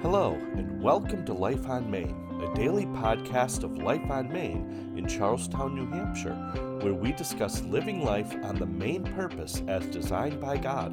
Hello, 0.00 0.34
and 0.54 0.80
welcome 0.80 1.26
to 1.26 1.32
Life 1.32 1.68
on 1.68 1.90
Main, 1.90 2.14
a 2.40 2.54
daily 2.54 2.86
podcast 2.86 3.64
of 3.64 3.78
Life 3.78 4.08
on 4.08 4.32
Main 4.32 4.94
in 4.96 5.08
Charlestown, 5.08 5.74
New 5.74 5.90
Hampshire, 5.90 6.36
where 6.82 6.94
we 6.94 7.10
discuss 7.10 7.64
living 7.64 8.04
life 8.04 8.32
on 8.44 8.54
the 8.54 8.64
main 8.64 9.02
purpose 9.02 9.60
as 9.66 9.84
designed 9.86 10.40
by 10.40 10.56
God. 10.56 10.92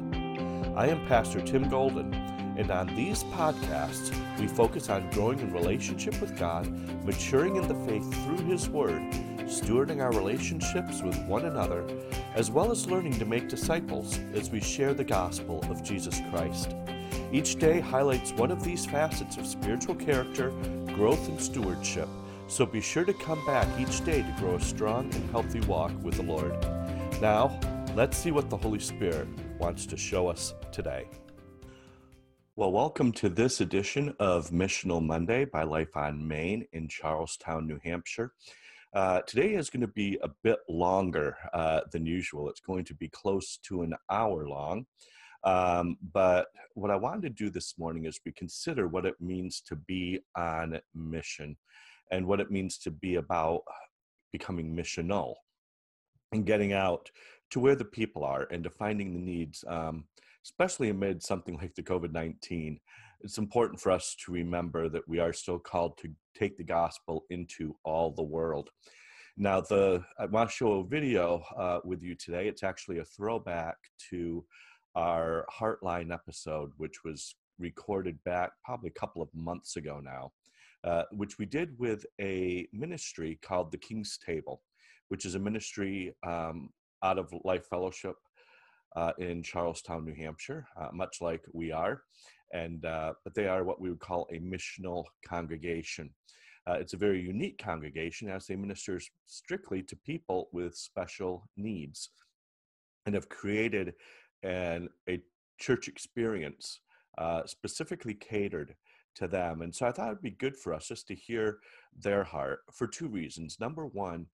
I 0.76 0.88
am 0.88 1.06
Pastor 1.06 1.40
Tim 1.40 1.68
Golden, 1.68 2.12
and 2.58 2.68
on 2.72 2.88
these 2.96 3.22
podcasts, 3.22 4.12
we 4.40 4.48
focus 4.48 4.88
on 4.88 5.08
growing 5.10 5.38
in 5.38 5.52
relationship 5.52 6.20
with 6.20 6.36
God, 6.36 6.66
maturing 7.04 7.54
in 7.54 7.68
the 7.68 7.86
faith 7.86 8.12
through 8.24 8.44
His 8.46 8.68
Word, 8.68 9.00
stewarding 9.44 10.02
our 10.02 10.10
relationships 10.10 11.00
with 11.00 11.16
one 11.26 11.44
another, 11.44 11.86
as 12.34 12.50
well 12.50 12.72
as 12.72 12.88
learning 12.88 13.20
to 13.20 13.24
make 13.24 13.48
disciples 13.48 14.18
as 14.34 14.50
we 14.50 14.60
share 14.60 14.94
the 14.94 15.04
gospel 15.04 15.64
of 15.70 15.84
Jesus 15.84 16.20
Christ. 16.32 16.74
Each 17.36 17.54
day 17.56 17.80
highlights 17.80 18.32
one 18.32 18.50
of 18.50 18.64
these 18.64 18.86
facets 18.86 19.36
of 19.36 19.46
spiritual 19.46 19.94
character, 19.94 20.48
growth, 20.94 21.28
and 21.28 21.38
stewardship, 21.38 22.08
so 22.48 22.64
be 22.64 22.80
sure 22.80 23.04
to 23.04 23.12
come 23.12 23.44
back 23.44 23.68
each 23.78 24.02
day 24.06 24.22
to 24.22 24.36
grow 24.38 24.54
a 24.54 24.60
strong 24.60 25.12
and 25.12 25.30
healthy 25.32 25.60
walk 25.66 25.92
with 26.02 26.14
the 26.14 26.22
Lord. 26.22 26.58
Now, 27.20 27.60
let's 27.94 28.16
see 28.16 28.30
what 28.30 28.48
the 28.48 28.56
Holy 28.56 28.78
Spirit 28.78 29.28
wants 29.58 29.84
to 29.84 29.98
show 29.98 30.28
us 30.28 30.54
today. 30.72 31.10
Well, 32.56 32.72
welcome 32.72 33.12
to 33.12 33.28
this 33.28 33.60
edition 33.60 34.14
of 34.18 34.48
Missional 34.48 35.04
Monday 35.04 35.44
by 35.44 35.64
Life 35.64 35.94
on 35.94 36.26
Main 36.26 36.66
in 36.72 36.88
Charlestown, 36.88 37.66
New 37.66 37.78
Hampshire. 37.84 38.32
Uh, 38.94 39.20
today 39.26 39.56
is 39.56 39.68
going 39.68 39.82
to 39.82 39.88
be 39.88 40.18
a 40.22 40.30
bit 40.42 40.60
longer 40.70 41.36
uh, 41.52 41.82
than 41.92 42.06
usual. 42.06 42.48
It's 42.48 42.60
going 42.60 42.86
to 42.86 42.94
be 42.94 43.10
close 43.10 43.58
to 43.64 43.82
an 43.82 43.92
hour 44.10 44.48
long. 44.48 44.86
Um, 45.46 45.96
but 46.12 46.48
what 46.74 46.90
I 46.90 46.96
wanted 46.96 47.22
to 47.22 47.44
do 47.44 47.50
this 47.50 47.78
morning 47.78 48.04
is 48.04 48.20
we 48.26 48.32
consider 48.32 48.88
what 48.88 49.06
it 49.06 49.14
means 49.20 49.62
to 49.68 49.76
be 49.76 50.20
on 50.36 50.78
mission 50.92 51.56
and 52.10 52.26
what 52.26 52.40
it 52.40 52.50
means 52.50 52.78
to 52.78 52.90
be 52.90 53.14
about 53.14 53.62
becoming 54.32 54.76
missional 54.76 55.34
and 56.32 56.44
getting 56.44 56.72
out 56.72 57.08
to 57.50 57.60
where 57.60 57.76
the 57.76 57.84
people 57.84 58.24
are 58.24 58.48
and 58.50 58.64
to 58.64 58.70
finding 58.70 59.12
the 59.12 59.20
needs, 59.20 59.64
um, 59.68 60.04
especially 60.44 60.88
amid 60.88 61.22
something 61.22 61.56
like 61.56 61.76
the 61.76 61.82
COVID 61.82 62.12
19. 62.12 62.80
It's 63.20 63.38
important 63.38 63.80
for 63.80 63.92
us 63.92 64.16
to 64.24 64.32
remember 64.32 64.88
that 64.88 65.08
we 65.08 65.20
are 65.20 65.32
still 65.32 65.60
called 65.60 65.96
to 65.98 66.10
take 66.36 66.56
the 66.56 66.64
gospel 66.64 67.24
into 67.30 67.76
all 67.84 68.10
the 68.10 68.22
world. 68.22 68.70
Now, 69.38 69.60
the 69.60 70.02
I 70.18 70.26
want 70.26 70.50
to 70.50 70.56
show 70.56 70.80
a 70.80 70.86
video 70.86 71.42
uh, 71.56 71.80
with 71.84 72.02
you 72.02 72.14
today. 72.14 72.48
It's 72.48 72.62
actually 72.62 72.98
a 72.98 73.04
throwback 73.04 73.76
to 74.10 74.44
our 74.96 75.46
Heartline 75.56 76.12
episode, 76.12 76.72
which 76.78 77.04
was 77.04 77.36
recorded 77.58 78.18
back 78.24 78.50
probably 78.64 78.88
a 78.88 78.98
couple 78.98 79.22
of 79.22 79.28
months 79.34 79.76
ago 79.76 80.00
now, 80.02 80.32
uh, 80.84 81.04
which 81.12 81.38
we 81.38 81.46
did 81.46 81.78
with 81.78 82.04
a 82.20 82.66
ministry 82.72 83.38
called 83.42 83.70
the 83.70 83.78
King's 83.78 84.18
Table, 84.24 84.62
which 85.08 85.24
is 85.24 85.34
a 85.34 85.38
ministry 85.38 86.14
um, 86.26 86.70
out 87.02 87.18
of 87.18 87.32
Life 87.44 87.66
Fellowship 87.68 88.16
uh, 88.96 89.12
in 89.18 89.42
Charlestown, 89.42 90.04
New 90.04 90.14
Hampshire, 90.14 90.66
uh, 90.80 90.88
much 90.92 91.18
like 91.20 91.42
we 91.52 91.70
are. 91.70 92.02
And 92.54 92.84
uh, 92.84 93.12
but 93.24 93.34
they 93.34 93.48
are 93.48 93.64
what 93.64 93.80
we 93.80 93.90
would 93.90 94.00
call 94.00 94.26
a 94.32 94.38
missional 94.38 95.04
congregation. 95.26 96.10
Uh, 96.68 96.74
it's 96.74 96.94
a 96.94 96.98
very 96.98 97.20
unique 97.20 97.58
congregation 97.58 98.28
as 98.28 98.46
they 98.46 98.56
minister 98.56 99.00
strictly 99.26 99.82
to 99.82 99.96
people 100.04 100.48
with 100.52 100.74
special 100.74 101.48
needs 101.56 102.10
and 103.04 103.14
have 103.14 103.28
created 103.28 103.94
and 104.46 104.88
a 105.08 105.20
church 105.58 105.88
experience 105.88 106.80
uh, 107.18 107.42
specifically 107.46 108.14
catered 108.14 108.74
to 109.16 109.26
them. 109.26 109.62
And 109.62 109.74
so 109.74 109.86
I 109.86 109.92
thought 109.92 110.08
it'd 110.08 110.22
be 110.22 110.30
good 110.30 110.56
for 110.56 110.72
us 110.74 110.88
just 110.88 111.08
to 111.08 111.14
hear 111.14 111.58
their 111.98 112.22
heart 112.22 112.60
for 112.72 112.86
two 112.86 113.08
reasons. 113.08 113.58
Number 113.58 113.86
one, 113.86 114.26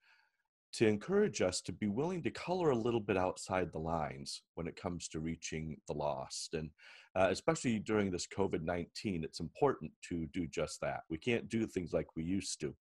to 0.74 0.86
encourage 0.86 1.42
us 1.42 1.60
to 1.60 1.72
be 1.72 1.88
willing 1.88 2.22
to 2.22 2.30
color 2.30 2.70
a 2.70 2.76
little 2.76 3.00
bit 3.00 3.16
outside 3.16 3.70
the 3.70 3.78
lines 3.78 4.42
when 4.54 4.66
it 4.66 4.80
comes 4.80 5.06
to 5.08 5.20
reaching 5.20 5.76
the 5.86 5.92
lost. 5.92 6.54
And 6.54 6.70
uh, 7.14 7.28
especially 7.30 7.78
during 7.78 8.10
this 8.10 8.26
COVID 8.26 8.62
19, 8.62 9.22
it's 9.22 9.40
important 9.40 9.92
to 10.08 10.26
do 10.32 10.46
just 10.46 10.80
that. 10.80 11.02
We 11.10 11.18
can't 11.18 11.48
do 11.48 11.66
things 11.66 11.92
like 11.92 12.06
we 12.16 12.24
used 12.24 12.58
to. 12.60 12.74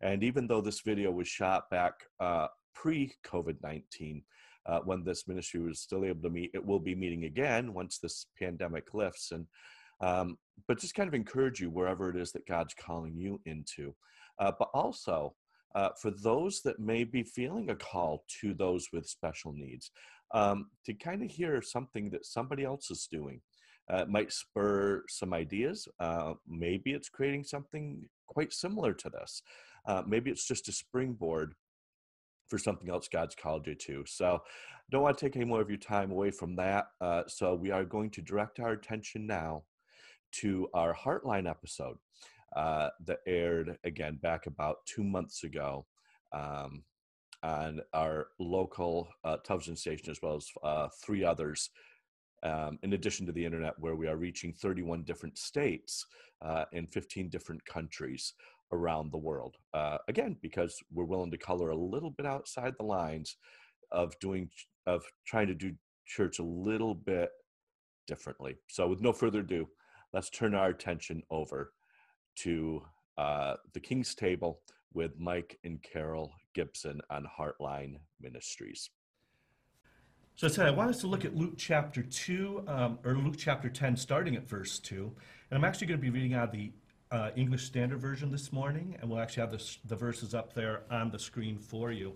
And 0.00 0.22
even 0.22 0.46
though 0.46 0.60
this 0.60 0.80
video 0.80 1.10
was 1.10 1.28
shot 1.28 1.68
back 1.70 1.94
uh, 2.20 2.46
pre 2.74 3.12
COVID 3.26 3.56
19, 3.62 4.22
uh, 4.66 4.80
when 4.80 5.04
this 5.04 5.26
ministry 5.26 5.60
was 5.60 5.80
still 5.80 6.04
able 6.04 6.22
to 6.22 6.30
meet. 6.30 6.50
It 6.54 6.64
will 6.64 6.80
be 6.80 6.94
meeting 6.94 7.24
again 7.24 7.74
once 7.74 7.98
this 7.98 8.26
pandemic 8.38 8.94
lifts. 8.94 9.32
And 9.32 9.46
um, 10.00 10.36
but 10.66 10.80
just 10.80 10.94
kind 10.94 11.08
of 11.08 11.14
encourage 11.14 11.60
you 11.60 11.70
wherever 11.70 12.10
it 12.10 12.16
is 12.16 12.32
that 12.32 12.46
God's 12.46 12.74
calling 12.74 13.16
you 13.16 13.40
into. 13.46 13.94
Uh, 14.38 14.52
but 14.58 14.68
also 14.74 15.34
uh, 15.74 15.90
for 16.00 16.10
those 16.10 16.60
that 16.62 16.80
may 16.80 17.04
be 17.04 17.22
feeling 17.22 17.70
a 17.70 17.76
call 17.76 18.24
to 18.40 18.52
those 18.54 18.88
with 18.92 19.06
special 19.06 19.52
needs, 19.52 19.90
um, 20.34 20.66
to 20.86 20.94
kind 20.94 21.22
of 21.22 21.30
hear 21.30 21.62
something 21.62 22.10
that 22.10 22.26
somebody 22.26 22.64
else 22.64 22.90
is 22.90 23.08
doing. 23.10 23.40
Uh, 23.90 24.04
might 24.08 24.32
spur 24.32 25.02
some 25.08 25.34
ideas. 25.34 25.88
Uh, 25.98 26.34
maybe 26.48 26.92
it's 26.92 27.08
creating 27.08 27.42
something 27.42 28.08
quite 28.28 28.52
similar 28.52 28.94
to 28.94 29.10
this. 29.10 29.42
Uh, 29.86 30.02
maybe 30.06 30.30
it's 30.30 30.46
just 30.46 30.68
a 30.68 30.72
springboard 30.72 31.54
for 32.48 32.58
something 32.58 32.90
else 32.90 33.08
God's 33.08 33.34
called 33.34 33.66
you 33.66 33.74
to. 33.74 34.04
So, 34.06 34.40
don't 34.90 35.02
want 35.02 35.16
to 35.16 35.24
take 35.24 35.36
any 35.36 35.44
more 35.44 35.60
of 35.60 35.70
your 35.70 35.78
time 35.78 36.10
away 36.10 36.30
from 36.30 36.56
that. 36.56 36.86
Uh, 37.00 37.22
so, 37.26 37.54
we 37.54 37.70
are 37.70 37.84
going 37.84 38.10
to 38.10 38.22
direct 38.22 38.60
our 38.60 38.72
attention 38.72 39.26
now 39.26 39.62
to 40.32 40.68
our 40.74 40.94
Heartline 40.94 41.48
episode 41.48 41.96
uh, 42.56 42.88
that 43.06 43.20
aired 43.26 43.76
again 43.84 44.18
back 44.22 44.46
about 44.46 44.84
two 44.86 45.04
months 45.04 45.44
ago 45.44 45.86
um, 46.32 46.82
on 47.42 47.80
our 47.92 48.28
local 48.38 49.08
uh, 49.24 49.36
television 49.44 49.76
station, 49.76 50.10
as 50.10 50.20
well 50.22 50.36
as 50.36 50.48
uh, 50.62 50.88
three 51.02 51.24
others. 51.24 51.70
Um, 52.44 52.78
in 52.82 52.94
addition 52.94 53.24
to 53.26 53.32
the 53.32 53.44
internet, 53.44 53.74
where 53.78 53.94
we 53.94 54.08
are 54.08 54.16
reaching 54.16 54.52
31 54.52 55.04
different 55.04 55.38
states 55.38 56.04
uh, 56.40 56.64
in 56.72 56.88
15 56.88 57.28
different 57.28 57.64
countries 57.64 58.34
around 58.72 59.12
the 59.12 59.18
world. 59.18 59.56
Uh, 59.74 59.98
again, 60.08 60.36
because 60.42 60.78
we're 60.92 61.04
willing 61.04 61.30
to 61.30 61.38
color 61.38 61.70
a 61.70 61.76
little 61.76 62.10
bit 62.10 62.26
outside 62.26 62.74
the 62.78 62.84
lines 62.84 63.36
of 63.90 64.18
doing 64.20 64.48
of 64.86 65.04
trying 65.26 65.46
to 65.46 65.54
do 65.54 65.72
church 66.06 66.38
a 66.38 66.44
little 66.44 66.94
bit 66.94 67.30
differently. 68.06 68.56
So, 68.68 68.88
with 68.88 69.00
no 69.00 69.12
further 69.12 69.40
ado, 69.40 69.68
let's 70.12 70.30
turn 70.30 70.54
our 70.54 70.68
attention 70.68 71.22
over 71.30 71.72
to 72.36 72.82
uh, 73.18 73.54
the 73.74 73.80
King's 73.80 74.14
Table 74.14 74.60
with 74.94 75.12
Mike 75.18 75.58
and 75.64 75.82
Carol 75.82 76.32
Gibson 76.54 77.00
on 77.10 77.26
Heartline 77.38 77.96
Ministries. 78.20 78.90
So 80.34 80.46
I 80.46 80.50
said 80.50 80.66
I 80.66 80.70
want 80.70 80.90
us 80.90 81.00
to 81.02 81.06
look 81.06 81.24
at 81.24 81.36
Luke 81.36 81.54
chapter 81.56 82.02
2, 82.02 82.64
um, 82.66 82.98
or 83.04 83.14
Luke 83.16 83.36
chapter 83.36 83.68
10, 83.68 83.96
starting 83.96 84.34
at 84.34 84.48
verse 84.48 84.78
2. 84.78 85.12
And 85.50 85.58
I'm 85.58 85.64
actually 85.64 85.88
going 85.88 86.00
to 86.00 86.02
be 86.02 86.10
reading 86.10 86.34
out 86.34 86.48
of 86.48 86.52
the 86.52 86.72
uh, 87.12 87.30
English 87.36 87.66
Standard 87.66 88.00
Version 88.00 88.32
this 88.32 88.52
morning, 88.52 88.96
and 89.00 89.08
we'll 89.08 89.20
actually 89.20 89.42
have 89.42 89.52
the, 89.52 89.76
the 89.84 89.94
verses 89.94 90.34
up 90.34 90.54
there 90.54 90.82
on 90.90 91.10
the 91.10 91.18
screen 91.18 91.58
for 91.58 91.92
you. 91.92 92.14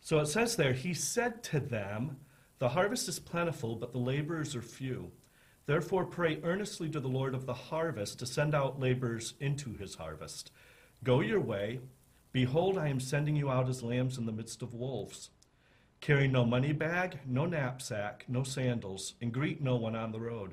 So 0.00 0.18
it 0.18 0.26
says 0.26 0.56
there, 0.56 0.72
He 0.72 0.92
said 0.92 1.42
to 1.44 1.60
them, 1.60 2.18
The 2.58 2.70
harvest 2.70 3.08
is 3.08 3.20
plentiful, 3.20 3.76
but 3.76 3.92
the 3.92 3.98
laborers 3.98 4.56
are 4.56 4.62
few. 4.62 5.12
Therefore, 5.66 6.04
pray 6.04 6.40
earnestly 6.42 6.90
to 6.90 7.00
the 7.00 7.08
Lord 7.08 7.34
of 7.34 7.46
the 7.46 7.54
harvest 7.54 8.18
to 8.18 8.26
send 8.26 8.54
out 8.54 8.80
laborers 8.80 9.34
into 9.40 9.74
his 9.74 9.94
harvest. 9.94 10.50
Go 11.02 11.20
your 11.20 11.40
way. 11.40 11.80
Behold, 12.32 12.76
I 12.76 12.88
am 12.88 13.00
sending 13.00 13.36
you 13.36 13.48
out 13.48 13.68
as 13.68 13.82
lambs 13.82 14.18
in 14.18 14.26
the 14.26 14.32
midst 14.32 14.60
of 14.60 14.74
wolves. 14.74 15.30
Carry 16.00 16.28
no 16.28 16.44
money 16.44 16.72
bag, 16.72 17.20
no 17.26 17.46
knapsack, 17.46 18.24
no 18.28 18.42
sandals, 18.42 19.14
and 19.22 19.32
greet 19.32 19.62
no 19.62 19.76
one 19.76 19.96
on 19.96 20.12
the 20.12 20.20
road. 20.20 20.52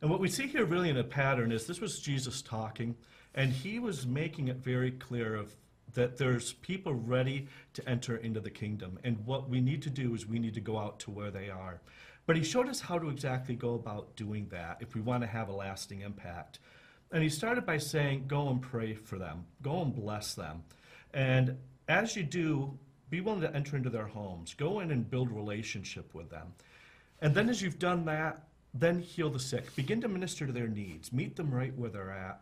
And 0.00 0.10
what 0.10 0.20
we 0.20 0.28
see 0.28 0.46
here 0.46 0.64
really 0.64 0.90
in 0.90 0.96
a 0.96 1.04
pattern 1.04 1.52
is 1.52 1.66
this 1.66 1.80
was 1.80 1.98
Jesus 1.98 2.42
talking, 2.42 2.96
and 3.34 3.52
he 3.52 3.78
was 3.78 4.06
making 4.06 4.48
it 4.48 4.56
very 4.56 4.90
clear 4.90 5.34
of 5.34 5.54
that 5.94 6.18
there's 6.18 6.52
people 6.54 6.94
ready 6.94 7.48
to 7.72 7.88
enter 7.88 8.16
into 8.16 8.40
the 8.40 8.50
kingdom. 8.50 8.98
And 9.04 9.24
what 9.24 9.48
we 9.48 9.60
need 9.60 9.82
to 9.82 9.90
do 9.90 10.14
is 10.14 10.26
we 10.26 10.38
need 10.38 10.54
to 10.54 10.60
go 10.60 10.78
out 10.78 10.98
to 11.00 11.10
where 11.10 11.30
they 11.30 11.48
are. 11.48 11.80
But 12.26 12.36
he 12.36 12.42
showed 12.42 12.68
us 12.68 12.80
how 12.80 12.98
to 12.98 13.08
exactly 13.08 13.54
go 13.54 13.74
about 13.74 14.14
doing 14.16 14.48
that 14.50 14.78
if 14.80 14.94
we 14.94 15.00
want 15.00 15.22
to 15.22 15.28
have 15.28 15.48
a 15.48 15.52
lasting 15.52 16.02
impact. 16.02 16.58
And 17.12 17.22
he 17.22 17.28
started 17.28 17.64
by 17.64 17.78
saying, 17.78 18.24
Go 18.26 18.48
and 18.48 18.60
pray 18.60 18.94
for 18.94 19.16
them, 19.16 19.46
go 19.62 19.80
and 19.82 19.94
bless 19.94 20.34
them. 20.34 20.64
And 21.14 21.56
as 21.88 22.16
you 22.16 22.24
do, 22.24 22.76
be 23.08 23.20
willing 23.20 23.40
to 23.42 23.54
enter 23.54 23.76
into 23.76 23.90
their 23.90 24.06
homes, 24.08 24.54
go 24.54 24.80
in 24.80 24.90
and 24.90 25.08
build 25.08 25.30
relationship 25.30 26.14
with 26.14 26.28
them. 26.30 26.52
And 27.22 27.34
then 27.34 27.48
as 27.48 27.62
you've 27.62 27.78
done 27.78 28.04
that, 28.06 28.45
then 28.78 29.00
heal 29.00 29.30
the 29.30 29.38
sick. 29.38 29.74
Begin 29.76 30.00
to 30.00 30.08
minister 30.08 30.46
to 30.46 30.52
their 30.52 30.68
needs. 30.68 31.12
Meet 31.12 31.36
them 31.36 31.52
right 31.52 31.76
where 31.76 31.90
they're 31.90 32.10
at. 32.10 32.40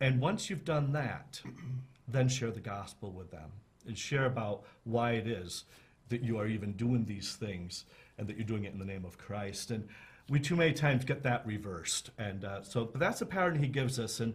And 0.00 0.20
once 0.20 0.48
you've 0.48 0.64
done 0.64 0.92
that, 0.92 1.40
then 2.08 2.28
share 2.28 2.50
the 2.50 2.60
gospel 2.60 3.10
with 3.10 3.30
them 3.30 3.50
and 3.86 3.96
share 3.96 4.26
about 4.26 4.62
why 4.84 5.12
it 5.12 5.26
is 5.26 5.64
that 6.08 6.22
you 6.22 6.38
are 6.38 6.46
even 6.46 6.72
doing 6.72 7.04
these 7.04 7.36
things 7.36 7.84
and 8.18 8.26
that 8.26 8.36
you're 8.36 8.46
doing 8.46 8.64
it 8.64 8.72
in 8.72 8.78
the 8.78 8.84
name 8.84 9.04
of 9.04 9.16
Christ. 9.16 9.70
And 9.70 9.88
we 10.28 10.40
too 10.40 10.56
many 10.56 10.72
times 10.72 11.04
get 11.04 11.22
that 11.22 11.46
reversed. 11.46 12.10
And 12.18 12.44
uh, 12.44 12.62
so 12.62 12.90
that's 12.94 13.20
the 13.20 13.26
pattern 13.26 13.56
he 13.56 13.68
gives 13.68 13.98
us. 13.98 14.20
And 14.20 14.34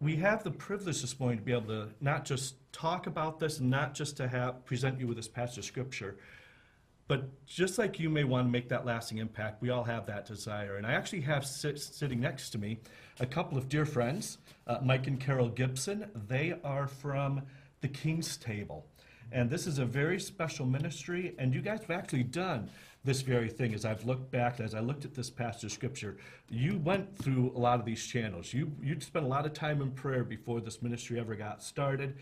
we 0.00 0.16
have 0.16 0.44
the 0.44 0.50
privilege 0.50 1.00
this 1.00 1.18
morning 1.18 1.38
to 1.38 1.44
be 1.44 1.52
able 1.52 1.68
to 1.68 1.88
not 2.00 2.24
just 2.24 2.54
talk 2.72 3.06
about 3.06 3.40
this 3.40 3.58
and 3.58 3.70
not 3.70 3.94
just 3.94 4.16
to 4.18 4.28
have 4.28 4.64
present 4.64 5.00
you 5.00 5.06
with 5.06 5.16
this 5.16 5.28
passage 5.28 5.58
of 5.58 5.64
scripture, 5.64 6.16
but 7.08 7.46
just 7.46 7.78
like 7.78 7.98
you 7.98 8.10
may 8.10 8.24
want 8.24 8.46
to 8.46 8.50
make 8.50 8.68
that 8.68 8.84
lasting 8.84 9.18
impact, 9.18 9.62
we 9.62 9.70
all 9.70 9.84
have 9.84 10.06
that 10.06 10.26
desire. 10.26 10.76
And 10.76 10.86
I 10.86 10.92
actually 10.92 11.22
have 11.22 11.44
sit, 11.46 11.80
sitting 11.80 12.20
next 12.20 12.50
to 12.50 12.58
me 12.58 12.78
a 13.18 13.26
couple 13.26 13.56
of 13.56 13.68
dear 13.68 13.86
friends, 13.86 14.38
uh, 14.66 14.78
Mike 14.82 15.06
and 15.06 15.18
Carol 15.18 15.48
Gibson. 15.48 16.10
They 16.28 16.54
are 16.62 16.86
from 16.86 17.42
the 17.80 17.88
King's 17.88 18.36
Table. 18.36 18.86
And 19.32 19.50
this 19.50 19.66
is 19.66 19.78
a 19.78 19.84
very 19.84 20.20
special 20.20 20.66
ministry, 20.66 21.34
and 21.38 21.54
you 21.54 21.60
guys 21.60 21.80
have 21.80 21.90
actually 21.90 22.22
done 22.22 22.70
this 23.04 23.22
very 23.22 23.48
thing. 23.48 23.74
As 23.74 23.84
I've 23.84 24.04
looked 24.04 24.30
back, 24.30 24.60
as 24.60 24.74
I 24.74 24.80
looked 24.80 25.04
at 25.04 25.14
this 25.14 25.30
passage 25.30 25.72
scripture, 25.72 26.16
you 26.48 26.78
went 26.78 27.16
through 27.16 27.52
a 27.54 27.58
lot 27.58 27.78
of 27.78 27.86
these 27.86 28.04
channels. 28.04 28.52
You 28.52 28.72
you 28.82 28.98
spent 29.00 29.24
a 29.24 29.28
lot 29.28 29.46
of 29.46 29.52
time 29.52 29.82
in 29.82 29.90
prayer 29.92 30.24
before 30.24 30.60
this 30.60 30.82
ministry 30.82 31.18
ever 31.18 31.34
got 31.34 31.62
started. 31.62 32.16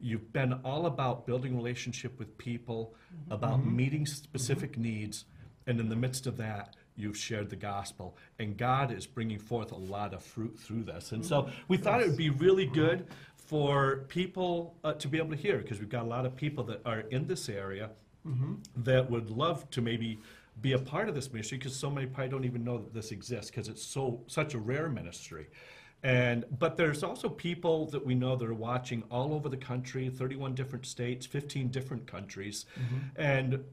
You've 0.00 0.32
been 0.32 0.54
all 0.64 0.86
about 0.86 1.26
building 1.26 1.56
relationship 1.56 2.18
with 2.18 2.36
people, 2.38 2.94
mm-hmm. 3.14 3.32
about 3.32 3.60
mm-hmm. 3.60 3.76
meeting 3.76 4.04
mm-hmm. 4.04 4.14
specific 4.14 4.78
needs, 4.78 5.24
and 5.66 5.78
in 5.78 5.88
the 5.88 5.96
midst 5.96 6.26
of 6.26 6.36
that, 6.38 6.74
you've 6.96 7.16
shared 7.16 7.50
the 7.50 7.56
gospel. 7.56 8.16
And 8.38 8.56
God 8.56 8.92
is 8.92 9.06
bringing 9.06 9.38
forth 9.38 9.72
a 9.72 9.76
lot 9.76 10.12
of 10.14 10.22
fruit 10.22 10.58
through 10.58 10.84
this. 10.84 11.12
And 11.12 11.24
so 11.24 11.50
we 11.68 11.76
thought 11.76 12.00
it 12.00 12.08
would 12.08 12.16
be 12.16 12.30
really 12.30 12.66
good 12.66 13.06
for 13.36 14.04
people 14.08 14.76
uh, 14.84 14.92
to 14.94 15.08
be 15.08 15.18
able 15.18 15.30
to 15.30 15.36
hear, 15.36 15.58
because 15.58 15.78
we've 15.78 15.88
got 15.88 16.04
a 16.04 16.08
lot 16.08 16.26
of 16.26 16.36
people 16.36 16.64
that 16.64 16.80
are 16.84 17.00
in 17.00 17.26
this 17.26 17.48
area 17.48 17.90
that 18.76 19.10
would 19.10 19.30
love 19.30 19.68
to 19.70 19.80
maybe 19.80 20.18
be 20.60 20.72
a 20.72 20.78
part 20.78 21.08
of 21.08 21.14
this 21.14 21.32
ministry, 21.32 21.56
because 21.56 21.74
so 21.74 21.90
many 21.90 22.06
probably 22.06 22.28
don't 22.28 22.44
even 22.44 22.62
know 22.62 22.76
that 22.78 22.92
this 22.92 23.12
exists, 23.12 23.50
because 23.50 23.68
it's 23.68 23.82
so 23.82 24.20
such 24.26 24.54
a 24.54 24.58
rare 24.58 24.88
ministry. 24.88 25.46
And 26.02 26.46
but 26.58 26.76
there's 26.76 27.02
also 27.02 27.28
people 27.28 27.86
that 27.86 28.04
we 28.04 28.14
know 28.14 28.34
that 28.36 28.48
are 28.48 28.54
watching 28.54 29.02
all 29.10 29.34
over 29.34 29.48
the 29.48 29.56
country, 29.56 30.08
31 30.08 30.54
different 30.54 30.86
states, 30.86 31.26
15 31.26 31.68
different 31.68 32.06
countries, 32.06 32.64
mm-hmm. 32.78 33.20
and 33.20 33.64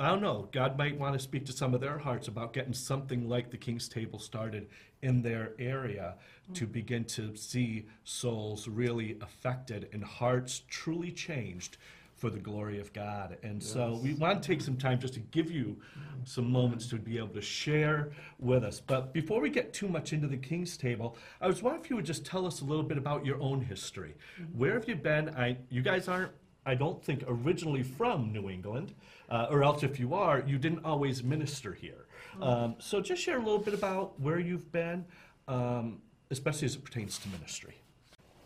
I 0.00 0.08
don't 0.08 0.22
know. 0.22 0.48
God 0.50 0.78
might 0.78 0.98
want 0.98 1.12
to 1.14 1.20
speak 1.20 1.44
to 1.46 1.52
some 1.52 1.74
of 1.74 1.80
their 1.80 1.98
hearts 1.98 2.26
about 2.26 2.52
getting 2.52 2.72
something 2.72 3.28
like 3.28 3.50
the 3.50 3.56
King's 3.56 3.88
Table 3.88 4.18
started 4.18 4.68
in 5.02 5.22
their 5.22 5.52
area 5.58 6.14
to 6.54 6.64
mm-hmm. 6.64 6.72
begin 6.72 7.04
to 7.04 7.36
see 7.36 7.86
souls 8.04 8.66
really 8.66 9.16
affected 9.20 9.88
and 9.92 10.02
hearts 10.02 10.62
truly 10.68 11.12
changed 11.12 11.76
for 12.22 12.30
the 12.30 12.38
glory 12.38 12.78
of 12.78 12.92
God. 12.92 13.36
And 13.42 13.60
so 13.60 13.98
we 14.00 14.14
want 14.14 14.40
to 14.40 14.46
take 14.46 14.60
some 14.60 14.76
time 14.76 15.00
just 15.00 15.14
to 15.14 15.20
give 15.32 15.50
you 15.50 15.76
some 16.22 16.48
moments 16.48 16.86
to 16.90 16.96
be 16.96 17.18
able 17.18 17.34
to 17.34 17.40
share 17.42 18.12
with 18.38 18.62
us. 18.62 18.78
But 18.78 19.12
before 19.12 19.40
we 19.40 19.50
get 19.50 19.72
too 19.72 19.88
much 19.88 20.12
into 20.12 20.28
the 20.28 20.36
King's 20.36 20.76
Table, 20.76 21.16
I 21.40 21.48
was 21.48 21.64
wondering 21.64 21.82
if 21.82 21.90
you 21.90 21.96
would 21.96 22.04
just 22.04 22.24
tell 22.24 22.46
us 22.46 22.60
a 22.60 22.64
little 22.64 22.84
bit 22.84 22.96
about 22.96 23.26
your 23.26 23.42
own 23.42 23.60
history. 23.60 24.14
Where 24.56 24.74
have 24.74 24.88
you 24.88 24.94
been? 24.94 25.30
I, 25.30 25.56
you 25.68 25.82
guys 25.82 26.06
aren't 26.06 26.30
I 26.64 26.76
don't 26.76 27.04
think 27.04 27.24
originally 27.26 27.82
from 27.82 28.32
New 28.32 28.48
England, 28.48 28.94
uh, 29.28 29.48
or 29.50 29.64
else 29.64 29.82
if 29.82 29.98
you 29.98 30.14
are, 30.14 30.44
you 30.46 30.58
didn't 30.58 30.84
always 30.84 31.24
minister 31.24 31.72
here. 31.72 32.06
Um, 32.40 32.76
so 32.78 33.00
just 33.00 33.20
share 33.20 33.38
a 33.38 33.42
little 33.42 33.58
bit 33.58 33.74
about 33.74 34.20
where 34.20 34.38
you've 34.38 34.70
been, 34.70 35.04
um, 35.48 35.98
especially 36.30 36.66
as 36.66 36.76
it 36.76 36.84
pertains 36.84 37.18
to 37.18 37.28
ministry. 37.30 37.74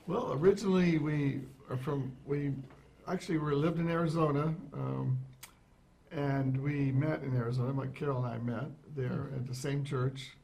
Well, 0.07 0.33
originally 0.33 0.97
we 0.97 1.43
are 1.69 1.77
from, 1.77 2.11
we 2.25 2.53
actually 3.09 3.39
we 3.39 3.55
lived 3.55 3.79
in 3.79 3.89
Arizona, 3.89 4.55
um, 4.73 5.19
and 6.11 6.61
we 6.63 6.93
met 6.93 7.23
in 7.23 7.37
Arizona. 7.37 7.73
My 7.73 7.87
Carol 7.89 8.25
and 8.25 8.27
I 8.27 8.39
met 8.39 8.71
there 8.97 9.31
at 9.35 9.47
the 9.47 9.55
same 9.55 9.85
church, 9.85 10.37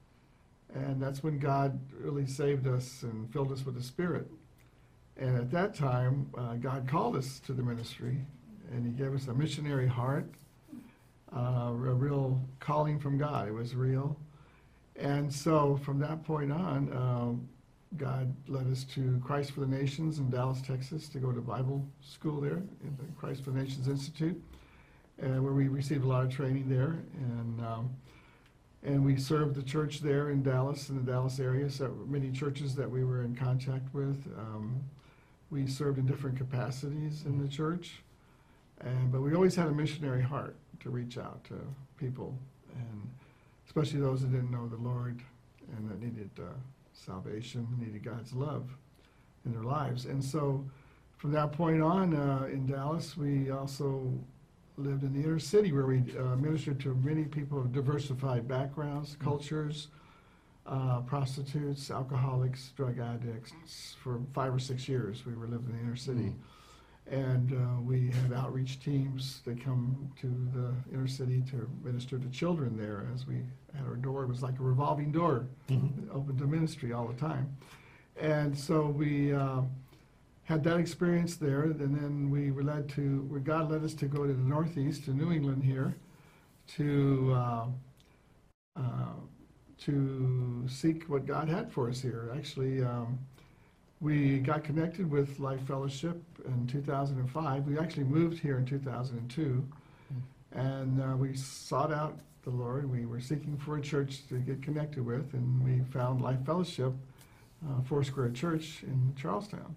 and 0.74 1.02
that's 1.02 1.22
when 1.22 1.38
God 1.38 1.78
really 1.98 2.26
saved 2.26 2.66
us 2.66 3.02
and 3.02 3.32
filled 3.32 3.52
us 3.52 3.64
with 3.64 3.74
the 3.74 3.82
Spirit. 3.82 4.26
And 5.16 5.36
at 5.36 5.50
that 5.50 5.74
time, 5.74 6.30
uh, 6.36 6.54
God 6.54 6.88
called 6.88 7.16
us 7.16 7.40
to 7.46 7.52
the 7.52 7.62
ministry, 7.62 8.18
and 8.70 8.86
He 8.86 8.92
gave 8.92 9.14
us 9.14 9.28
a 9.28 9.34
missionary 9.34 9.88
heart, 9.88 10.30
uh, 11.34 11.70
a 11.70 11.72
real 11.72 12.40
calling 12.60 12.98
from 12.98 13.18
God. 13.18 13.48
It 13.48 13.54
was 13.54 13.74
real. 13.74 14.16
And 14.96 15.32
so 15.32 15.80
from 15.84 15.98
that 16.00 16.22
point 16.24 16.52
on, 16.52 16.92
um, 16.92 17.48
God 17.96 18.34
led 18.48 18.66
us 18.70 18.84
to 18.94 19.20
Christ 19.24 19.52
for 19.52 19.60
the 19.60 19.66
Nations 19.66 20.18
in 20.18 20.30
Dallas, 20.30 20.62
Texas, 20.62 21.08
to 21.10 21.18
go 21.18 21.32
to 21.32 21.40
Bible 21.40 21.86
school 22.00 22.40
there, 22.40 22.62
in 22.82 22.96
the 22.98 23.04
Christ 23.18 23.44
for 23.44 23.50
the 23.50 23.60
Nations 23.60 23.88
Institute, 23.88 24.40
uh, 25.22 25.40
where 25.42 25.52
we 25.52 25.68
received 25.68 26.04
a 26.04 26.08
lot 26.08 26.24
of 26.24 26.30
training 26.30 26.68
there. 26.68 26.98
And 27.18 27.60
um, 27.60 27.90
and 28.84 29.04
we 29.04 29.16
served 29.16 29.54
the 29.54 29.62
church 29.62 30.00
there 30.00 30.30
in 30.30 30.42
Dallas, 30.42 30.88
in 30.88 30.96
the 30.96 31.12
Dallas 31.12 31.38
area, 31.38 31.70
so 31.70 31.96
many 32.08 32.32
churches 32.32 32.74
that 32.74 32.90
we 32.90 33.04
were 33.04 33.22
in 33.22 33.36
contact 33.36 33.94
with. 33.94 34.26
Um, 34.36 34.82
we 35.50 35.66
served 35.68 35.98
in 35.98 36.06
different 36.06 36.36
capacities 36.36 37.24
in 37.24 37.40
the 37.40 37.46
church, 37.46 38.02
and 38.80 39.12
but 39.12 39.20
we 39.20 39.34
always 39.34 39.54
had 39.54 39.68
a 39.68 39.72
missionary 39.72 40.22
heart 40.22 40.56
to 40.80 40.90
reach 40.90 41.16
out 41.16 41.44
to 41.44 41.54
people, 41.96 42.36
and 42.74 43.10
especially 43.66 44.00
those 44.00 44.22
that 44.22 44.32
didn't 44.32 44.50
know 44.50 44.66
the 44.66 44.76
Lord 44.76 45.20
and 45.76 45.88
that 45.88 46.00
needed 46.00 46.30
uh, 46.38 46.50
salvation, 46.92 47.66
needed 47.78 48.04
God's 48.04 48.32
love 48.32 48.70
in 49.44 49.52
their 49.52 49.64
lives. 49.64 50.06
And 50.06 50.22
so 50.22 50.64
from 51.18 51.32
that 51.32 51.52
point 51.52 51.82
on 51.82 52.14
uh, 52.14 52.46
in 52.50 52.66
Dallas, 52.66 53.16
we 53.16 53.50
also 53.50 54.12
lived 54.76 55.02
in 55.02 55.12
the 55.12 55.20
inner 55.20 55.38
city 55.38 55.72
where 55.72 55.86
we 55.86 56.02
uh, 56.18 56.36
ministered 56.36 56.80
to 56.80 56.94
many 56.96 57.24
people 57.24 57.58
of 57.58 57.72
diversified 57.72 58.48
backgrounds, 58.48 59.16
cultures, 59.22 59.88
uh, 60.66 61.00
prostitutes, 61.00 61.90
alcoholics, 61.90 62.72
drug 62.76 62.98
addicts. 62.98 63.96
For 64.02 64.20
five 64.32 64.54
or 64.54 64.58
six 64.58 64.88
years, 64.88 65.26
we 65.26 65.34
were 65.34 65.46
living 65.46 65.70
in 65.70 65.76
the 65.76 65.82
inner 65.82 65.96
city. 65.96 66.34
And 67.10 67.52
uh, 67.52 67.80
we 67.82 68.10
had 68.10 68.32
outreach 68.32 68.80
teams 68.80 69.40
that 69.44 69.62
come 69.62 70.10
to 70.20 70.28
the 70.54 70.72
inner 70.94 71.08
city 71.08 71.42
to 71.50 71.68
minister 71.82 72.18
to 72.18 72.28
children 72.30 72.76
there 72.76 73.06
as 73.12 73.26
we 73.26 73.42
had 73.74 73.84
our 73.86 73.96
door. 73.96 74.22
It 74.22 74.28
was 74.28 74.42
like 74.42 74.58
a 74.58 74.62
revolving 74.62 75.12
door, 75.12 75.46
open 76.12 76.38
to 76.38 76.46
ministry 76.46 76.92
all 76.92 77.06
the 77.06 77.14
time. 77.20 77.54
And 78.18 78.56
so 78.56 78.86
we 78.86 79.34
uh, 79.34 79.62
had 80.44 80.62
that 80.64 80.78
experience 80.78 81.36
there, 81.36 81.62
and 81.62 81.94
then 81.94 82.30
we 82.30 82.50
were 82.50 82.62
led 82.62 82.88
to, 82.90 83.22
where 83.28 83.40
God 83.40 83.70
led 83.70 83.84
us 83.84 83.94
to 83.94 84.06
go 84.06 84.26
to 84.26 84.32
the 84.32 84.42
Northeast, 84.42 85.04
to 85.04 85.10
New 85.10 85.32
England 85.32 85.64
here, 85.64 85.94
to 86.76 87.32
uh, 87.34 87.66
uh, 88.76 89.14
to 89.78 90.64
seek 90.68 91.04
what 91.04 91.26
God 91.26 91.48
had 91.48 91.72
for 91.72 91.90
us 91.90 92.00
here. 92.00 92.30
Actually, 92.36 92.82
um, 92.82 93.18
we 94.02 94.38
got 94.38 94.64
connected 94.64 95.08
with 95.08 95.38
Life 95.38 95.64
Fellowship 95.68 96.20
in 96.44 96.66
2005. 96.66 97.66
We 97.66 97.78
actually 97.78 98.04
moved 98.04 98.40
here 98.40 98.58
in 98.58 98.66
2002, 98.66 99.64
and 100.50 101.00
uh, 101.00 101.16
we 101.16 101.36
sought 101.36 101.92
out 101.92 102.18
the 102.42 102.50
Lord. 102.50 102.90
We 102.90 103.06
were 103.06 103.20
seeking 103.20 103.56
for 103.56 103.76
a 103.76 103.80
church 103.80 104.26
to 104.28 104.38
get 104.38 104.60
connected 104.60 105.06
with, 105.06 105.32
and 105.34 105.62
we 105.64 105.84
found 105.92 106.20
Life 106.20 106.44
Fellowship, 106.44 106.92
uh, 107.64 107.80
Foursquare 107.82 108.30
Church 108.30 108.82
in 108.82 109.14
Charlestown, 109.16 109.72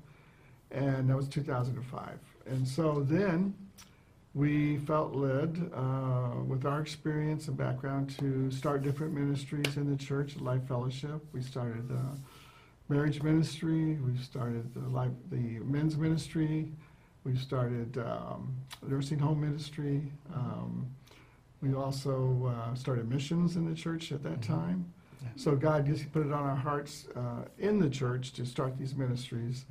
and 0.71 1.07
that 1.07 1.15
was 1.15 1.27
2005. 1.27 2.17
And 2.47 2.67
so 2.67 3.05
then 3.07 3.53
we 4.33 4.77
felt 4.79 5.13
led, 5.13 5.71
uh, 5.71 6.41
with 6.47 6.65
our 6.65 6.81
experience 6.81 7.47
and 7.47 7.55
background, 7.55 8.09
to 8.17 8.49
start 8.49 8.81
different 8.81 9.13
ministries 9.13 9.77
in 9.77 9.87
the 9.87 10.03
church, 10.03 10.35
Life 10.37 10.67
Fellowship. 10.67 11.23
We 11.31 11.43
started 11.43 11.91
uh, 11.91 12.15
marriage 12.89 13.21
ministry. 13.23 13.95
We've 13.95 14.23
started 14.23 14.73
the, 14.73 14.87
life, 14.89 15.11
the 15.31 15.59
men's 15.59 15.97
ministry. 15.97 16.71
We've 17.23 17.39
started 17.39 17.97
um, 17.97 18.55
nursing 18.85 19.19
home 19.19 19.41
ministry. 19.41 20.11
Um, 20.33 20.87
we 21.61 21.73
also 21.73 22.53
uh, 22.55 22.75
started 22.75 23.09
missions 23.09 23.55
in 23.55 23.67
the 23.67 23.75
church 23.75 24.11
at 24.11 24.21
that 24.23 24.41
time. 24.41 24.93
Yeah. 25.21 25.29
So 25.35 25.55
God 25.55 25.87
just 25.87 26.11
put 26.11 26.25
it 26.25 26.31
on 26.31 26.43
our 26.43 26.55
hearts 26.55 27.07
uh, 27.15 27.45
in 27.57 27.79
the 27.79 27.89
church 27.89 28.33
to 28.33 28.45
start 28.45 28.77
these 28.77 28.95
ministries. 28.95 29.65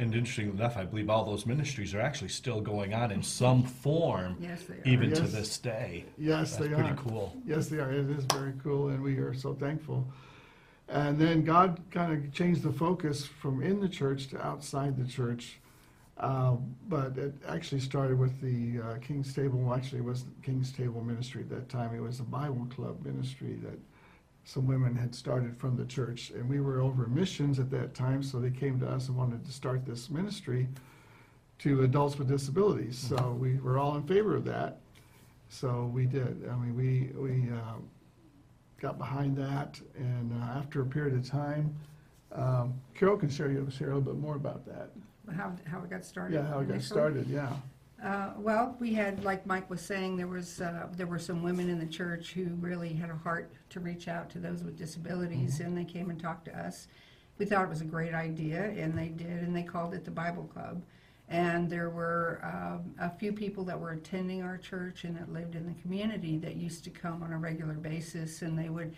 And 0.00 0.14
interestingly 0.14 0.56
enough, 0.56 0.76
I 0.76 0.84
believe 0.84 1.10
all 1.10 1.24
those 1.24 1.44
ministries 1.44 1.94
are 1.94 2.00
actually 2.00 2.30
still 2.30 2.60
going 2.60 2.94
on 2.94 3.12
in 3.12 3.22
some 3.22 3.62
form, 3.62 4.36
Yes, 4.40 4.62
they 4.64 4.74
are. 4.76 4.82
even 4.86 5.12
to 5.12 5.22
this 5.22 5.58
day. 5.58 6.06
Yes, 6.16 6.56
That's 6.56 6.68
they 6.68 6.74
are. 6.74 6.82
pretty 6.82 6.96
cool. 6.96 7.36
Yes, 7.44 7.68
they 7.68 7.78
are. 7.78 7.92
It 7.92 8.08
is 8.10 8.24
very 8.32 8.54
cool, 8.62 8.88
and 8.88 9.02
we 9.02 9.18
are 9.18 9.34
so 9.34 9.52
thankful. 9.54 10.10
And 10.88 11.18
then 11.18 11.44
God 11.44 11.80
kind 11.90 12.12
of 12.12 12.32
changed 12.32 12.62
the 12.62 12.72
focus 12.72 13.26
from 13.26 13.62
in 13.62 13.80
the 13.80 13.88
church 13.88 14.28
to 14.28 14.44
outside 14.44 14.96
the 14.96 15.10
church. 15.10 15.58
Uh, 16.16 16.56
but 16.88 17.16
it 17.16 17.34
actually 17.46 17.80
started 17.80 18.18
with 18.18 18.40
the 18.40 18.82
uh, 18.82 18.98
King's 18.98 19.32
Table. 19.34 19.58
Well, 19.60 19.76
actually, 19.76 19.98
it 19.98 20.04
wasn't 20.04 20.42
King's 20.42 20.72
Table 20.72 21.00
ministry 21.02 21.42
at 21.42 21.50
that 21.50 21.68
time. 21.68 21.94
It 21.94 22.00
was 22.00 22.20
a 22.20 22.24
Bible 22.24 22.66
club 22.74 23.04
ministry 23.04 23.58
that 23.62 23.78
some 24.44 24.66
women 24.66 24.96
had 24.96 25.14
started 25.14 25.56
from 25.58 25.76
the 25.76 25.84
church. 25.84 26.30
And 26.30 26.48
we 26.48 26.60
were 26.60 26.80
over 26.80 27.06
missions 27.06 27.58
at 27.58 27.70
that 27.70 27.94
time, 27.94 28.22
so 28.22 28.40
they 28.40 28.50
came 28.50 28.80
to 28.80 28.88
us 28.88 29.08
and 29.08 29.16
wanted 29.16 29.44
to 29.44 29.52
start 29.52 29.84
this 29.84 30.10
ministry 30.10 30.66
to 31.58 31.82
adults 31.82 32.18
with 32.18 32.28
disabilities. 32.28 32.96
So 32.98 33.36
we 33.38 33.58
were 33.58 33.78
all 33.78 33.96
in 33.96 34.04
favor 34.04 34.34
of 34.34 34.44
that. 34.46 34.78
So 35.50 35.90
we 35.92 36.06
did. 36.06 36.48
I 36.50 36.56
mean, 36.56 36.74
we, 36.74 37.10
we 37.14 37.52
uh, 37.52 37.74
got 38.80 38.98
behind 38.98 39.36
that, 39.36 39.80
and 39.96 40.32
uh, 40.32 40.58
after 40.58 40.82
a 40.82 40.86
period 40.86 41.14
of 41.14 41.28
time, 41.28 41.74
um, 42.32 42.74
Carol 42.94 43.16
can 43.16 43.28
share, 43.28 43.50
you 43.50 43.66
share 43.70 43.90
a 43.90 43.96
little 43.96 44.12
bit 44.12 44.20
more 44.20 44.36
about 44.36 44.64
that. 44.66 44.90
How, 45.34 45.52
how 45.66 45.82
it 45.82 45.90
got 45.90 46.04
started. 46.04 46.34
Yeah, 46.34 46.46
how 46.46 46.60
it 46.60 46.68
got 46.68 46.74
initially. 46.74 46.82
started, 46.82 47.26
yeah. 47.28 47.52
Uh, 48.02 48.30
well, 48.36 48.76
we 48.78 48.94
had, 48.94 49.24
like 49.24 49.44
Mike 49.44 49.68
was 49.68 49.80
saying, 49.80 50.16
there 50.16 50.28
was, 50.28 50.60
uh, 50.60 50.86
there 50.96 51.06
were 51.06 51.18
some 51.18 51.42
women 51.42 51.68
in 51.68 51.78
the 51.78 51.86
church 51.86 52.32
who 52.32 52.44
really 52.60 52.92
had 52.92 53.10
a 53.10 53.16
heart 53.16 53.50
to 53.70 53.80
reach 53.80 54.06
out 54.06 54.30
to 54.30 54.38
those 54.38 54.62
with 54.62 54.78
disabilities, 54.78 55.60
and 55.60 55.76
they 55.76 55.84
came 55.84 56.08
and 56.10 56.20
talked 56.20 56.44
to 56.44 56.56
us. 56.56 56.86
We 57.38 57.46
thought 57.46 57.64
it 57.64 57.68
was 57.68 57.80
a 57.80 57.86
great 57.86 58.14
idea, 58.14 58.62
and 58.62 58.96
they 58.96 59.08
did, 59.08 59.42
and 59.42 59.54
they 59.54 59.64
called 59.64 59.94
it 59.94 60.04
the 60.04 60.10
Bible 60.10 60.44
Club. 60.44 60.82
And 61.30 61.68
there 61.68 61.90
were 61.90 62.40
um, 62.42 62.94
a 62.98 63.10
few 63.10 63.32
people 63.32 63.62
that 63.64 63.78
were 63.78 63.90
attending 63.90 64.42
our 64.42 64.56
church 64.56 65.04
and 65.04 65.14
that 65.16 65.30
lived 65.30 65.54
in 65.54 65.66
the 65.66 65.78
community 65.82 66.38
that 66.38 66.56
used 66.56 66.84
to 66.84 66.90
come 66.90 67.22
on 67.22 67.32
a 67.32 67.38
regular 67.38 67.74
basis, 67.74 68.40
and 68.40 68.58
they 68.58 68.70
would 68.70 68.94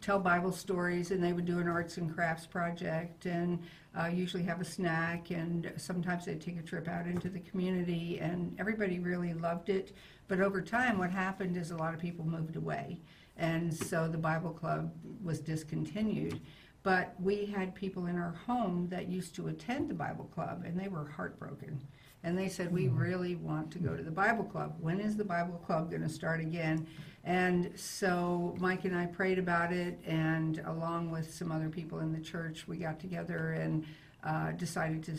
tell 0.00 0.18
Bible 0.18 0.52
stories, 0.52 1.10
and 1.10 1.22
they 1.22 1.32
would 1.32 1.44
do 1.46 1.58
an 1.58 1.68
arts 1.68 1.96
and 1.96 2.14
crafts 2.14 2.46
project, 2.46 3.26
and 3.26 3.58
uh, 3.98 4.06
usually 4.06 4.42
have 4.42 4.60
a 4.60 4.64
snack, 4.64 5.30
and 5.30 5.72
sometimes 5.76 6.24
they'd 6.24 6.40
take 6.40 6.58
a 6.58 6.62
trip 6.62 6.88
out 6.88 7.06
into 7.06 7.28
the 7.28 7.40
community, 7.40 8.18
and 8.20 8.54
everybody 8.58 8.98
really 8.98 9.32
loved 9.34 9.68
it. 9.68 9.94
But 10.28 10.40
over 10.40 10.60
time, 10.60 10.98
what 10.98 11.10
happened 11.10 11.56
is 11.56 11.70
a 11.70 11.76
lot 11.76 11.94
of 11.94 12.00
people 12.00 12.24
moved 12.24 12.56
away, 12.56 12.98
and 13.36 13.72
so 13.72 14.08
the 14.08 14.18
Bible 14.18 14.50
Club 14.50 14.92
was 15.22 15.40
discontinued. 15.40 16.40
But 16.82 17.14
we 17.20 17.46
had 17.46 17.74
people 17.74 18.06
in 18.06 18.18
our 18.18 18.34
home 18.46 18.88
that 18.90 19.08
used 19.08 19.34
to 19.36 19.48
attend 19.48 19.88
the 19.88 19.94
Bible 19.94 20.24
Club, 20.34 20.64
and 20.66 20.78
they 20.78 20.88
were 20.88 21.06
heartbroken. 21.06 21.80
And 22.24 22.36
they 22.36 22.48
said, 22.48 22.72
We 22.72 22.88
really 22.88 23.36
want 23.36 23.70
to 23.72 23.78
go 23.78 23.96
to 23.96 24.02
the 24.02 24.10
Bible 24.10 24.44
Club. 24.44 24.76
When 24.80 25.00
is 25.00 25.16
the 25.16 25.24
Bible 25.24 25.60
Club 25.64 25.90
going 25.90 26.02
to 26.02 26.08
start 26.08 26.40
again? 26.40 26.86
And 27.24 27.72
so 27.76 28.56
Mike 28.58 28.84
and 28.84 28.96
I 28.96 29.06
prayed 29.06 29.38
about 29.38 29.72
it, 29.72 29.98
and 30.04 30.58
along 30.66 31.10
with 31.10 31.32
some 31.32 31.52
other 31.52 31.68
people 31.68 32.00
in 32.00 32.12
the 32.12 32.20
church, 32.20 32.66
we 32.66 32.78
got 32.78 32.98
together 32.98 33.52
and 33.52 33.84
uh, 34.24 34.52
decided 34.52 35.04
to, 35.04 35.16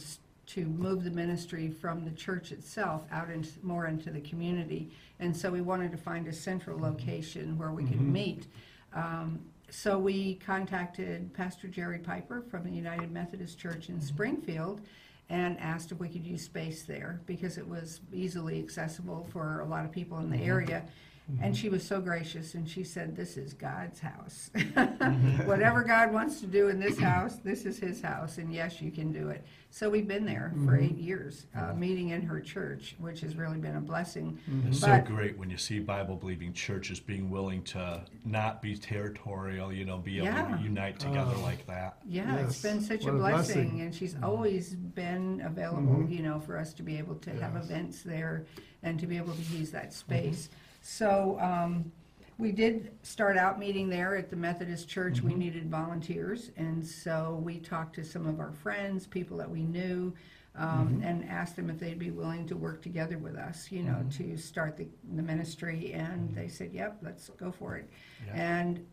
to 0.54 0.66
move 0.66 1.06
the 1.06 1.12
ministry 1.12 1.70
from 1.70 2.04
the 2.04 2.12
church 2.12 2.52
itself 2.52 3.06
out 3.12 3.30
into, 3.30 3.50
more 3.62 3.88
into 3.88 4.12
the 4.12 4.22
community. 4.22 4.92
And 5.20 5.36
so 5.36 5.50
we 5.50 5.62
wanted 5.62 5.92
to 5.92 5.98
find 5.98 6.28
a 6.28 6.34
central 6.34 6.78
location 6.78 7.58
where 7.58 7.72
we 7.72 7.86
could 7.86 8.02
meet. 8.02 8.48
Um, 8.94 9.40
so 9.74 9.98
we 9.98 10.36
contacted 10.36 11.34
Pastor 11.34 11.68
Jerry 11.68 11.98
Piper 11.98 12.44
from 12.44 12.64
the 12.64 12.70
United 12.70 13.12
Methodist 13.12 13.58
Church 13.58 13.90
in 13.90 13.96
mm-hmm. 13.96 14.06
Springfield 14.06 14.82
and 15.30 15.60
asked 15.60 15.92
if 15.92 16.00
we 16.00 16.10
could 16.10 16.24
use 16.24 16.44
space 16.44 16.84
there 16.84 17.22
because 17.26 17.58
it 17.58 17.68
was 17.68 18.02
easily 18.14 18.60
accessible 18.60 19.28
for 19.32 19.62
a 19.62 19.66
lot 19.66 19.84
of 19.84 19.92
people 19.92 20.20
in 20.20 20.30
the 20.30 20.38
mm-hmm. 20.38 20.46
area. 20.46 20.86
And 21.28 21.40
mm-hmm. 21.40 21.54
she 21.54 21.70
was 21.70 21.88
so 21.88 22.02
gracious 22.02 22.54
and 22.54 22.68
she 22.70 22.84
said, 22.84 23.16
This 23.16 23.38
is 23.38 23.54
God's 23.54 24.00
house. 24.00 24.50
Mm-hmm. 25.04 25.48
Whatever 25.48 25.84
God 25.84 26.12
wants 26.14 26.40
to 26.40 26.48
do 26.48 26.70
in 26.70 26.80
this 26.80 26.98
house, 26.98 27.36
this 27.38 27.66
is 27.66 27.78
His 27.78 28.02
house. 28.02 28.38
And 28.38 28.54
yes, 28.54 28.82
you 28.82 28.90
can 28.90 29.12
do 29.12 29.30
it. 29.30 29.46
So 29.70 29.90
we've 29.90 30.08
been 30.08 30.26
there 30.26 30.52
for 30.66 30.74
mm-hmm. 30.74 30.84
eight 30.84 30.98
years, 30.98 31.46
uh, 31.56 31.74
meeting 31.74 32.10
in 32.10 32.22
her 32.22 32.40
church, 32.40 32.96
which 33.00 33.22
has 33.22 33.36
really 33.36 33.58
been 33.58 33.76
a 33.76 33.82
blessing. 33.82 34.40
It's 34.68 34.80
so 34.80 34.88
But- 34.88 35.06
great 35.06 35.38
when 35.38 35.50
you 35.50 35.58
see 35.58 35.80
Bible 35.80 36.16
believing 36.16 36.54
churches 36.54 37.00
being 37.00 37.30
willing 37.30 37.64
to 37.64 38.02
not 38.26 38.62
be 38.62 38.76
territorial, 38.78 39.72
you 39.74 39.86
know, 39.86 39.98
be 39.98 40.18
able 40.18 40.28
Yeah. 40.28 40.58
to 40.58 40.64
unite 40.64 41.00
together 41.00 41.34
Oh. 41.36 41.42
like 41.42 41.66
that. 41.68 41.98
Yeah, 42.06 42.36
it's 42.38 42.64
Yes, 42.64 42.74
been 42.74 42.82
such 42.82 43.04
a 43.04 43.06
what 43.08 43.16
a 43.16 43.18
blessing, 43.18 43.62
blessing. 43.64 43.82
and 43.82 43.96
she's 43.96 44.16
always 44.24 44.76
been 44.76 45.42
available, 45.42 46.08
you 46.10 46.22
know, 46.22 46.40
for 46.40 46.58
us 46.58 46.74
to 46.76 46.84
be 46.84 46.98
able 46.98 47.16
to 47.16 47.32
have 47.32 47.54
Yes. 47.56 47.66
events 47.66 48.02
there 48.04 48.46
and 48.82 49.00
to 49.00 49.08
be 49.08 49.18
able 49.18 49.34
to 49.34 49.42
use 49.58 49.72
that 49.72 49.94
space. 49.94 50.50
So, 50.84 51.40
um, 51.40 51.92
we 52.38 52.52
did 52.52 52.92
start 53.04 53.38
out 53.38 53.58
meeting 53.58 53.90
there 53.90 54.18
at 54.18 54.30
the 54.30 54.36
Methodist 54.36 54.90
Church. 54.90 55.22
We 55.22 55.34
needed 55.34 55.70
volunteers, 55.70 56.52
and 56.58 56.86
so 56.86 57.40
we 57.42 57.60
talked 57.60 57.96
to 57.96 58.04
some 58.04 58.28
of 58.28 58.40
our 58.40 58.52
friends, 58.52 59.08
people 59.08 59.38
that 59.38 59.50
we 59.50 59.62
knew, 59.62 60.14
um, 60.56 61.02
and 61.04 61.24
asked 61.30 61.56
them 61.56 61.70
if 61.70 61.80
they'd 61.80 61.98
be 61.98 62.12
willing 62.12 62.46
to 62.48 62.58
work 62.58 62.82
together 62.82 63.18
with 63.18 63.36
us, 63.36 63.72
you 63.72 63.82
know, 63.82 64.04
to 64.18 64.36
start 64.38 64.76
the, 64.76 64.88
the 65.16 65.22
ministry. 65.22 65.94
And 65.94 66.36
they 66.36 66.48
said, 66.48 66.74
"Yep, 66.74 66.98
let's 67.02 67.30
go 67.30 67.52
for 67.52 67.78
it." 67.78 67.90
Yeah. 68.28 68.34
And 68.36 68.86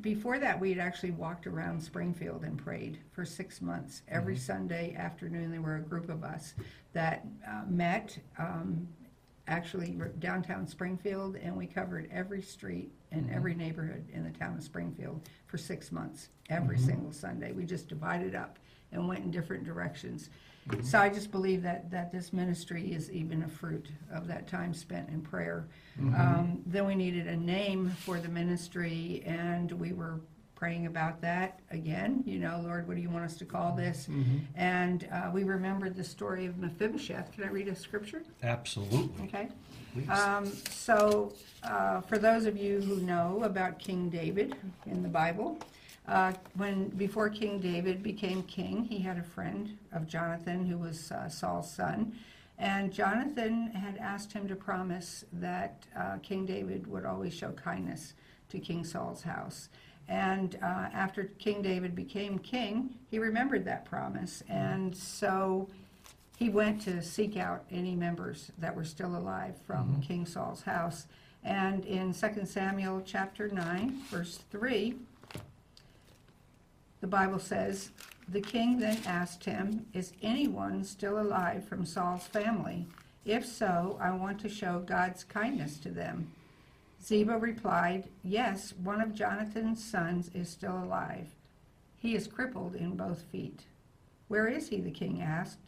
before 0.00 0.38
that, 0.38 0.60
we 0.60 0.70
had 0.70 0.78
actually 0.78 1.12
walked 1.12 1.46
around 1.46 1.82
Springfield 1.82 2.44
and 2.44 2.58
prayed 2.58 2.98
for 3.12 3.24
six 3.24 3.62
months. 3.62 4.02
Every 4.08 4.36
Sunday 4.36 4.94
afternoon, 4.96 5.50
there 5.50 5.62
were 5.62 5.76
a 5.76 5.82
group 5.82 6.08
of 6.08 6.24
us 6.24 6.54
that 6.92 7.24
uh, 7.48 7.62
met, 7.68 8.18
um, 8.38 8.86
actually 9.48 9.98
downtown 10.18 10.66
Springfield, 10.66 11.36
and 11.36 11.56
we 11.56 11.66
covered 11.66 12.08
every 12.12 12.42
street 12.42 12.92
and 13.10 13.30
every 13.30 13.52
mm-hmm. 13.52 13.60
neighborhood 13.60 14.04
in 14.12 14.24
the 14.24 14.38
town 14.38 14.56
of 14.56 14.62
Springfield 14.62 15.28
for 15.46 15.58
six 15.58 15.90
months, 15.92 16.28
every 16.48 16.76
mm-hmm. 16.76 16.86
single 16.86 17.12
Sunday. 17.12 17.52
We 17.52 17.64
just 17.64 17.88
divided 17.88 18.34
up 18.34 18.58
and 18.92 19.08
went 19.08 19.24
in 19.24 19.30
different 19.30 19.64
directions. 19.64 20.30
Mm-hmm. 20.68 20.84
So 20.84 21.00
I 21.00 21.08
just 21.08 21.32
believe 21.32 21.62
that, 21.62 21.90
that 21.90 22.12
this 22.12 22.32
ministry 22.32 22.92
is 22.92 23.10
even 23.10 23.42
a 23.42 23.48
fruit 23.48 23.88
of 24.12 24.28
that 24.28 24.46
time 24.46 24.72
spent 24.72 25.08
in 25.08 25.20
prayer. 25.20 25.66
Um, 25.98 26.62
then 26.66 26.86
we 26.86 26.94
needed 26.94 27.26
a 27.26 27.36
name 27.36 27.90
for 27.90 28.18
the 28.20 28.28
ministry, 28.28 29.22
and 29.26 29.72
we 29.72 29.92
were 29.92 30.20
praying 30.62 30.86
about 30.86 31.20
that 31.20 31.58
again. 31.72 32.22
You 32.24 32.38
know, 32.38 32.60
Lord, 32.62 32.86
what 32.86 32.94
do 32.94 33.02
you 33.02 33.10
want 33.10 33.24
us 33.24 33.36
to 33.38 33.44
call 33.44 33.74
this? 33.74 34.06
And 34.54 35.08
uh, 35.10 35.28
we 35.34 35.42
remembered 35.42 35.96
the 35.96 36.04
story 36.04 36.46
of 36.46 36.56
Mephibosheth. 36.56 37.32
Can 37.32 37.42
I 37.42 37.48
read 37.48 37.66
a 37.66 37.74
scripture? 37.74 38.22
Absolutely. 38.44 39.24
Okay. 39.24 39.48
Um, 40.08 40.46
so, 40.46 41.32
uh, 41.64 42.00
for 42.02 42.16
those 42.16 42.46
of 42.46 42.56
you 42.56 42.80
who 42.80 43.00
know 43.00 43.42
about 43.42 43.80
King 43.80 44.08
David 44.08 44.54
in 44.86 45.02
the 45.02 45.08
Bible, 45.08 45.58
uh, 46.06 46.32
when 46.54 46.90
before 46.90 47.28
King 47.28 47.58
David 47.58 48.00
became 48.00 48.44
king, 48.44 48.84
he 48.84 49.00
had 49.00 49.18
a 49.18 49.24
friend 49.24 49.76
of 49.92 50.06
Jonathan 50.06 50.64
who 50.64 50.78
was 50.78 51.10
uh, 51.10 51.28
Saul's 51.28 51.74
son, 51.74 52.12
and 52.56 52.92
Jonathan 52.92 53.72
had 53.72 53.96
asked 53.96 54.32
him 54.32 54.46
to 54.46 54.54
promise 54.54 55.24
that 55.32 55.86
uh, 55.98 56.18
King 56.22 56.46
David 56.46 56.86
would 56.86 57.04
always 57.04 57.34
show 57.34 57.50
kindness 57.50 58.14
to 58.50 58.60
King 58.60 58.84
Saul's 58.84 59.22
house. 59.22 59.68
And 60.08 60.58
uh, 60.62 60.88
after 60.92 61.24
King 61.38 61.62
David 61.62 61.94
became 61.94 62.38
king, 62.38 62.94
he 63.10 63.18
remembered 63.18 63.64
that 63.64 63.84
promise, 63.84 64.42
and 64.48 64.94
so 64.96 65.68
he 66.36 66.48
went 66.48 66.80
to 66.82 67.02
seek 67.02 67.36
out 67.36 67.64
any 67.70 67.94
members 67.94 68.50
that 68.58 68.74
were 68.74 68.84
still 68.84 69.16
alive 69.16 69.54
from 69.66 70.02
King 70.02 70.26
Saul's 70.26 70.62
house. 70.62 71.06
And 71.44 71.84
in 71.84 72.12
2 72.12 72.46
Samuel 72.46 73.02
chapter 73.04 73.48
9, 73.48 74.02
verse 74.10 74.40
3, 74.50 74.96
the 77.00 77.06
Bible 77.06 77.38
says, 77.38 77.90
The 78.28 78.40
king 78.40 78.78
then 78.78 78.98
asked 79.06 79.44
him, 79.44 79.86
Is 79.92 80.12
anyone 80.22 80.84
still 80.84 81.20
alive 81.20 81.64
from 81.68 81.84
Saul's 81.84 82.26
family? 82.26 82.86
If 83.24 83.46
so, 83.46 83.98
I 84.00 84.10
want 84.12 84.40
to 84.40 84.48
show 84.48 84.80
God's 84.80 85.24
kindness 85.24 85.78
to 85.78 85.90
them. 85.90 86.32
Ziba 87.02 87.36
replied, 87.36 88.08
Yes, 88.22 88.74
one 88.74 89.00
of 89.00 89.14
Jonathan's 89.14 89.82
sons 89.82 90.30
is 90.34 90.48
still 90.48 90.78
alive. 90.78 91.34
He 91.96 92.14
is 92.14 92.28
crippled 92.28 92.76
in 92.76 92.96
both 92.96 93.22
feet. 93.22 93.64
Where 94.28 94.46
is 94.46 94.68
he? 94.68 94.80
the 94.80 94.90
king 94.90 95.20
asked. 95.20 95.58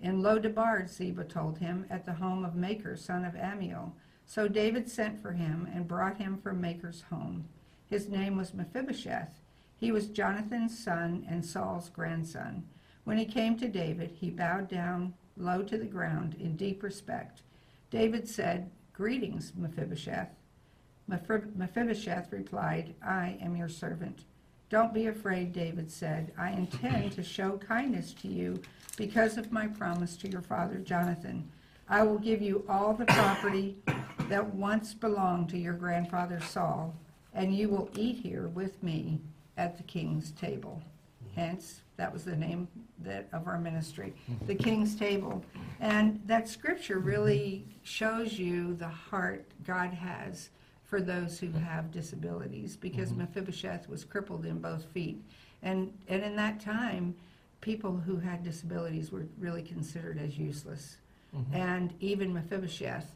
In 0.00 0.22
Lodebar, 0.22 0.88
Ziba 0.88 1.24
told 1.24 1.58
him, 1.58 1.86
at 1.90 2.04
the 2.04 2.14
home 2.14 2.44
of 2.44 2.54
Makir, 2.54 2.98
son 2.98 3.24
of 3.24 3.34
Ammiel. 3.34 3.92
So 4.26 4.48
David 4.48 4.88
sent 4.88 5.20
for 5.20 5.32
him 5.32 5.68
and 5.72 5.86
brought 5.86 6.16
him 6.16 6.38
from 6.38 6.60
Makir's 6.60 7.02
home. 7.02 7.44
His 7.88 8.08
name 8.08 8.36
was 8.36 8.54
Mephibosheth. 8.54 9.40
He 9.76 9.92
was 9.92 10.08
Jonathan's 10.08 10.76
son 10.76 11.24
and 11.28 11.44
Saul's 11.44 11.88
grandson. 11.88 12.64
When 13.04 13.18
he 13.18 13.24
came 13.24 13.56
to 13.58 13.68
David, 13.68 14.10
he 14.12 14.30
bowed 14.30 14.68
down 14.68 15.14
low 15.36 15.62
to 15.62 15.78
the 15.78 15.86
ground 15.86 16.36
in 16.38 16.56
deep 16.56 16.82
respect. 16.82 17.42
David 17.90 18.28
said, 18.28 18.70
Greetings, 18.92 19.52
Mephibosheth. 19.56 20.30
Mephib- 21.10 21.56
Mephibosheth 21.56 22.32
replied, 22.32 22.94
I 23.04 23.36
am 23.42 23.56
your 23.56 23.68
servant. 23.68 24.20
Don't 24.68 24.94
be 24.94 25.08
afraid, 25.08 25.52
David 25.52 25.90
said. 25.90 26.32
I 26.38 26.52
intend 26.52 27.12
to 27.12 27.24
show 27.24 27.58
kindness 27.58 28.14
to 28.22 28.28
you 28.28 28.62
because 28.96 29.36
of 29.36 29.50
my 29.50 29.66
promise 29.66 30.16
to 30.18 30.28
your 30.28 30.42
father 30.42 30.76
Jonathan. 30.78 31.50
I 31.88 32.04
will 32.04 32.18
give 32.18 32.40
you 32.40 32.64
all 32.68 32.94
the 32.94 33.06
property 33.06 33.76
that 34.28 34.54
once 34.54 34.94
belonged 34.94 35.48
to 35.48 35.58
your 35.58 35.72
grandfather 35.72 36.40
Saul, 36.40 36.94
and 37.34 37.56
you 37.56 37.68
will 37.68 37.90
eat 37.96 38.18
here 38.18 38.46
with 38.46 38.80
me 38.80 39.20
at 39.56 39.76
the 39.76 39.82
king's 39.82 40.30
table. 40.30 40.80
Hence, 41.34 41.80
that 41.96 42.12
was 42.12 42.24
the 42.24 42.36
name 42.36 42.68
that, 43.00 43.28
of 43.32 43.48
our 43.48 43.58
ministry, 43.58 44.14
the 44.46 44.54
king's 44.54 44.94
table. 44.94 45.44
And 45.80 46.20
that 46.26 46.48
scripture 46.48 47.00
really 47.00 47.64
shows 47.82 48.38
you 48.38 48.74
the 48.74 48.88
heart 48.88 49.46
God 49.66 49.92
has 49.92 50.50
for 50.90 51.00
those 51.00 51.38
who 51.38 51.52
have 51.52 51.92
disabilities, 51.92 52.76
because 52.76 53.10
mm-hmm. 53.10 53.20
Mephibosheth 53.20 53.88
was 53.88 54.04
crippled 54.04 54.44
in 54.44 54.58
both 54.58 54.84
feet. 54.86 55.22
And, 55.62 55.92
and 56.08 56.24
in 56.24 56.34
that 56.34 56.60
time, 56.60 57.14
people 57.60 57.96
who 57.96 58.16
had 58.16 58.42
disabilities 58.42 59.12
were 59.12 59.26
really 59.38 59.62
considered 59.62 60.18
as 60.18 60.36
useless. 60.36 60.96
Mm-hmm. 61.34 61.54
And 61.54 61.94
even 62.00 62.34
Mephibosheth 62.34 63.08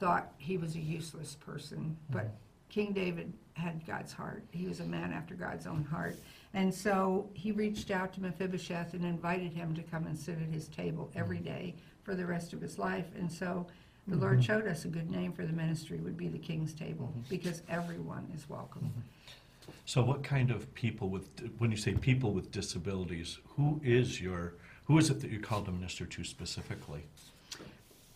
thought 0.00 0.32
he 0.36 0.58
was 0.58 0.74
a 0.74 0.80
useless 0.80 1.36
person, 1.36 1.96
but 2.10 2.24
mm-hmm. 2.24 2.36
King 2.70 2.92
David 2.92 3.32
had 3.52 3.86
God's 3.86 4.12
heart. 4.12 4.42
He 4.50 4.66
was 4.66 4.80
a 4.80 4.84
man 4.84 5.12
after 5.12 5.34
God's 5.34 5.66
own 5.66 5.84
heart. 5.84 6.16
And 6.54 6.74
so 6.74 7.28
he 7.34 7.52
reached 7.52 7.92
out 7.92 8.12
to 8.14 8.20
Mephibosheth 8.20 8.94
and 8.94 9.04
invited 9.04 9.52
him 9.52 9.76
to 9.76 9.82
come 9.82 10.06
and 10.06 10.18
sit 10.18 10.38
at 10.40 10.52
his 10.52 10.66
table 10.68 11.10
every 11.14 11.38
day 11.38 11.74
for 12.02 12.16
the 12.16 12.26
rest 12.26 12.52
of 12.52 12.60
his 12.60 12.78
life. 12.78 13.06
And 13.16 13.30
so 13.30 13.66
the 14.08 14.16
Lord 14.16 14.38
mm-hmm. 14.38 14.42
showed 14.42 14.66
us 14.66 14.84
a 14.84 14.88
good 14.88 15.10
name 15.10 15.32
for 15.32 15.46
the 15.46 15.52
ministry 15.52 15.98
would 15.98 16.16
be 16.16 16.28
the 16.28 16.38
King's 16.38 16.72
Table 16.72 17.06
mm-hmm. 17.06 17.28
because 17.28 17.62
everyone 17.68 18.26
is 18.34 18.48
welcome. 18.48 18.82
Mm-hmm. 18.82 19.70
So 19.84 20.02
what 20.02 20.22
kind 20.24 20.50
of 20.50 20.72
people 20.74 21.08
with, 21.08 21.28
when 21.58 21.70
you 21.70 21.76
say 21.76 21.94
people 21.94 22.32
with 22.32 22.50
disabilities, 22.50 23.38
who 23.56 23.80
is 23.84 24.20
your, 24.20 24.54
who 24.86 24.98
is 24.98 25.10
it 25.10 25.20
that 25.20 25.30
you're 25.30 25.40
called 25.40 25.66
to 25.66 25.72
minister 25.72 26.04
to 26.04 26.24
specifically? 26.24 27.04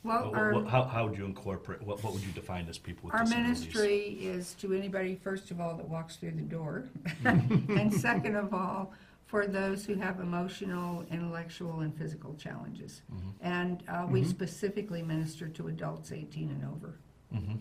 Well, 0.02 0.30
What- 0.30 0.34
our, 0.34 0.54
what- 0.54 0.66
How, 0.66 0.84
how 0.84 1.06
would 1.06 1.18
you 1.18 1.24
incorporate, 1.24 1.82
what, 1.82 2.02
what 2.02 2.12
would 2.12 2.22
you 2.22 2.32
define 2.32 2.68
as 2.68 2.78
people 2.78 3.08
with 3.08 3.20
disabilities? 3.20 3.48
our 3.48 3.54
disabilities? 3.54 3.74
ministry 3.76 4.28
is 4.28 4.54
to 4.54 4.72
anybody, 4.72 5.14
first 5.22 5.50
of 5.52 5.60
all, 5.60 5.76
that 5.76 5.88
walks 5.88 6.16
through 6.16 6.32
the 6.32 6.42
door. 6.42 6.84
And 7.24 7.92
second 7.92 8.36
of 8.36 8.52
all, 8.52 8.92
for 9.26 9.46
those 9.46 9.84
who 9.84 9.94
have 9.94 10.20
emotional, 10.20 11.04
intellectual, 11.10 11.80
and 11.80 11.96
physical 11.96 12.34
challenges. 12.34 13.02
And 13.40 13.82
uh, 13.88 14.06
we 14.08 14.22
specifically 14.24 15.02
minister 15.02 15.48
to 15.48 15.68
adults 15.68 16.12
18 16.12 16.48
and 16.50 16.64
over. 16.64 16.94
Mhm. 17.34 17.58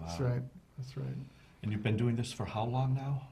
That's 0.00 0.20
right, 0.20 0.42
that's 0.76 0.96
right. 0.96 1.06
And 1.62 1.70
you've 1.72 1.82
been 1.82 1.96
doing 1.96 2.16
this 2.16 2.32
for 2.32 2.44
how 2.44 2.64
long 2.64 2.94
now? 2.94 3.22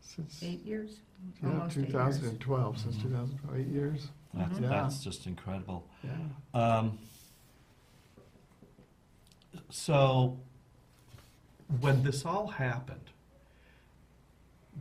Since, 0.00 0.42
Eight 0.42 0.64
years? 0.64 1.00
yeah, 1.42 1.48
Almost 1.50 1.76
eight 1.76 1.80
years. 1.80 1.92
2012, 1.92 2.78
since 2.78 2.96
2012, 3.02 3.60
eight 3.60 3.66
years, 3.72 4.08
That's, 4.32 4.58
Yeah. 4.58 4.68
that's 4.68 5.02
just 5.04 5.26
incredible. 5.26 5.86
yeah. 6.02 6.16
Um, 6.54 6.98
so, 9.70 10.38
when 11.80 12.02
this 12.02 12.24
all 12.24 12.46
happened, 12.48 13.10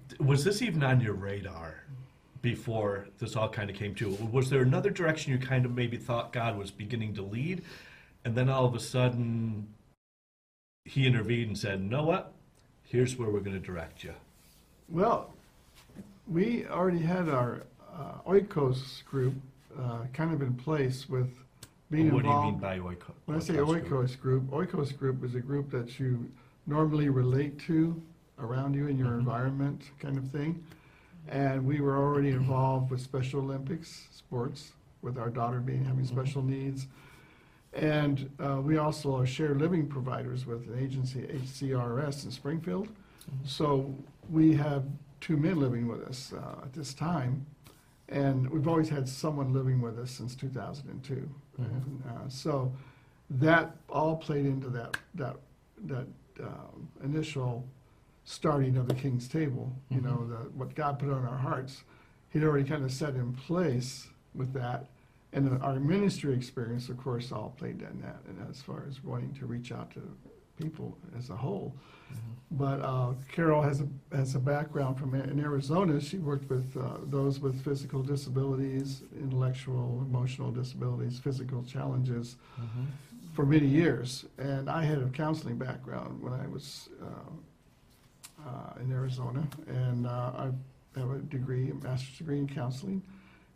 d- 0.10 0.16
was 0.20 0.44
this 0.44 0.62
even 0.62 0.84
on 0.84 1.02
your 1.02 1.14
radar 1.14 1.84
before 2.44 3.08
this 3.20 3.36
all 3.36 3.50
kind 3.50 3.72
of 3.72 3.76
came 3.76 3.96
to? 3.96 4.10
Was 4.32 4.52
there 4.52 4.62
another 4.62 4.92
direction 4.92 5.32
you 5.32 5.40
kind 5.40 5.66
of 5.66 5.74
maybe 5.74 5.98
thought 5.98 6.32
God 6.32 6.56
was 6.58 6.70
beginning 6.70 7.16
to 7.16 7.24
lead, 7.24 7.64
and 8.24 8.36
then 8.36 8.50
all 8.50 8.66
of 8.66 8.76
a 8.76 8.80
sudden 8.80 9.68
He 10.86 11.08
intervened 11.08 11.48
and 11.48 11.58
said, 11.58 11.82
"Know 11.82 12.04
what? 12.04 12.34
Here's 12.84 13.18
where 13.18 13.30
we're 13.30 13.40
going 13.40 13.60
to 13.60 13.66
direct 13.66 14.04
you." 14.04 14.14
Well, 14.90 15.32
we 16.28 16.68
already 16.68 17.00
had 17.00 17.30
our 17.30 17.64
uh, 17.98 18.16
Oikos 18.28 19.04
group 19.06 19.34
uh, 19.80 20.00
kind 20.14 20.34
of 20.34 20.42
in 20.42 20.54
place 20.56 21.08
with 21.08 21.30
being 21.90 22.12
what 22.12 22.26
involved. 22.26 22.44
do 22.44 22.48
you 22.48 22.52
mean 22.52 22.60
by 22.60 22.80
oikos? 22.80 23.14
When 23.26 23.38
I 23.38 23.40
say 23.40 23.54
oikos 23.54 24.20
group? 24.20 24.50
Oikos 24.52 24.98
group, 24.98 25.24
is 25.24 25.36
a 25.36 25.40
group 25.40 25.72
that 25.72 25.98
you 26.00 26.30
normally 26.68 27.08
relate 27.08 27.58
to 27.60 28.00
around 28.40 28.74
you 28.76 28.88
in 28.88 28.98
your 28.98 29.12
Mhm. 29.12 29.20
environment 29.20 29.82
kind 30.00 30.18
of 30.18 30.30
thing. 30.32 30.62
And 31.28 31.66
we 31.66 31.80
were 31.82 31.98
already 31.98 32.30
involved 32.30 32.92
with 32.92 33.02
Special 33.02 33.40
Olympics 33.42 34.08
sports, 34.12 34.72
with 35.02 35.18
our 35.18 35.30
daughter 35.30 35.60
being 35.60 35.84
having 35.86 36.06
Mhm. 36.06 36.08
special 36.10 36.42
needs. 36.44 36.88
And 37.74 38.30
uh, 38.40 38.62
we 38.64 38.78
also 38.78 39.16
are 39.18 39.26
shared 39.26 39.60
living 39.60 39.88
providers 39.88 40.46
with 40.46 40.68
an 40.70 40.78
agency, 40.78 41.22
HCRS 41.28 42.26
in 42.26 42.32
Springfield. 42.32 42.88
Mhm. 42.88 43.48
So 43.48 43.94
we 44.30 44.54
have 44.56 44.86
two 45.22 45.38
men 45.38 45.60
living 45.60 45.88
with 45.88 46.02
us 46.04 46.34
uh, 46.34 46.62
at 46.64 46.74
this 46.74 46.94
time. 46.94 47.46
And 48.10 48.50
we've 48.50 48.68
always 48.68 48.90
had 48.90 49.08
someone 49.10 49.54
living 49.54 49.82
with 49.82 49.98
us 49.98 50.12
since 50.12 50.36
2002. 50.36 51.28
Mhm. 51.60 51.66
And, 51.66 52.04
uh, 52.06 52.30
so 52.30 52.72
that 53.30 53.76
all 53.90 54.18
played 54.18 54.46
into 54.46 54.70
that, 54.70 54.98
that, 55.16 55.38
that 55.86 56.08
um, 56.42 56.90
initial 57.04 57.66
starting 58.26 58.78
of 58.78 58.88
the 58.88 58.96
King's 58.96 59.28
Table, 59.28 59.72
you 59.90 60.02
know, 60.02 60.18
Mhm. 60.18 60.30
the, 60.30 60.50
what 60.58 60.76
God 60.76 61.00
put 61.00 61.10
on 61.10 61.26
our 61.26 61.38
hearts. 61.38 61.84
He'd 62.30 62.44
already 62.44 62.64
kind 62.68 62.84
of 62.84 62.92
set 62.92 63.16
in 63.16 63.34
place 63.34 64.08
with 64.34 64.54
that. 64.54 64.90
And 65.34 65.46
then 65.48 65.62
our 65.62 65.80
ministry 65.80 66.34
experience, 66.36 66.90
of 66.90 66.98
course, 66.98 67.32
all 67.32 67.54
played 67.58 67.82
in 67.82 68.02
that, 68.02 68.22
and 68.28 68.38
as 68.50 68.62
far 68.62 68.86
as 68.88 69.04
wanting 69.04 69.34
to 69.36 69.46
reach 69.46 69.72
out 69.72 69.92
to 69.92 70.02
people 70.58 70.96
as 71.18 71.30
a 71.32 71.36
whole. 71.36 71.76
Mhm. 72.12 72.18
But 72.52 72.82
uh, 72.82 73.14
Carol 73.32 73.64
has 73.64 73.82
a, 73.82 73.88
has 74.16 74.36
a 74.36 74.40
background 74.40 75.00
from, 75.00 75.16
in 75.16 75.40
Arizona. 75.40 76.00
She 76.00 76.20
worked 76.20 76.48
with 76.50 76.78
uh, 76.78 76.98
those 77.06 77.40
with 77.40 77.60
physical 77.64 78.04
disabilities, 78.04 79.02
intellectual, 79.20 80.04
emotional 80.08 80.52
disabilities, 80.52 81.18
physical 81.18 81.64
challenges 81.64 82.38
Mhm. 82.62 82.86
for 83.34 83.46
many 83.48 83.66
years. 83.68 84.26
And 84.38 84.70
I 84.70 84.84
had 84.84 85.00
a 85.00 85.10
counseling 85.10 85.58
background 85.58 86.22
when 86.22 86.34
I 86.34 86.46
was 86.48 86.90
uh, 87.02 87.32
uh, 88.46 88.80
in 88.82 88.92
Arizona. 88.92 89.48
And 89.68 90.08
uh, 90.08 90.32
I 90.38 90.50
have 91.00 91.12
a 91.12 91.20
degree, 91.20 91.72
a 91.72 91.74
master's 91.76 92.18
degree 92.18 92.38
in 92.40 92.48
counseling. 92.48 93.02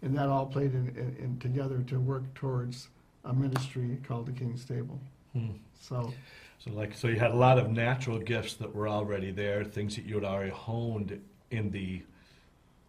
And 0.02 0.16
that 0.18 0.30
all 0.30 0.46
played 0.46 0.74
in, 0.74 0.90
in, 0.96 1.16
in 1.24 1.40
together 1.40 1.82
to 1.88 2.00
work 2.00 2.32
towards 2.36 2.88
a 3.26 3.34
ministry 3.34 3.98
called 4.08 4.28
the 4.28 4.32
King's 4.32 4.64
Table. 4.64 5.00
Hmm. 5.34 5.52
So, 5.82 6.14
So 6.60 6.72
like, 6.72 6.94
so 6.96 7.08
you 7.08 7.20
had 7.20 7.32
a 7.32 7.36
lot 7.36 7.58
of 7.58 7.70
natural 7.72 8.20
gifts 8.20 8.54
that 8.56 8.74
were 8.74 8.88
already 8.88 9.32
there, 9.32 9.64
things 9.64 9.96
that 9.96 10.06
you 10.06 10.16
had 10.16 10.24
already 10.24 10.52
honed 10.52 11.20
in 11.52 11.72
the 11.72 12.02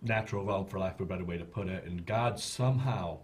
natural 0.03 0.45
realm, 0.45 0.67
for 0.67 0.79
lack 0.79 0.95
of 0.97 1.01
a 1.01 1.05
better 1.07 1.25
way 1.25 1.39
to 1.39 1.45
put 1.45 1.69
it, 1.69 1.85
and 1.85 2.07
God 2.07 2.39
somehow 2.39 3.19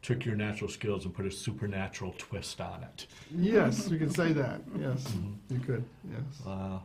took 0.00 0.24
your 0.24 0.34
natural 0.34 0.68
skills 0.70 1.04
and 1.04 1.14
put 1.14 1.26
a 1.26 1.30
supernatural 1.30 2.14
twist 2.18 2.60
on 2.60 2.82
it. 2.82 3.06
yes, 3.36 3.88
you 3.88 3.98
could 3.98 4.14
say 4.14 4.32
that. 4.32 4.60
Yes, 4.78 5.04
Mhm. 5.08 5.34
you 5.50 5.58
could. 5.60 5.84
Yes. 6.10 6.42
Wow. 6.46 6.82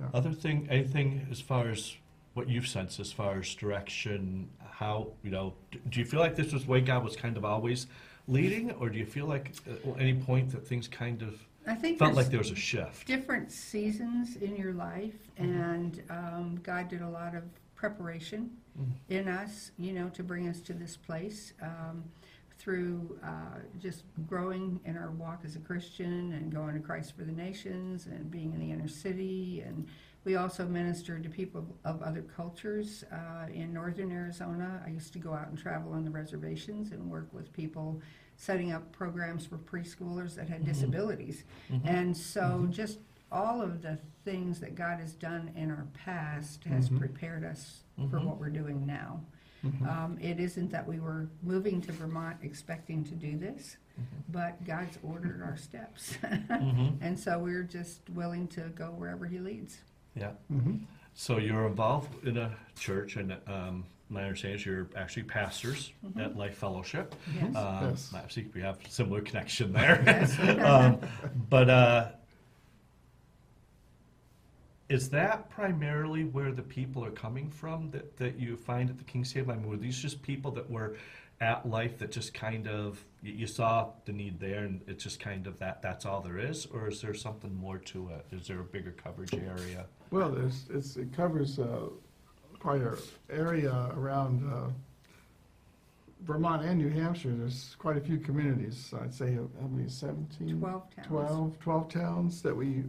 Yeah. 0.00 0.08
Other 0.14 0.32
thing, 0.32 0.66
anything 0.70 1.26
as 1.30 1.40
far 1.40 1.68
as 1.68 1.94
what 2.34 2.48
you've 2.48 2.66
sensed 2.66 2.98
as 2.98 3.12
far 3.12 3.38
as 3.38 3.54
direction, 3.54 4.48
how, 4.70 5.08
you 5.22 5.30
know, 5.30 5.54
d- 5.70 5.80
do 5.90 6.00
you 6.00 6.06
feel 6.06 6.20
like 6.20 6.34
this 6.34 6.52
was 6.52 6.64
the 6.64 6.70
way 6.70 6.80
God 6.80 7.04
was 7.04 7.14
kind 7.14 7.36
of 7.36 7.44
always 7.44 7.86
leading, 8.26 8.70
or 8.72 8.88
do 8.88 8.98
you 8.98 9.04
feel 9.06 9.26
like 9.26 9.52
at 9.66 10.00
any 10.00 10.14
point 10.14 10.50
that 10.52 10.66
things 10.66 10.88
kind 10.88 11.22
of 11.22 11.34
I 11.66 11.74
think 11.74 11.98
felt 11.98 12.14
there's 12.14 12.16
like 12.26 12.30
there 12.30 12.38
was 12.38 12.50
a 12.50 12.54
shift? 12.56 13.06
different 13.06 13.52
seasons 13.52 14.36
in 14.36 14.56
your 14.56 14.72
life, 14.72 15.30
Mhm. 15.38 15.44
and 15.44 16.02
um, 16.10 16.60
God 16.62 16.88
did 16.88 17.02
a 17.02 17.08
lot 17.08 17.34
of 17.34 17.44
preparation 17.74 18.50
Mhm. 18.78 18.92
in 19.10 19.28
us, 19.28 19.72
you 19.78 19.92
know, 19.92 20.08
to 20.10 20.22
bring 20.22 20.48
us 20.48 20.60
to 20.62 20.72
this 20.72 20.96
place 20.96 21.52
um, 21.60 22.04
through 22.72 23.18
uh, 23.24 23.58
just 23.80 24.04
growing 24.28 24.78
in 24.84 24.96
our 24.96 25.10
walk 25.10 25.40
as 25.44 25.56
a 25.56 25.58
Christian 25.58 26.32
and 26.32 26.52
going 26.54 26.74
to 26.74 26.80
Christ 26.80 27.16
for 27.16 27.24
the 27.24 27.32
Nations 27.32 28.06
and 28.06 28.30
being 28.30 28.52
in 28.52 28.60
the 28.60 28.70
inner 28.70 28.86
city. 28.86 29.64
And 29.66 29.84
we 30.24 30.36
also 30.36 30.64
ministered 30.64 31.24
to 31.24 31.28
people 31.28 31.66
of 31.84 32.00
other 32.02 32.22
cultures 32.22 33.02
uh, 33.10 33.46
in 33.52 33.72
northern 33.72 34.12
Arizona. 34.12 34.80
I 34.86 34.90
used 34.90 35.12
to 35.14 35.18
go 35.18 35.32
out 35.34 35.48
and 35.48 35.58
travel 35.58 35.92
on 35.92 36.04
the 36.04 36.10
reservations 36.10 36.92
and 36.92 37.10
work 37.10 37.26
with 37.32 37.52
people 37.52 38.00
setting 38.36 38.70
up 38.70 38.92
programs 38.92 39.44
for 39.44 39.58
preschoolers 39.58 40.36
that 40.36 40.48
had 40.48 40.62
Mhm. 40.62 40.66
disabilities. 40.66 41.42
Mhm. 41.68 41.80
And 41.84 42.16
so 42.16 42.42
Mhm. 42.62 42.70
just 42.70 43.00
all 43.32 43.60
of 43.60 43.82
the 43.82 43.98
things 44.24 44.60
that 44.60 44.76
God 44.76 45.00
has 45.00 45.14
done 45.14 45.50
in 45.56 45.68
our 45.70 45.86
past 45.94 46.62
has 46.64 46.88
Mhm. 46.90 46.98
prepared 46.98 47.42
us 47.44 47.82
for 48.08 48.20
Mhm. 48.20 48.24
what 48.26 48.38
we're 48.38 48.50
doing 48.50 48.86
now. 48.86 49.20
Mhm. 49.64 49.86
Um, 49.88 50.18
it 50.20 50.40
isn't 50.40 50.70
that 50.72 50.86
we 50.86 50.98
were 50.98 51.28
moving 51.42 51.80
to 51.82 51.92
Vermont 51.92 52.36
expecting 52.42 53.04
to 53.04 53.14
do 53.14 53.36
this, 53.38 53.76
Mhm. 53.98 54.04
but 54.30 54.64
God's 54.64 54.98
ordered 55.02 55.40
our 55.42 55.56
steps. 55.56 56.14
Mhm. 56.22 56.98
And 57.00 57.18
so 57.18 57.38
we're 57.38 57.62
just 57.62 58.08
willing 58.10 58.48
to 58.48 58.62
go 58.74 58.90
wherever 58.92 59.26
He 59.26 59.38
leads. 59.38 59.80
Yeah. 60.14 60.32
Mhm. 60.52 60.80
So 61.14 61.38
you're 61.38 61.66
involved 61.66 62.26
in 62.26 62.36
a 62.38 62.56
church, 62.76 63.16
and 63.16 63.36
um, 63.46 63.84
my 64.08 64.22
understanding 64.24 64.58
is 64.58 64.66
you're 64.66 64.88
actually 64.96 65.22
pastors 65.24 65.92
Mhm. 66.04 66.24
at 66.24 66.36
Life 66.36 66.56
Fellowship. 66.56 67.14
Yes. 67.34 67.54
Um, 67.54 67.84
Yes. 67.90 68.12
Obviously, 68.14 68.48
we 68.54 68.60
have 68.62 68.78
similar 68.88 69.20
connection 69.20 69.72
there. 69.72 70.02
Yes. 70.04 70.38
um, 70.60 70.98
but 71.48 71.70
uh, 71.70 72.08
is 74.92 75.08
that 75.08 75.48
primarily 75.48 76.24
where 76.24 76.52
the 76.52 76.62
people 76.62 77.02
are 77.02 77.10
coming 77.10 77.50
from 77.50 77.90
that, 77.90 78.14
that 78.18 78.38
you 78.38 78.56
find 78.56 78.90
at 78.90 78.98
the 78.98 79.04
King's 79.04 79.32
Table? 79.32 79.52
I 79.52 79.56
mean, 79.56 79.66
were 79.66 79.78
these 79.78 79.96
just 79.96 80.20
people 80.20 80.50
that 80.50 80.68
were 80.68 80.96
at 81.40 81.66
life 81.66 81.98
that 81.98 82.12
just 82.12 82.34
kind 82.34 82.68
of 82.68 83.02
you, 83.22 83.32
you 83.32 83.46
saw 83.46 83.88
the 84.04 84.12
need 84.12 84.38
there, 84.38 84.64
and 84.64 84.82
it's 84.86 85.02
just 85.02 85.18
kind 85.18 85.46
of 85.46 85.58
that 85.58 85.80
that's 85.80 86.04
all 86.04 86.20
there 86.20 86.38
is, 86.38 86.66
or 86.66 86.88
is 86.88 87.00
there 87.00 87.14
something 87.14 87.54
more 87.56 87.78
to 87.78 88.10
it? 88.10 88.26
Is 88.36 88.46
there 88.46 88.60
a 88.60 88.64
bigger 88.64 88.92
coverage 88.92 89.32
area? 89.32 89.86
Well, 90.10 90.28
there's, 90.28 90.66
it's, 90.68 90.96
it 90.96 91.10
covers 91.16 91.58
uh, 91.58 91.86
quite 92.58 92.82
a 92.82 92.98
area 93.30 93.90
around 93.96 94.46
uh, 94.52 94.68
Vermont 96.24 96.64
and 96.64 96.78
New 96.78 96.90
Hampshire, 96.90 97.34
there's 97.34 97.76
quite 97.78 97.96
a 97.96 98.00
few 98.00 98.18
communities, 98.18 98.92
I'd 99.00 99.12
say, 99.12 99.34
how 99.34 99.66
many, 99.68 99.88
17? 99.88 100.60
12 100.60 100.94
towns. 100.94 101.06
12, 101.08 101.58
12 101.58 101.88
towns 101.88 102.42
that 102.42 102.54
we, 102.54 102.84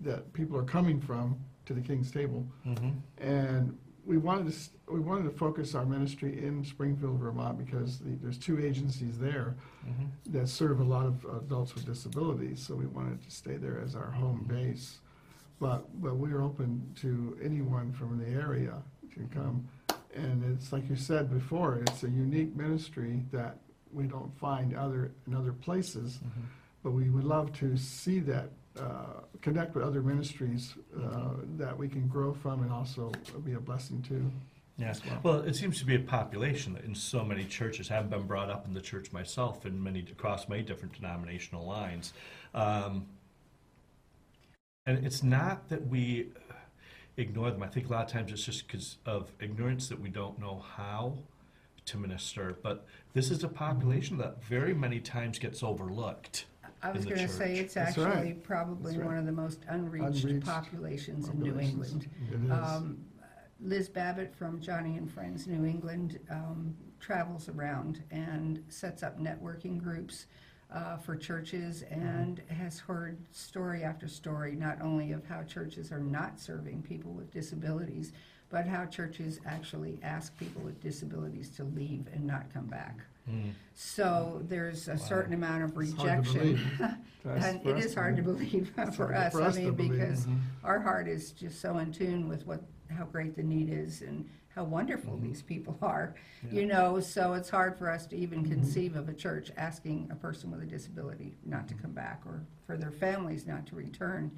that 0.00 0.32
people 0.32 0.56
are 0.56 0.64
coming 0.64 1.00
from 1.00 1.36
to 1.66 1.74
the 1.74 1.80
King's 1.80 2.10
Table. 2.10 2.46
Mhm. 2.66 2.94
And 3.18 3.76
we 4.06 4.16
wanted 4.16 4.52
to, 4.52 4.92
we 4.92 5.00
wanted 5.00 5.24
to 5.24 5.30
focus 5.36 5.74
our 5.74 5.84
ministry 5.84 6.42
in 6.42 6.64
Springfield, 6.64 7.18
Vermont, 7.18 7.58
because 7.58 7.98
the- 7.98 8.14
there's 8.16 8.38
two 8.38 8.58
agencies 8.58 9.18
there 9.18 9.54
Mhm. 9.86 10.08
that 10.32 10.48
serve 10.48 10.80
a 10.80 10.84
lot 10.84 11.04
of 11.04 11.24
adults 11.26 11.74
with 11.74 11.84
disabilities, 11.84 12.60
so 12.60 12.74
we 12.74 12.86
wanted 12.86 13.20
to 13.22 13.30
stay 13.30 13.56
there 13.56 13.78
as 13.80 13.94
our 13.94 14.10
home 14.12 14.44
base. 14.48 15.00
But, 15.60 16.00
but 16.00 16.16
we're 16.16 16.40
open 16.40 16.92
to 16.96 17.36
anyone 17.42 17.92
from 17.92 18.18
the 18.18 18.28
area 18.28 18.82
to 19.14 19.20
come. 19.34 19.66
And 20.14 20.42
it's 20.44 20.72
like 20.72 20.88
you 20.88 20.96
said 20.96 21.28
before, 21.30 21.76
it's 21.78 22.02
a 22.04 22.08
unique 22.10 22.54
ministry 22.56 23.24
that 23.32 23.58
we 23.92 24.06
don't 24.06 24.32
find 24.38 24.74
other, 24.74 25.12
in 25.26 25.34
other 25.34 25.52
places. 25.52 26.18
Mhm. 26.18 26.30
But 26.82 26.92
we 26.92 27.10
would 27.10 27.24
love 27.24 27.52
to 27.54 27.76
see 27.76 28.20
that, 28.20 28.52
uh, 28.78 29.22
connect 29.40 29.74
with 29.74 29.84
other 29.84 30.02
ministries 30.02 30.74
uh, 30.96 31.30
that 31.56 31.76
we 31.76 31.88
can 31.88 32.06
grow 32.08 32.32
from 32.32 32.62
and 32.62 32.72
also 32.72 33.12
be 33.44 33.52
a 33.52 33.60
blessing 33.60 34.02
to. 34.02 34.30
Yeah, 34.78 34.94
well. 35.24 35.40
it 35.40 35.56
seems 35.56 35.80
to 35.80 35.84
be 35.84 35.96
a 35.96 36.00
population 36.00 36.74
that 36.74 36.84
in 36.84 36.94
so 36.94 37.24
many 37.24 37.44
churches, 37.44 37.88
having 37.88 38.10
been 38.10 38.28
brought 38.28 38.48
up 38.48 38.64
in 38.66 38.74
the 38.74 38.80
church 38.80 39.12
myself 39.12 39.66
in 39.66 39.82
many, 39.82 40.00
across 40.00 40.48
many 40.48 40.62
different 40.62 40.94
denominational 40.94 41.66
lines. 41.66 42.12
Um, 42.54 43.06
and 44.86 45.04
it's 45.04 45.24
not 45.24 45.68
that 45.68 45.88
we 45.88 46.28
ignore 47.16 47.50
them. 47.50 47.62
I 47.62 47.66
think 47.66 47.88
a 47.88 47.92
lot 47.92 48.06
of 48.06 48.12
times 48.12 48.30
it's 48.30 48.44
just 48.44 48.66
because 48.68 48.98
of 49.04 49.32
ignorance 49.40 49.88
that 49.88 50.00
we 50.00 50.08
don't 50.10 50.38
know 50.38 50.64
how 50.76 51.18
to 51.86 51.96
minister. 51.96 52.56
But 52.62 52.86
this 53.14 53.30
is 53.30 53.42
a 53.42 53.48
population 53.48 54.16
that 54.18 54.42
very 54.44 54.74
many 54.74 55.00
times 55.00 55.38
gets 55.38 55.62
overlooked. 55.62 56.46
I 56.82 56.90
was 56.92 57.04
the 57.04 57.10
going 57.10 57.26
to 57.26 57.32
say, 57.32 57.48
church. 57.56 57.64
it's 57.64 57.74
That's 57.74 57.90
actually 57.98 58.04
right. 58.32 58.42
probably 58.42 58.92
That's 58.92 58.98
right. 58.98 59.06
one 59.06 59.18
of 59.18 59.26
the 59.26 59.32
most 59.32 59.60
unreached 59.68 60.24
Unreached 60.24 60.46
populations 60.46 61.28
in 61.28 61.38
New 61.40 61.52
populations. 61.52 61.92
England. 61.92 62.08
It 62.30 62.44
is. 62.44 62.50
Um, 62.50 62.98
Liz 63.60 63.88
Babbitt 63.88 64.32
from 64.36 64.60
Joni 64.60 64.96
and 64.96 65.10
Friends 65.10 65.48
New 65.48 65.66
England 65.68 66.20
um, 66.30 66.76
travels 67.00 67.48
around 67.48 68.04
and 68.12 68.62
sets 68.68 69.02
up 69.02 69.18
networking 69.18 69.82
groups 69.82 70.26
uh, 70.72 70.96
for 70.98 71.16
churches 71.16 71.82
and 71.90 72.40
has 72.48 72.78
heard 72.78 73.18
story 73.32 73.82
after 73.82 74.06
story, 74.06 74.54
not 74.54 74.80
only 74.80 75.10
of 75.12 75.24
how 75.26 75.42
churches 75.42 75.90
are 75.90 75.98
not 75.98 76.38
serving 76.38 76.82
people 76.82 77.10
with 77.12 77.32
disabilities, 77.32 78.12
but 78.50 78.64
how 78.66 78.86
churches 78.86 79.40
actually 79.44 79.98
ask 80.04 80.36
people 80.38 80.62
with 80.62 80.80
disabilities 80.80 81.50
to 81.50 81.64
leave 81.64 82.06
and 82.14 82.24
not 82.24 82.52
come 82.54 82.66
back. 82.66 82.98
Mm. 83.30 83.52
So 83.74 84.42
there's 84.48 84.88
a 84.88 84.98
certain 84.98 85.34
amount 85.34 85.64
of 85.64 85.76
It's 85.78 85.92
hard 85.94 86.24
to 86.24 86.30
rejection. 86.30 86.40
believe. 86.40 86.80
And 87.24 87.62
for 87.62 87.70
it 87.70 87.76
us 87.76 87.84
is 87.86 87.94
hard 87.94 88.16
to 88.16 88.22
believe 88.22 88.72
It's 88.78 88.96
for 88.96 89.12
hard 89.12 89.16
us, 89.16 89.34
I 89.34 89.40
us 89.42 89.54
to 89.56 89.60
mean, 89.62 89.74
believe. 89.74 89.92
because 89.92 90.26
Mhm. 90.26 90.38
our 90.64 90.80
heart 90.80 91.08
is 91.08 91.32
just 91.32 91.60
so 91.60 91.76
in 91.78 91.92
tune 91.92 92.26
with 92.28 92.46
what, 92.46 92.62
how 92.88 93.04
great 93.04 93.34
the 93.36 93.42
need 93.42 93.70
is 93.70 94.00
and 94.02 94.26
how 94.54 94.64
wonderful 94.64 95.18
these 95.18 95.42
people 95.42 95.76
are. 95.82 96.14
You 96.50 96.64
know, 96.64 97.00
so 97.00 97.34
it's 97.34 97.50
hard 97.50 97.76
for 97.76 97.90
us 97.90 98.06
to 98.06 98.16
even 98.16 98.44
conceive 98.48 98.96
of 98.96 99.08
a 99.10 99.12
church 99.12 99.50
asking 99.58 100.08
a 100.10 100.14
person 100.16 100.50
with 100.50 100.62
a 100.62 100.66
disability 100.66 101.36
not 101.44 101.68
to 101.68 101.74
come 101.74 101.92
back 101.92 102.22
or 102.24 102.40
for 102.66 102.76
their 102.78 102.92
families 102.92 103.46
not 103.46 103.66
to 103.66 103.76
return. 103.76 104.30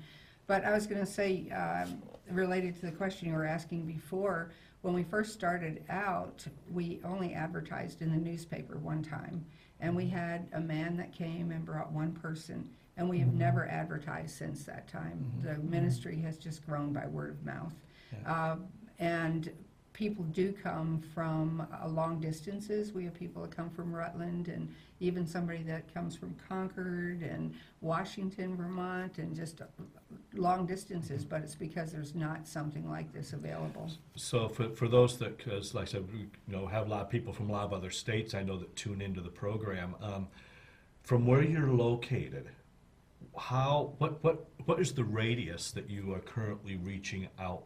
But 0.49 0.65
I 0.65 0.73
was 0.73 0.87
gonna 0.89 1.07
say, 1.07 1.49
um, 1.51 2.03
related 2.31 2.75
to 2.81 2.87
the 2.87 2.93
question 2.93 3.29
you 3.29 3.35
were 3.35 3.45
asking 3.47 3.87
before, 3.87 4.51
when 4.83 4.95
we 4.95 5.03
first 5.03 5.33
started 5.33 5.85
out, 5.91 6.45
we 6.71 7.01
only 7.05 7.35
advertised 7.35 8.01
in 8.03 8.11
the 8.11 8.17
newspaper 8.17 8.79
one 8.79 9.03
time. 9.03 9.45
And 9.81 9.97
we 9.97 10.09
had 10.09 10.49
a 10.53 10.61
man 10.61 10.97
that 10.99 11.13
came 11.13 11.51
and 11.53 11.65
brought 11.65 11.91
one 11.93 12.13
person, 12.13 12.69
and 12.97 13.09
we 13.09 13.19
have 13.19 13.33
never 13.33 13.67
advertised 13.67 14.37
since 14.37 14.65
that 14.65 14.89
time. 14.89 15.25
The 15.43 15.55
ministry 15.59 16.17
has 16.21 16.37
just 16.37 16.67
grown 16.67 16.93
by 16.93 17.07
word 17.07 17.31
of 17.31 17.45
mouth. 17.47 17.75
Yeah. 18.13 18.33
Uh, 18.33 18.57
And 18.99 19.51
people 19.95 20.25
do 20.27 20.53
come 20.53 21.01
from 21.15 21.67
uh, 21.83 21.89
long 21.89 22.21
distances. 22.21 22.93
We 22.93 23.05
have 23.05 23.15
people 23.15 23.43
that 23.43 23.57
come 23.57 23.71
from 23.71 23.95
Rutland, 23.95 24.49
and 24.49 24.69
even 25.01 25.27
somebody 25.27 25.63
that 25.63 25.93
comes 25.95 26.15
from 26.15 26.35
Concord 26.49 27.23
and 27.23 27.55
Washington, 27.81 28.57
Vermont, 28.57 29.17
and 29.19 29.35
just 29.35 29.63
long 30.35 30.67
distances, 30.67 31.25
but 31.25 31.43
it's 31.43 31.55
because 31.55 31.93
there's 31.93 32.15
not 32.15 32.47
something 32.47 32.89
like 32.89 33.13
this 33.13 33.33
available. 33.33 33.91
So 34.17 34.49
for, 34.49 34.69
for 34.71 34.89
those 34.89 35.19
that, 35.19 35.37
because 35.37 35.75
like 35.75 35.89
I 35.89 35.93
said, 35.93 36.13
we 36.13 36.21
you 36.21 36.29
know, 36.47 36.67
have 36.67 36.87
a 36.87 36.91
lot 36.91 37.03
of 37.03 37.11
people 37.11 37.33
from 37.33 37.51
a 37.51 37.53
lot 37.53 37.65
of 37.65 37.73
other 37.73 37.91
states 37.91 38.35
I 38.35 38.43
know 38.43 38.59
that 38.59 38.75
tune 38.77 39.01
into 39.01 39.21
the 39.21 39.31
program. 39.31 39.95
Um, 40.01 40.29
from 41.03 41.27
where 41.27 41.43
you're 41.43 41.73
located, 41.73 42.49
how, 43.37 43.95
what, 43.99 44.23
what, 44.23 44.47
what 44.67 44.81
is 44.81 44.93
the 44.93 45.05
radius 45.05 45.71
that 45.73 45.89
you 45.89 46.13
are 46.15 46.21
currently 46.21 46.77
reaching 46.77 47.29
out? 47.39 47.65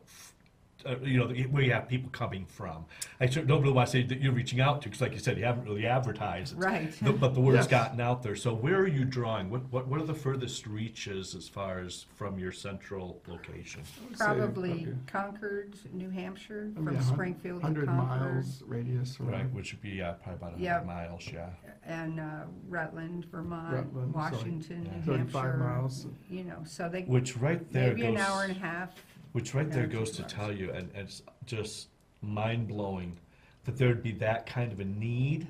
F- 0.85 0.93
Uh, 1.03 1.05
you 1.05 1.19
know, 1.19 1.29
where 1.51 1.63
you 1.63 1.73
have 1.73 1.89
people 1.89 2.11
coming 2.11 2.45
from. 2.47 2.85
I 3.21 3.27
sort 3.27 3.47
don't 3.47 3.63
really 3.63 3.73
want 3.75 3.89
to 3.89 3.93
say 3.93 4.03
that 4.03 4.21
you're 4.21 4.33
reaching 4.33 4.61
out 4.61 4.83
to, 4.83 4.89
because 4.89 5.01
like 5.01 5.13
you 5.13 5.19
said, 5.19 5.39
you 5.39 5.45
haven't 5.45 5.65
really 5.65 5.87
advertised. 5.87 6.55
Right. 6.57 6.93
The- 7.01 7.13
But 7.13 7.35
the 7.35 7.41
word's 7.41 7.55
Yes. 7.65 7.67
gotten 7.69 8.01
out 8.01 8.23
there. 8.23 8.37
So 8.37 8.53
where 8.55 8.77
are 8.77 8.87
you 8.89 9.05
drawing? 9.05 9.51
What, 9.51 9.63
what, 9.73 9.87
what 9.89 10.01
are 10.01 10.05
the 10.07 10.15
furthest 10.15 10.67
reaches 10.67 11.35
as 11.35 11.49
far 11.49 11.79
as 11.81 12.07
from 12.17 12.39
your 12.39 12.53
central 12.53 13.21
location? 13.29 13.83
I 13.83 14.15
say 14.17 14.25
Probably 14.25 14.45
probably 14.45 14.95
Concord, 15.07 15.75
New 15.93 16.11
Hampshire, 16.11 16.65
maybe 16.65 16.75
from 16.75 16.89
a 16.89 16.95
hun- 16.99 17.15
Springfield 17.15 17.61
to 17.61 17.67
100 17.67 17.87
Concord. 17.87 18.09
miles 18.09 18.63
radius 18.67 19.19
Right, 19.21 19.35
around. 19.41 19.55
which 19.55 19.73
would 19.73 19.83
be 19.83 20.03
uh, 20.03 20.13
probably 20.15 20.35
about 20.49 20.59
a 20.59 20.63
Yeah. 20.63 20.73
hundred 20.79 20.87
miles, 20.87 21.31
yeah. 21.33 21.51
And 21.87 22.19
uh, 22.21 22.45
Rutland, 22.69 23.27
Vermont, 23.27 23.75
Rutland, 23.75 24.15
Washington, 24.15 24.87
Yeah. 24.87 24.97
New 24.97 25.03
35 25.03 25.43
Hampshire. 25.45 25.59
miles. 25.59 26.07
You 26.31 26.45
know, 26.45 26.59
so 26.65 26.89
they, 26.89 27.03
Which 27.03 27.37
right 27.37 27.71
there 27.73 27.89
maybe 27.95 28.07
an 28.07 28.17
hour 28.17 28.45
and 28.45 28.53
a 28.57 28.59
half. 28.61 28.91
Which 29.35 29.53
right 29.53 29.71
there 29.71 29.89
goes 29.89 30.13
to 30.13 30.23
tell 30.23 30.53
you, 30.53 30.71
and 30.71 30.89
and 30.95 31.09
it's 31.09 31.23
just 31.45 31.89
mind 32.23 32.69
blowing 32.69 33.19
that 33.65 33.77
there'd 33.77 34.03
be 34.03 34.13
that 34.13 34.47
kind 34.47 34.73
of 34.73 34.79
a 34.79 34.85
need 34.85 35.49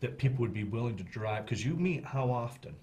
that 0.00 0.18
people 0.18 0.38
would 0.40 0.52
be 0.52 0.64
willing 0.64 0.96
to 0.96 1.04
drive, 1.04 1.44
because 1.44 1.64
you 1.64 1.74
meet 1.76 2.04
how 2.04 2.28
often? 2.30 2.74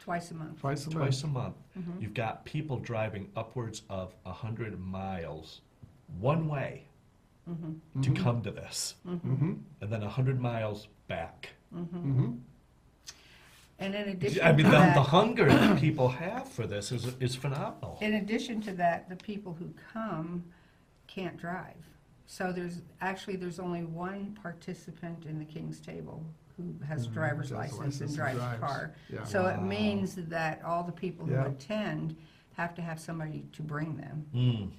Twice 0.00 0.32
a 0.32 0.34
month. 0.34 0.58
Twice 0.60 0.86
a 0.86 0.90
month. 0.90 0.98
Twice 0.98 1.22
a 1.22 1.26
month. 1.28 1.56
Mhm. 1.78 2.02
You've 2.02 2.14
got 2.14 2.44
people 2.44 2.78
driving 2.78 3.30
upwards 3.36 3.82
of 3.88 4.12
a 4.26 4.32
hundred 4.32 4.78
miles 4.80 5.60
one 6.20 6.48
way 6.48 6.84
Mhm, 7.48 7.78
to 8.02 8.10
Mhm. 8.10 8.16
come 8.16 8.42
to 8.42 8.50
this, 8.50 8.96
Mm-hmm, 9.06 9.52
and 9.80 9.92
then 9.92 10.02
a 10.02 10.08
hundred 10.08 10.40
miles 10.40 10.88
back. 11.06 11.50
Mm-hmm. 13.80 13.84
And 13.84 13.94
in 13.94 14.08
addition 14.14 14.42
I 14.42 14.50
to 14.50 14.56
mean, 14.56 14.64
the, 14.66 14.70
the 14.72 14.78
that, 14.78 14.98
hunger 15.00 15.46
that 15.48 15.78
people 15.78 16.08
have 16.08 16.48
for 16.48 16.66
this 16.66 16.92
is, 16.92 17.14
is 17.20 17.34
phenomenal. 17.34 17.98
in 18.00 18.14
addition 18.14 18.60
to 18.62 18.72
that, 18.72 19.08
the 19.08 19.16
people 19.16 19.54
who 19.58 19.72
come 19.92 20.44
can't 21.06 21.36
drive. 21.36 21.74
So 22.26 22.52
there's, 22.52 22.82
actually, 23.00 23.36
there's 23.36 23.60
only 23.60 23.84
one 23.84 24.36
participant 24.42 25.26
in 25.26 25.38
the 25.38 25.44
King's 25.44 25.80
Table 25.80 26.24
who 26.56 26.74
has 26.86 27.06
Mhm, 27.06 27.12
driver's 27.12 27.50
has 27.50 27.52
a 27.52 27.56
license 27.56 27.78
license 27.78 28.00
and 28.00 28.08
and 28.08 28.16
drives 28.16 28.36
a 28.38 28.40
drives. 28.40 28.60
car. 28.60 28.94
Yeah. 29.12 29.24
So 29.24 29.46
it 29.46 29.58
Wow. 29.58 29.64
means 29.64 30.14
that 30.16 30.62
all 30.64 30.82
the 30.82 30.92
people 30.92 31.26
who 31.26 31.34
Yeah. 31.34 31.46
attend 31.46 32.16
have 32.54 32.74
to 32.74 32.82
have 32.82 32.98
somebody 32.98 33.44
to 33.52 33.62
bring 33.62 33.96
them. 33.96 34.26
Mm. 34.34 34.70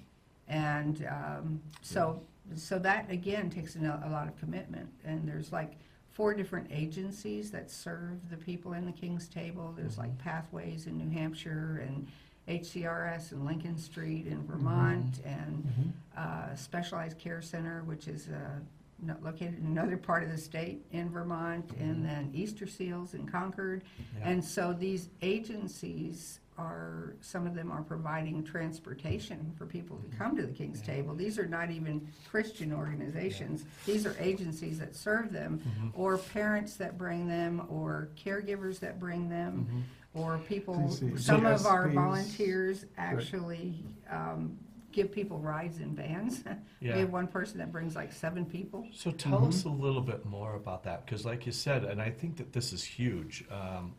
And 0.48 1.06
um, 1.08 1.62
so, 1.82 2.22
so 2.56 2.80
that 2.80 3.10
again 3.12 3.50
takes 3.50 3.76
a, 3.76 3.80
no- 3.80 4.02
a 4.04 4.10
lot 4.10 4.28
of 4.28 4.36
commitment. 4.38 4.90
And 5.06 5.28
there's 5.28 5.52
like 5.52 5.78
four 6.18 6.34
different 6.34 6.68
agencies 6.72 7.52
that 7.52 7.70
serve 7.70 8.28
the 8.32 8.38
people 8.38 8.74
in 8.74 8.88
the 8.88 8.92
King's 8.92 9.28
Table. 9.28 9.72
There's 9.78 10.00
like 10.00 10.18
Pathways 10.18 10.88
in 10.88 10.98
New 10.98 11.12
Hampshire 11.12 11.86
and 11.88 12.08
HCRS 12.48 13.34
in 13.34 13.46
Lincoln 13.46 13.78
Street 13.78 14.26
in 14.26 14.44
Vermont 14.48 15.20
and 15.24 15.94
uh, 16.18 16.56
Specialized 16.56 17.20
Care 17.20 17.44
Center, 17.44 17.84
which 17.84 18.08
is 18.08 18.30
uh, 18.30 19.14
located 19.22 19.60
in 19.60 19.68
another 19.68 19.96
part 19.96 20.24
of 20.24 20.32
the 20.32 20.38
state 20.40 20.84
in 20.92 21.08
Vermont, 21.08 21.70
and 21.80 22.04
then 22.04 22.32
Easter 22.34 22.66
Seals 22.66 23.14
in 23.14 23.28
Concord. 23.28 23.84
Yeah. 24.18 24.30
And 24.30 24.44
so 24.44 24.74
these 24.74 25.10
agencies 25.22 26.40
are, 26.58 27.15
some 27.22 27.46
of 27.46 27.54
them 27.54 27.72
are 27.72 27.82
providing 27.84 28.43
transportation 28.43 29.54
for 29.58 29.65
people 29.65 29.98
to 29.98 30.17
come 30.17 30.36
to 30.36 30.41
the 30.41 30.52
King's 30.54 30.82
Table. 30.82 31.13
These 31.13 31.38
are 31.38 31.46
not 31.46 31.70
even 31.72 32.08
Christian 32.30 32.74
organizations. 32.74 33.65
These 33.86 34.06
are 34.06 34.15
agencies 34.20 34.80
that 34.80 34.96
serve 34.96 35.32
them, 35.32 35.62
or 35.96 36.17
parents 36.17 36.76
that 36.78 36.98
bring 36.98 37.28
them, 37.28 37.65
or 37.70 38.10
caregivers 38.24 38.80
that 38.80 39.00
bring 39.00 39.30
them, 39.30 39.86
or 40.13 40.39
people, 40.39 40.89
some 41.17 41.46
of 41.46 41.65
our 41.65 41.89
volunteers 41.89 42.86
actually 42.98 43.84
um, 44.10 44.58
give 44.91 45.12
people 45.12 45.38
rides 45.39 45.80
in 45.80 45.96
vans. 45.96 46.43
We 46.80 47.00
have 47.02 47.12
one 47.12 47.28
person 47.28 47.58
that 47.58 47.72
brings 47.72 47.96
like 47.96 48.13
seven 48.13 48.46
people. 48.46 48.88
So 48.93 49.10
tell 49.12 49.46
us 49.48 49.63
a 49.65 49.70
little 49.70 50.02
bit 50.02 50.26
more 50.26 50.56
about 50.56 50.84
that, 50.84 51.06
because 51.06 51.26
like 51.26 51.46
you 51.46 51.52
said, 51.52 51.84
and 51.84 52.00
I 52.02 52.12
think 52.12 52.38
that 52.38 52.54
this 52.54 52.72
is 52.72 52.84
huge. 52.84 53.43
Um, 53.52 53.93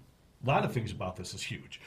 a 0.44 0.46
lot 0.46 0.64
of 0.64 0.72
things 0.72 0.92
about 0.92 1.16
this 1.16 1.34
is 1.34 1.42
huge, 1.42 1.80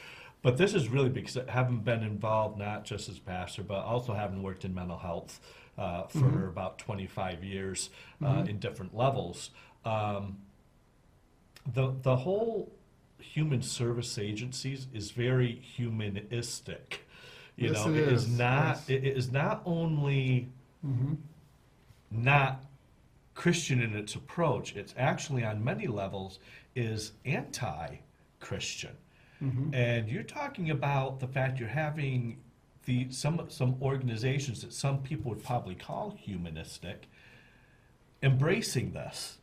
but 0.44 0.58
this 0.58 0.74
is 0.74 0.90
really 0.90 1.10
because 1.10 1.38
having 1.50 1.80
been 1.80 2.04
involved 2.04 2.58
not 2.58 2.84
just 2.86 3.10
as 3.10 3.20
pastor, 3.20 3.64
but 3.64 3.80
also 3.86 4.14
having 4.14 4.42
worked 4.44 4.66
in 4.66 4.74
mental 4.74 4.98
health 4.98 5.40
uh, 5.78 6.04
for 6.08 6.48
about 6.48 6.80
25 6.80 7.44
years 7.44 7.90
uh, 8.24 8.44
in 8.48 8.60
different 8.60 8.96
levels. 8.96 9.52
Um, 9.86 10.40
the 11.74 11.94
the 12.02 12.16
whole 12.18 12.72
human 13.20 13.62
service 13.62 14.18
agencies 14.18 14.88
is 14.94 15.12
very 15.12 15.54
humanistic. 15.56 17.06
You 17.56 17.70
Yes, 17.70 17.86
know, 17.86 17.92
it 17.94 17.98
is 18.00 18.24
is, 18.24 18.30
not. 18.30 18.78
yes. 18.78 18.90
It 18.90 19.06
it 19.06 19.18
is 19.18 19.32
not 19.32 19.62
only 19.66 20.50
not 22.12 22.66
Christian 23.36 23.82
in 23.82 23.96
its 23.96 24.16
approach. 24.16 24.76
It's 24.76 24.94
actually 24.98 25.44
on 25.44 25.64
many 25.64 25.88
levels 25.88 26.40
is 26.76 27.14
anti-Christian. 27.26 28.96
And 29.74 30.08
you're 30.08 30.24
talking 30.24 30.70
about 30.70 31.20
the 31.20 31.28
fact 31.28 31.60
you're 31.60 31.70
having 31.70 32.38
the 32.86 33.12
some 33.12 33.46
some 33.50 33.76
organizations 33.82 34.62
that 34.62 34.74
some 34.74 35.02
people 35.02 35.30
would 35.32 35.44
probably 35.44 35.76
call 35.76 36.12
humanistic 36.12 37.08
embracing 38.24 38.92
this. 38.92 39.38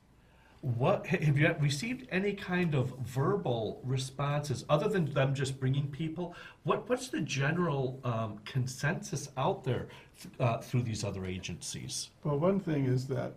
What 0.60 1.06
have 1.06 1.38
you 1.38 1.54
received 1.60 2.08
any 2.10 2.32
kind 2.32 2.74
of 2.74 2.92
verbal 2.98 3.80
responses 3.84 4.64
other 4.68 4.88
than 4.88 5.04
them 5.12 5.32
just 5.32 5.60
bringing 5.60 5.86
people? 5.88 6.34
What 6.64 6.88
what's 6.88 7.08
the 7.08 7.20
general 7.20 8.00
um, 8.02 8.38
consensus 8.44 9.28
out 9.36 9.62
there 9.62 9.86
th- 10.20 10.34
uh, 10.40 10.58
through 10.58 10.82
these 10.82 11.04
other 11.04 11.26
agencies? 11.26 12.10
Well, 12.24 12.38
one 12.38 12.58
thing 12.58 12.86
is 12.86 13.06
that 13.06 13.34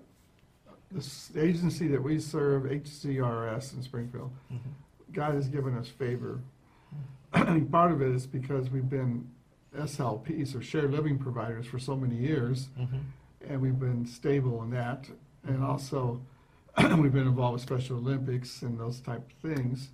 this 0.91 1.31
agency 1.37 1.87
that 1.89 2.01
we 2.01 2.19
serve, 2.19 2.63
HCRS 2.63 3.75
in 3.75 3.83
Springfield, 3.83 4.31
God 5.13 5.35
has 5.35 5.47
given 5.47 5.77
us 5.77 5.87
favor. 5.87 6.39
I 7.33 7.45
think 7.45 7.71
part 7.71 7.91
of 7.91 8.01
it 8.01 8.09
is 8.13 8.27
because 8.27 8.69
we've 8.69 8.89
been 8.89 9.27
SLPs 9.77 10.55
or 10.55 10.61
shared 10.61 10.91
living 10.91 11.17
providers 11.17 11.65
for 11.65 11.79
so 11.79 11.95
many 11.95 12.15
years, 12.15 12.69
mm-hmm. 12.79 12.97
and 13.47 13.61
we've 13.61 13.79
been 13.79 14.05
stable 14.05 14.61
in 14.63 14.71
that. 14.71 15.07
And 15.45 15.57
mm-hmm. 15.57 15.65
also, 15.65 16.21
we've 16.97 17.13
been 17.13 17.27
involved 17.27 17.53
with 17.53 17.61
Special 17.61 17.97
Olympics 17.97 18.61
and 18.61 18.79
those 18.79 18.99
type 18.99 19.25
of 19.29 19.55
things, 19.55 19.89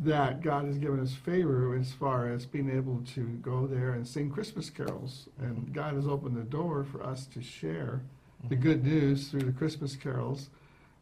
that 0.00 0.42
God 0.42 0.64
has 0.66 0.78
given 0.78 0.98
us 0.98 1.14
favor 1.14 1.76
as 1.78 1.92
far 1.92 2.28
as 2.28 2.44
being 2.44 2.68
able 2.68 3.02
to 3.14 3.22
go 3.40 3.66
there 3.66 3.92
and 3.92 4.06
sing 4.06 4.30
Christmas 4.30 4.68
carols. 4.68 5.28
And 5.38 5.56
mm-hmm. 5.56 5.72
God 5.72 5.94
has 5.94 6.06
opened 6.06 6.36
the 6.36 6.42
door 6.42 6.84
for 6.84 7.04
us 7.04 7.26
to 7.26 7.42
share 7.42 8.02
the 8.48 8.56
good 8.56 8.84
news 8.84 9.28
through 9.28 9.42
the 9.42 9.52
Christmas 9.52 9.96
carols. 9.96 10.50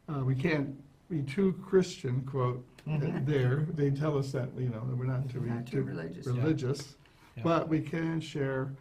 Uh, 0.09 0.25
we 0.25 0.35
can't 0.35 0.77
be 1.09 1.23
too 1.23 1.55
Christian, 1.65 2.23
quote, 2.23 2.65
Uh, 2.87 2.90
mm-hmm. 2.90 3.25
there. 3.25 3.66
They 3.75 3.90
tell 3.90 4.18
us 4.18 4.33
that, 4.33 4.49
you 4.59 4.68
know, 4.68 4.81
that 4.81 4.97
we're 4.97 5.05
not 5.05 5.29
to 5.31 5.40
be 5.40 5.51
Not 5.51 5.66
too 5.66 5.79
too 5.79 5.83
religious. 5.83 6.27
Religious. 6.27 6.95
Yeah. 7.37 7.45
But 7.45 7.68
we 7.68 7.81
can 7.81 8.21
share 8.21 8.73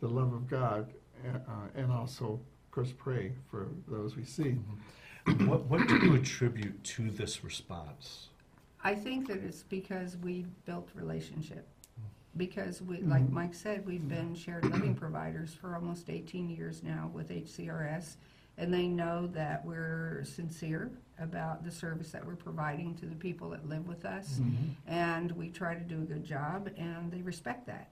the 0.00 0.08
love 0.08 0.32
of 0.32 0.48
God 0.48 0.92
uh, 1.24 1.38
uh 1.38 1.80
and 1.80 1.92
also, 1.92 2.24
of 2.34 2.70
course, 2.72 2.92
pray 2.96 3.32
for 3.50 3.68
those 3.86 4.16
we 4.16 4.24
see. 4.24 4.56
Mm-hmm. 5.26 5.46
what, 5.46 5.64
what 5.66 5.86
do 5.86 5.96
you 5.98 6.14
attribute 6.16 6.82
to 6.84 7.10
this 7.10 7.44
response? 7.44 8.28
I 8.82 8.94
think 8.94 9.28
that 9.28 9.38
it's 9.38 9.62
because 9.62 10.16
we 10.16 10.46
built 10.66 10.90
relationship. 10.94 11.66
Mm-hmm. 11.98 12.38
Because 12.38 12.82
we, 12.82 12.98
like 13.02 13.30
Mike 13.30 13.54
said, 13.54 13.86
we've 13.86 14.08
been 14.08 14.34
shared 14.34 14.64
living 14.64 14.96
providers 14.96 15.54
for 15.54 15.76
almost 15.76 16.10
18 16.10 16.50
years 16.50 16.82
now 16.82 17.08
with 17.14 17.30
HCRS, 17.30 18.16
and 18.58 18.74
they 18.74 18.88
know 18.88 19.28
that 19.28 19.64
we're 19.64 20.24
sincere 20.24 20.90
about 21.18 21.64
the 21.64 21.70
service 21.70 22.10
that 22.10 22.26
we're 22.26 22.34
providing 22.34 22.94
to 22.96 23.06
the 23.06 23.14
people 23.14 23.50
that 23.50 23.68
live 23.68 23.86
with 23.86 24.04
us, 24.04 24.38
mm-hmm. 24.40 24.70
and 24.86 25.32
we 25.32 25.48
try 25.48 25.74
to 25.74 25.80
do 25.80 25.96
a 25.98 26.04
good 26.04 26.24
job, 26.24 26.68
and 26.76 27.10
they 27.12 27.22
respect 27.22 27.66
that. 27.66 27.90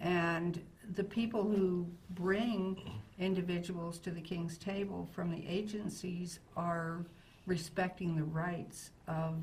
And 0.00 0.62
the 0.94 1.04
people 1.04 1.42
who 1.42 1.86
bring 2.10 3.00
individuals 3.18 3.98
to 4.00 4.10
the 4.10 4.20
King's 4.20 4.58
table 4.58 5.08
from 5.12 5.30
the 5.30 5.46
agencies 5.48 6.40
are 6.56 7.04
respecting 7.46 8.14
the 8.14 8.24
rights 8.24 8.90
of 9.06 9.36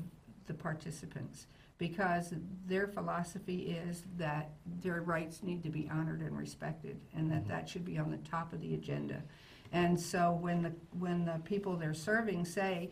the 0.46 0.54
participants 0.54 1.46
because 1.78 2.32
their 2.66 2.86
philosophy 2.86 3.76
is 3.88 4.04
that 4.16 4.50
their 4.82 5.02
rights 5.02 5.42
need 5.42 5.62
to 5.62 5.68
be 5.68 5.90
honored 5.92 6.20
and 6.20 6.38
respected 6.38 6.98
and 7.14 7.30
that 7.30 7.42
mm-hmm. 7.42 7.50
that 7.50 7.68
should 7.68 7.84
be 7.84 7.98
on 7.98 8.10
the 8.10 8.16
top 8.18 8.52
of 8.52 8.60
the 8.60 8.74
agenda. 8.74 9.22
And 9.72 9.98
so 10.00 10.38
when 10.40 10.62
the, 10.62 10.72
when 10.98 11.24
the 11.24 11.40
people 11.44 11.76
they're 11.76 11.92
serving 11.92 12.44
say, 12.44 12.90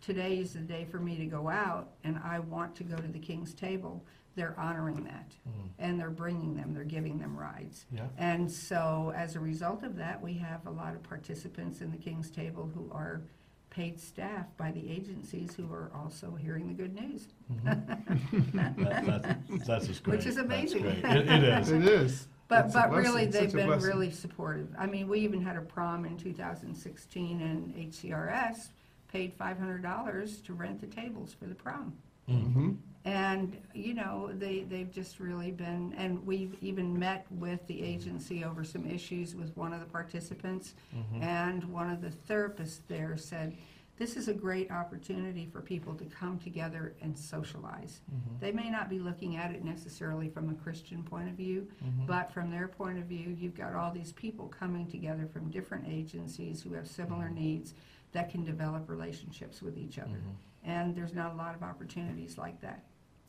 today 0.00 0.38
is 0.38 0.52
the 0.52 0.60
day 0.60 0.86
for 0.90 0.98
me 0.98 1.16
to 1.16 1.26
go 1.26 1.48
out 1.48 1.90
and 2.04 2.18
I 2.24 2.38
want 2.40 2.74
to 2.76 2.84
go 2.84 2.96
to 2.96 3.08
the 3.08 3.18
king's 3.18 3.54
table, 3.54 4.04
they're 4.36 4.54
honoring 4.58 5.04
that. 5.04 5.32
Hmm. 5.44 5.66
And 5.78 6.00
they're 6.00 6.10
bringing 6.10 6.54
them, 6.54 6.72
they're 6.72 6.84
giving 6.84 7.18
them 7.18 7.36
rides. 7.36 7.86
Yeah. 7.92 8.06
And 8.16 8.50
so 8.50 9.12
as 9.16 9.36
a 9.36 9.40
result 9.40 9.82
of 9.82 9.96
that, 9.96 10.22
we 10.22 10.34
have 10.34 10.66
a 10.66 10.70
lot 10.70 10.94
of 10.94 11.02
participants 11.02 11.80
in 11.80 11.90
the 11.90 11.96
king's 11.96 12.30
table 12.30 12.70
who 12.72 12.88
are 12.92 13.22
paid 13.70 14.00
staff 14.00 14.46
by 14.56 14.70
the 14.70 14.90
agencies 14.90 15.54
who 15.54 15.70
are 15.72 15.90
also 15.94 16.34
hearing 16.40 16.68
the 16.68 16.74
good 16.74 16.94
news. 16.94 17.28
Mm-hmm. 17.52 18.56
That, 18.58 18.76
that, 18.76 19.38
that's 19.66 19.86
just 19.86 20.02
great. 20.02 20.18
Which 20.18 20.26
is 20.26 20.36
amazing. 20.36 20.82
great. 20.82 20.98
It, 21.04 21.28
it 21.28 21.44
is. 21.44 21.70
It 21.70 21.84
is. 21.84 22.28
But, 22.48 22.66
It's 22.66 22.74
but 22.74 22.90
really, 22.90 23.26
they've 23.26 23.52
been 23.52 23.66
blessing. 23.66 23.88
really 23.88 24.10
supportive. 24.10 24.68
I 24.78 24.86
mean, 24.86 25.06
we 25.06 25.20
even 25.20 25.42
had 25.42 25.56
a 25.56 25.60
prom 25.60 26.06
in 26.06 26.16
2016 26.16 27.40
and 27.40 27.74
HCRS 27.74 28.68
paid 29.08 29.36
$500 29.38 30.44
to 30.44 30.54
rent 30.54 30.80
the 30.80 30.86
tables 30.86 31.34
for 31.34 31.46
the 31.46 31.54
prom. 31.54 31.94
Mhm. 32.28 32.76
And, 33.04 33.56
you 33.72 33.94
know, 33.94 34.30
they, 34.34 34.64
they've 34.68 34.90
just 34.90 35.18
really 35.18 35.50
been, 35.50 35.94
and 35.96 36.26
we've 36.26 36.56
even 36.60 36.98
met 36.98 37.24
with 37.30 37.66
the 37.66 37.82
agency 37.82 38.44
over 38.44 38.64
some 38.64 38.84
issues 38.84 39.34
with 39.34 39.56
one 39.56 39.72
of 39.72 39.80
the 39.80 39.86
participants. 39.86 40.74
Mm-hmm. 40.94 41.22
And 41.22 41.64
one 41.64 41.90
of 41.90 42.02
the 42.02 42.10
therapists 42.28 42.80
there 42.86 43.16
said, 43.16 43.56
this 43.98 44.16
is 44.16 44.28
a 44.28 44.34
great 44.34 44.70
opportunity 44.70 45.48
for 45.50 45.60
people 45.60 45.94
to 45.94 46.04
come 46.04 46.38
together 46.38 46.94
and 47.00 47.18
socialize. 47.18 48.00
Mm-hmm. 48.14 48.40
They 48.40 48.52
may 48.52 48.68
not 48.70 48.88
be 48.90 48.98
looking 48.98 49.36
at 49.36 49.52
it 49.52 49.64
necessarily 49.64 50.28
from 50.28 50.50
a 50.50 50.54
Christian 50.54 51.02
point 51.02 51.28
of 51.28 51.34
view, 51.34 51.66
mm-hmm. 51.82 52.06
but 52.06 52.30
from 52.30 52.50
their 52.50 52.68
point 52.68 52.98
of 52.98 53.04
view, 53.04 53.34
you've 53.38 53.56
got 53.56 53.74
all 53.74 53.90
these 53.90 54.12
people 54.12 54.46
coming 54.48 54.86
together 54.86 55.28
from 55.32 55.50
different 55.50 55.88
agencies 55.88 56.62
who 56.62 56.74
have 56.74 56.86
similar 56.86 57.28
needs 57.30 57.74
that 58.12 58.30
can 58.30 58.44
develop 58.44 58.88
relationships 58.88 59.60
with 59.62 59.76
each 59.78 59.98
other. 59.98 60.20
And 60.64 60.94
there's 60.94 61.14
not 61.14 61.32
a 61.32 61.36
lot 61.36 61.54
of 61.54 61.62
opportunities 61.62 62.36
like 62.38 62.60
that 62.62 62.82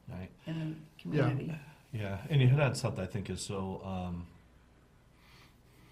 Right. 0.09 0.29
in 0.47 0.59
the 0.59 1.01
community. 1.01 1.53
Yeah, 1.93 2.17
and 2.29 2.41
you 2.41 2.47
hit 2.47 2.59
on 2.59 2.75
something 2.75 3.03
I 3.03 3.07
think 3.07 3.29
is 3.29 3.41
so. 3.41 3.81
Um, 3.83 4.25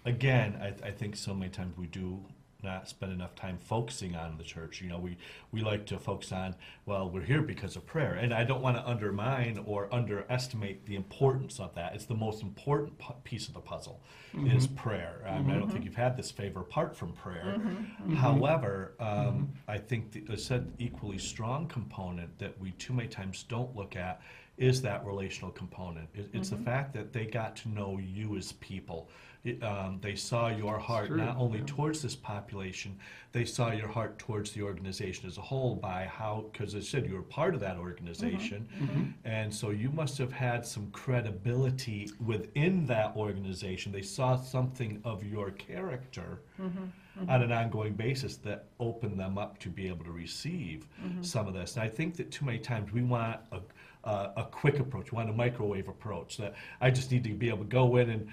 again, 0.04 0.58
I, 0.60 0.88
I 0.88 0.90
think 0.90 1.16
so 1.16 1.34
many 1.34 1.50
times 1.50 1.76
we 1.76 1.86
do 1.86 2.18
not 2.62 2.88
spend 2.88 3.12
enough 3.12 3.34
time 3.34 3.58
focusing 3.60 4.16
on 4.16 4.36
the 4.36 4.44
church. 4.44 4.80
You 4.80 4.88
know, 4.88 4.98
we 4.98 5.16
we 5.52 5.62
like 5.62 5.86
to 5.86 5.98
focus 5.98 6.32
on 6.32 6.56
well, 6.86 7.08
we're 7.08 7.22
here 7.22 7.42
because 7.42 7.76
of 7.76 7.86
prayer, 7.86 8.14
and 8.14 8.32
I 8.34 8.44
don't 8.44 8.62
want 8.62 8.76
to 8.76 8.86
undermine 8.86 9.62
or 9.66 9.92
underestimate 9.92 10.86
the 10.86 10.96
importance 10.96 11.60
of 11.60 11.74
that. 11.74 11.94
It's 11.94 12.06
the 12.06 12.14
most 12.14 12.42
important 12.42 13.00
piece 13.24 13.48
of 13.48 13.54
the 13.54 13.60
puzzle 13.60 14.00
mm-hmm. 14.34 14.56
is 14.56 14.66
prayer. 14.66 15.22
I, 15.26 15.38
mean, 15.38 15.50
I 15.50 15.58
don't 15.58 15.68
think 15.68 15.80
mm-hmm. 15.80 15.86
you've 15.86 15.94
had 15.94 16.16
this 16.16 16.30
favor 16.30 16.60
apart 16.60 16.96
from 16.96 17.12
prayer. 17.12 17.56
Mm-hmm. 17.58 18.14
However, 18.14 18.94
um, 19.00 19.52
I 19.66 19.78
think 19.78 20.26
the, 20.26 20.36
said 20.36 20.72
equally 20.78 21.18
strong 21.18 21.66
component 21.68 22.38
that 22.38 22.58
we 22.58 22.72
too 22.72 22.92
many 22.92 23.08
times 23.08 23.44
don't 23.48 23.74
look 23.76 23.96
at 23.96 24.20
is 24.58 24.82
that 24.82 25.04
relational 25.06 25.50
component. 25.50 26.08
It, 26.14 26.28
it's 26.32 26.50
the 26.50 26.56
mm-hmm. 26.56 26.64
fact 26.64 26.92
that 26.94 27.12
they 27.12 27.26
got 27.26 27.56
to 27.56 27.68
know 27.68 27.98
you 27.98 28.36
as 28.36 28.52
people. 28.52 29.08
It, 29.44 29.62
um, 29.62 30.00
they 30.02 30.16
saw 30.16 30.48
your 30.48 30.78
heart 30.78 31.14
not 31.14 31.36
only 31.36 31.60
yeah. 31.60 31.64
towards 31.66 32.02
this 32.02 32.16
population, 32.16 32.98
they 33.30 33.44
saw 33.44 33.70
your 33.70 33.86
heart 33.86 34.18
towards 34.18 34.50
the 34.50 34.62
organization 34.62 35.28
as 35.28 35.38
a 35.38 35.40
whole 35.40 35.76
by 35.76 36.06
how, 36.06 36.46
because 36.52 36.74
I 36.74 36.80
said 36.80 37.06
you 37.06 37.14
were 37.14 37.22
part 37.22 37.54
of 37.54 37.60
that 37.60 37.76
organization, 37.76 38.68
mm-hmm. 38.74 38.84
Mm-hmm. 38.84 39.10
and 39.24 39.54
so 39.54 39.70
you 39.70 39.90
must 39.90 40.18
have 40.18 40.32
had 40.32 40.66
some 40.66 40.90
credibility 40.90 42.10
within 42.26 42.84
that 42.86 43.14
organization. 43.16 43.92
They 43.92 44.02
saw 44.02 44.36
something 44.36 45.00
of 45.04 45.22
your 45.22 45.52
character 45.52 46.40
on 47.28 47.42
an 47.42 47.52
ongoing 47.52 47.94
basis 47.94 48.36
that 48.38 48.66
opened 48.78 49.18
them 49.18 49.38
up 49.38 49.58
to 49.60 49.68
be 49.68 49.88
able 49.88 50.04
to 50.04 50.12
receive 50.12 50.86
some 51.20 51.48
of 51.48 51.54
this. 51.54 51.74
And 51.74 51.82
I 51.82 51.88
think 51.88 52.16
that 52.16 52.30
too 52.30 52.44
many 52.44 52.58
times 52.58 52.92
we 52.92 53.02
want 53.02 53.40
a, 53.52 53.60
a, 54.04 54.30
a 54.36 54.48
quick 54.50 54.78
approach, 54.78 55.12
we 55.12 55.16
want 55.16 55.30
a 55.30 55.32
microwave 55.32 55.88
approach 55.88 56.36
that 56.38 56.54
I 56.80 56.90
just 56.90 57.10
need 57.10 57.24
to 57.24 57.34
be 57.34 57.48
able 57.48 57.58
to 57.58 57.64
go 57.64 57.96
in 57.96 58.10
and 58.10 58.28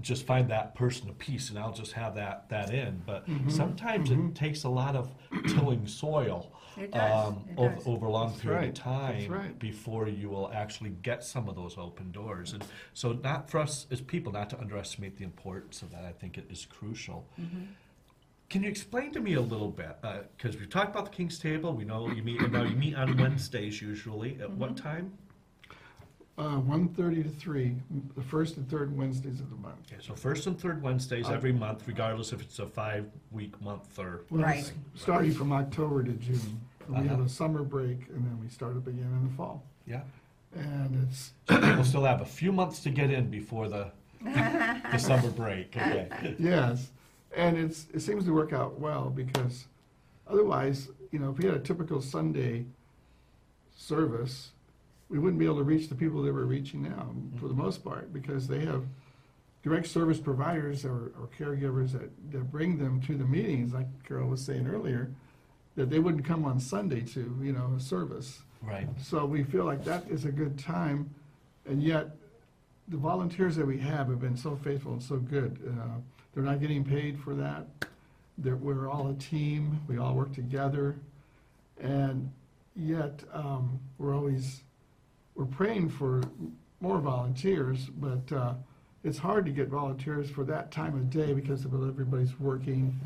just 0.00 0.26
find 0.26 0.50
that 0.50 0.74
person 0.74 1.08
a 1.08 1.12
piece 1.12 1.50
and 1.50 1.58
I'll 1.58 1.72
just 1.72 1.92
have 1.92 2.16
that, 2.16 2.48
that 2.48 2.70
in. 2.72 3.02
But 3.06 3.26
sometimes 3.48 4.10
it 4.10 4.34
takes 4.34 4.64
a 4.64 4.68
lot 4.68 4.96
of 4.96 5.10
tilling 5.46 5.86
soil 5.86 6.52
um, 6.92 7.44
over, 7.56 7.78
over 7.86 8.06
a 8.06 8.10
long 8.10 8.30
That's 8.30 8.42
period 8.42 8.58
right, 8.58 8.68
of 8.68 8.74
time 8.74 9.30
right. 9.30 9.58
before 9.58 10.08
you 10.08 10.28
will 10.28 10.50
actually 10.52 10.90
get 11.02 11.22
some 11.22 11.48
of 11.48 11.54
those 11.54 11.78
open 11.78 12.10
doors. 12.10 12.52
And 12.52 12.64
so, 12.92 13.12
not 13.12 13.48
for 13.48 13.60
us 13.60 13.86
as 13.90 14.00
people, 14.00 14.32
not 14.32 14.50
to 14.50 14.58
underestimate 14.58 15.16
the 15.16 15.24
importance 15.24 15.82
of 15.82 15.90
that. 15.92 16.04
I 16.04 16.12
think 16.12 16.38
it 16.38 16.46
is 16.50 16.66
crucial. 16.66 17.28
Mm-hmm. 17.40 17.64
Can 18.54 18.62
you 18.62 18.68
explain 18.70 19.10
to 19.10 19.18
me 19.20 19.34
a 19.34 19.40
little 19.40 19.66
bit? 19.70 19.96
Because 20.36 20.56
we've 20.56 20.70
talked 20.70 20.90
about 20.94 21.06
the 21.06 21.10
King's 21.10 21.40
Table. 21.40 21.72
We 21.72 21.84
know 21.84 22.08
you 22.08 22.22
meet. 22.22 22.40
Now 22.52 22.62
you 22.62 22.76
meet 22.76 22.94
on 22.94 23.16
Wednesdays 23.16 23.82
usually. 23.82 24.38
At 24.40 24.48
what 24.52 24.76
Mm-hmm. 24.76 24.84
time? 24.88 25.12
Uh, 26.38 26.58
one 26.60 26.86
thirty 26.90 27.24
to 27.24 27.28
three, 27.28 27.74
the 28.14 28.22
first 28.22 28.56
and 28.56 28.70
third 28.70 28.96
Wednesdays 28.96 29.40
of 29.40 29.50
the 29.50 29.56
month. 29.56 29.74
Okay, 29.92 30.00
so 30.00 30.14
first 30.14 30.46
and 30.46 30.56
third 30.56 30.80
Wednesdays 30.82 31.28
every 31.30 31.50
month, 31.52 31.82
regardless 31.88 32.32
if 32.32 32.40
it's 32.42 32.60
a 32.60 32.66
five-week 32.68 33.60
month 33.60 33.98
or, 33.98 34.20
Well, 34.30 34.44
Right. 34.44 34.58
it's 34.60 34.72
Starting 35.02 35.32
from 35.32 35.50
October 35.52 36.04
to 36.04 36.12
June. 36.12 36.60
We 36.88 36.94
have 36.94 37.06
Uh-huh. 37.10 37.22
a 37.24 37.28
summer 37.28 37.64
break 37.64 38.08
and 38.10 38.24
then 38.24 38.38
we 38.40 38.46
start 38.48 38.76
up 38.76 38.86
again 38.86 39.10
in 39.20 39.28
the 39.28 39.34
fall. 39.34 39.64
yeah. 39.84 40.02
And 40.54 41.08
it's, 41.08 41.32
So 41.48 41.60
people 41.60 41.82
still 41.82 42.04
have 42.04 42.20
a 42.20 42.24
few 42.24 42.52
months 42.52 42.78
to 42.84 42.90
get 42.90 43.10
in 43.10 43.30
before 43.30 43.68
the, 43.68 43.90
the 44.22 44.98
summer 44.98 45.30
break, 45.30 45.76
okay? 45.76 46.36
yes, 46.38 46.92
and 47.36 47.56
it's, 47.56 47.86
it 47.92 48.00
seems 48.00 48.24
to 48.24 48.32
work 48.32 48.52
out 48.52 48.78
well 48.78 49.10
because 49.10 49.66
otherwise, 50.26 50.88
you 51.10 51.18
know, 51.18 51.30
if 51.30 51.38
we 51.38 51.46
had 51.46 51.54
a 51.54 51.60
typical 51.60 52.00
Sunday 52.00 52.64
service, 53.76 54.50
we 55.08 55.18
wouldn't 55.18 55.38
be 55.38 55.44
able 55.44 55.58
to 55.58 55.64
reach 55.64 55.88
the 55.88 55.94
people 55.94 56.22
that 56.22 56.32
we're 56.32 56.44
reaching 56.44 56.82
now 56.82 57.10
for 57.38 57.48
the 57.48 57.54
most 57.54 57.84
part 57.84 58.12
because 58.12 58.46
they 58.46 58.64
have 58.64 58.84
direct 59.62 59.86
service 59.86 60.18
providers 60.18 60.84
or, 60.84 61.12
or 61.20 61.28
caregivers 61.38 61.92
that, 61.92 62.10
that 62.30 62.50
bring 62.50 62.78
them 62.78 63.00
to 63.02 63.16
the 63.16 63.24
meetings, 63.24 63.72
like 63.72 63.86
Carol 64.06 64.28
was 64.28 64.44
saying 64.44 64.66
earlier, 64.66 65.10
that 65.76 65.90
they 65.90 65.98
wouldn't 65.98 66.24
come 66.24 66.44
on 66.44 66.60
Sunday 66.60 67.00
to, 67.00 67.36
you 67.42 67.52
know, 67.52 67.72
a 67.76 67.80
service. 67.80 68.42
Right, 68.62 68.88
So 69.02 69.26
we 69.26 69.42
feel 69.42 69.64
like 69.64 69.84
that 69.84 70.08
is 70.08 70.24
a 70.24 70.32
good 70.32 70.58
time, 70.58 71.10
and 71.66 71.82
yet 71.82 72.16
the 72.88 72.96
volunteers 72.96 73.56
that 73.56 73.66
we 73.66 73.78
have 73.78 74.08
have 74.08 74.20
been 74.20 74.36
so 74.36 74.56
faithful 74.56 74.92
and 74.92 75.02
so 75.02 75.16
good. 75.16 75.58
Uh, 75.66 75.98
They're 76.34 76.44
not 76.44 76.60
getting 76.60 76.84
paid 76.84 77.18
for 77.18 77.34
that. 77.34 77.66
They're, 78.38 78.56
we're 78.56 78.90
all 78.90 79.08
a 79.08 79.14
team, 79.14 79.80
we 79.86 79.98
all 79.98 80.14
work 80.14 80.32
together, 80.34 80.96
and 81.80 82.30
yet 82.74 83.22
um, 83.32 83.78
we're 83.98 84.14
always, 84.14 84.62
we're 85.36 85.44
praying 85.44 85.90
for 85.90 86.20
more 86.80 86.98
volunteers, 86.98 87.86
but 87.86 88.32
uh, 88.32 88.54
it's 89.04 89.18
hard 89.18 89.46
to 89.46 89.52
get 89.52 89.68
volunteers 89.68 90.28
for 90.28 90.44
that 90.44 90.72
time 90.72 90.94
of 90.94 91.10
day 91.10 91.32
because 91.32 91.64
of 91.64 91.74
everybody's 91.74 92.38
working. 92.40 92.98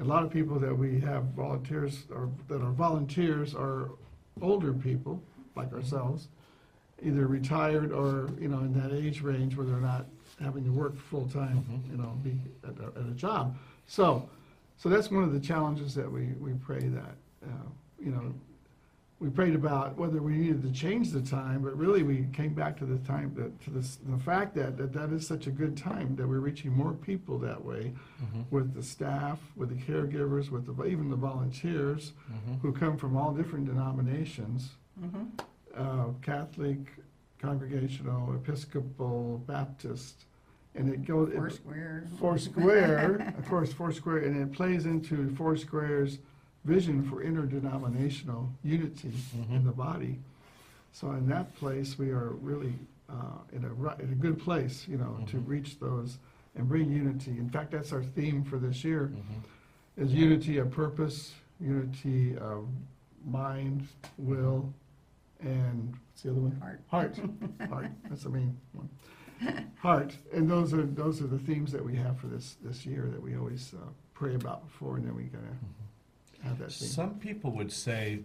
A 0.00 0.04
lot 0.04 0.22
of 0.22 0.30
people 0.30 0.58
that 0.58 0.74
we 0.74 0.98
have 1.00 1.24
volunteers, 1.36 2.04
or 2.10 2.30
that 2.48 2.62
are 2.62 2.70
volunteers 2.70 3.54
are 3.54 3.90
older 4.40 4.72
people, 4.72 5.20
like 5.56 5.72
ourselves, 5.74 6.28
either 7.02 7.26
retired 7.26 7.92
or, 7.92 8.30
you 8.40 8.48
know, 8.48 8.60
in 8.60 8.72
that 8.80 8.92
age 8.92 9.20
range 9.20 9.56
where 9.56 9.66
they're 9.66 9.76
not 9.80 10.06
having 10.42 10.64
to 10.64 10.70
work 10.70 10.96
full-time, 10.96 11.64
you 11.90 11.96
know, 11.98 12.18
be 12.22 12.38
at 12.64 12.74
a, 12.78 12.98
at 12.98 13.06
a 13.06 13.14
job. 13.14 13.56
So, 13.86 14.28
so 14.76 14.88
that's 14.88 15.10
one 15.10 15.22
of 15.22 15.32
the 15.32 15.40
challenges 15.40 15.94
that 15.94 16.10
we, 16.10 16.28
we 16.40 16.52
pray 16.54 16.80
that, 16.80 17.14
uh, 17.44 17.68
you 17.98 18.10
know, 18.10 18.32
we 19.18 19.28
prayed 19.28 19.54
about 19.54 19.98
whether 19.98 20.22
we 20.22 20.32
needed 20.32 20.62
to 20.62 20.72
change 20.72 21.10
the 21.10 21.20
time, 21.20 21.60
but 21.60 21.76
really 21.76 22.02
we 22.02 22.26
came 22.32 22.54
back 22.54 22.78
to 22.78 22.86
the 22.86 22.96
time, 23.06 23.34
that 23.36 23.60
to 23.64 23.70
this, 23.70 23.98
the 24.08 24.16
fact 24.16 24.54
that, 24.54 24.78
that 24.78 24.94
that 24.94 25.12
is 25.12 25.26
such 25.26 25.46
a 25.46 25.50
good 25.50 25.76
time, 25.76 26.16
that 26.16 26.26
we're 26.26 26.40
reaching 26.40 26.72
more 26.72 26.94
people 26.94 27.38
that 27.38 27.62
way 27.62 27.92
with 28.50 28.72
the 28.74 28.82
staff, 28.82 29.38
with 29.56 29.68
the 29.68 29.92
caregivers, 29.92 30.50
with 30.50 30.64
the, 30.64 30.84
even 30.86 31.10
the 31.10 31.16
volunteers 31.16 32.12
who 32.62 32.72
come 32.72 32.96
from 32.96 33.14
all 33.14 33.32
different 33.32 33.66
denominations, 33.66 34.70
uh, 35.76 36.04
Catholic, 36.22 36.78
Congregational, 37.38 38.34
Episcopal, 38.36 39.42
Baptist, 39.46 40.24
and 40.74 40.92
it 40.92 41.04
goes. 41.04 41.30
it- 41.30 41.36
Foursquare. 41.36 42.04
Foursquare, 42.18 43.34
of 43.36 43.48
course, 43.48 43.72
Foursquare, 43.72 44.18
and 44.18 44.40
it 44.40 44.52
plays 44.52 44.86
into 44.86 45.34
Foursquare's 45.36 46.18
vision 46.64 47.08
for 47.08 47.22
interdenominational 47.22 48.50
unity 48.62 49.12
in 49.34 49.44
mm-hmm. 49.44 49.66
the 49.66 49.72
body. 49.72 50.18
So 50.92 51.10
in 51.12 51.28
that 51.28 51.54
place, 51.56 51.98
we 51.98 52.10
are 52.10 52.30
really 52.40 52.74
uh, 53.08 53.38
in 53.52 53.64
a, 53.64 53.68
ri- 53.68 53.94
in 54.00 54.12
a 54.12 54.14
good 54.14 54.38
place, 54.38 54.86
you 54.88 54.98
know, 54.98 55.18
to 55.28 55.36
mm-hmm. 55.36 55.50
reach 55.50 55.78
those 55.78 56.18
and 56.56 56.68
bring 56.68 56.90
unity. 56.90 57.32
In 57.32 57.48
fact, 57.48 57.70
that's 57.70 57.92
our 57.92 58.02
theme 58.02 58.44
for 58.44 58.58
this 58.58 58.84
year, 58.84 59.12
mm-hmm. 59.14 60.02
is 60.02 60.12
unity 60.12 60.58
of 60.58 60.70
purpose, 60.70 61.32
unity 61.60 62.36
of 62.36 62.66
mind, 63.24 63.88
will, 64.18 64.72
and 65.40 65.94
what's 66.10 66.22
the 66.22 66.30
other 66.30 66.40
one? 66.40 66.60
Heart. 66.60 66.80
Heart, 66.88 67.18
heart, 67.70 67.90
that's 68.08 68.24
the 68.24 68.30
main 68.30 68.56
one. 68.72 68.88
Heart, 69.78 70.16
and 70.32 70.50
those 70.50 70.74
are, 70.74 70.82
those 70.82 71.22
are 71.22 71.26
the 71.26 71.38
themes 71.38 71.72
that 71.72 71.84
we 71.84 71.96
have 71.96 72.18
for 72.18 72.26
this, 72.26 72.56
this 72.62 72.84
year 72.84 73.08
that 73.10 73.22
we 73.22 73.36
always 73.36 73.72
uh, 73.74 73.86
pray 74.14 74.34
about 74.34 74.66
before, 74.66 74.96
and 74.96 75.06
then 75.06 75.16
we 75.16 75.24
gotta 75.24 75.44
have 76.42 76.58
that 76.58 76.72
theme. 76.72 76.88
Some 76.88 77.14
people 77.14 77.52
would 77.52 77.72
say, 77.72 78.20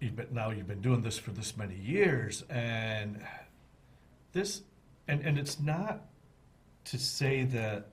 you've 0.00 0.16
been, 0.16 0.28
now 0.32 0.50
you've 0.50 0.68
been 0.68 0.80
doing 0.80 1.02
this 1.02 1.18
for 1.18 1.30
this 1.30 1.56
many 1.56 1.74
years, 1.74 2.44
and 2.48 3.20
this, 4.32 4.62
and, 5.06 5.20
and 5.22 5.38
it's 5.38 5.60
not 5.60 6.06
to 6.86 6.98
say 6.98 7.44
that 7.44 7.88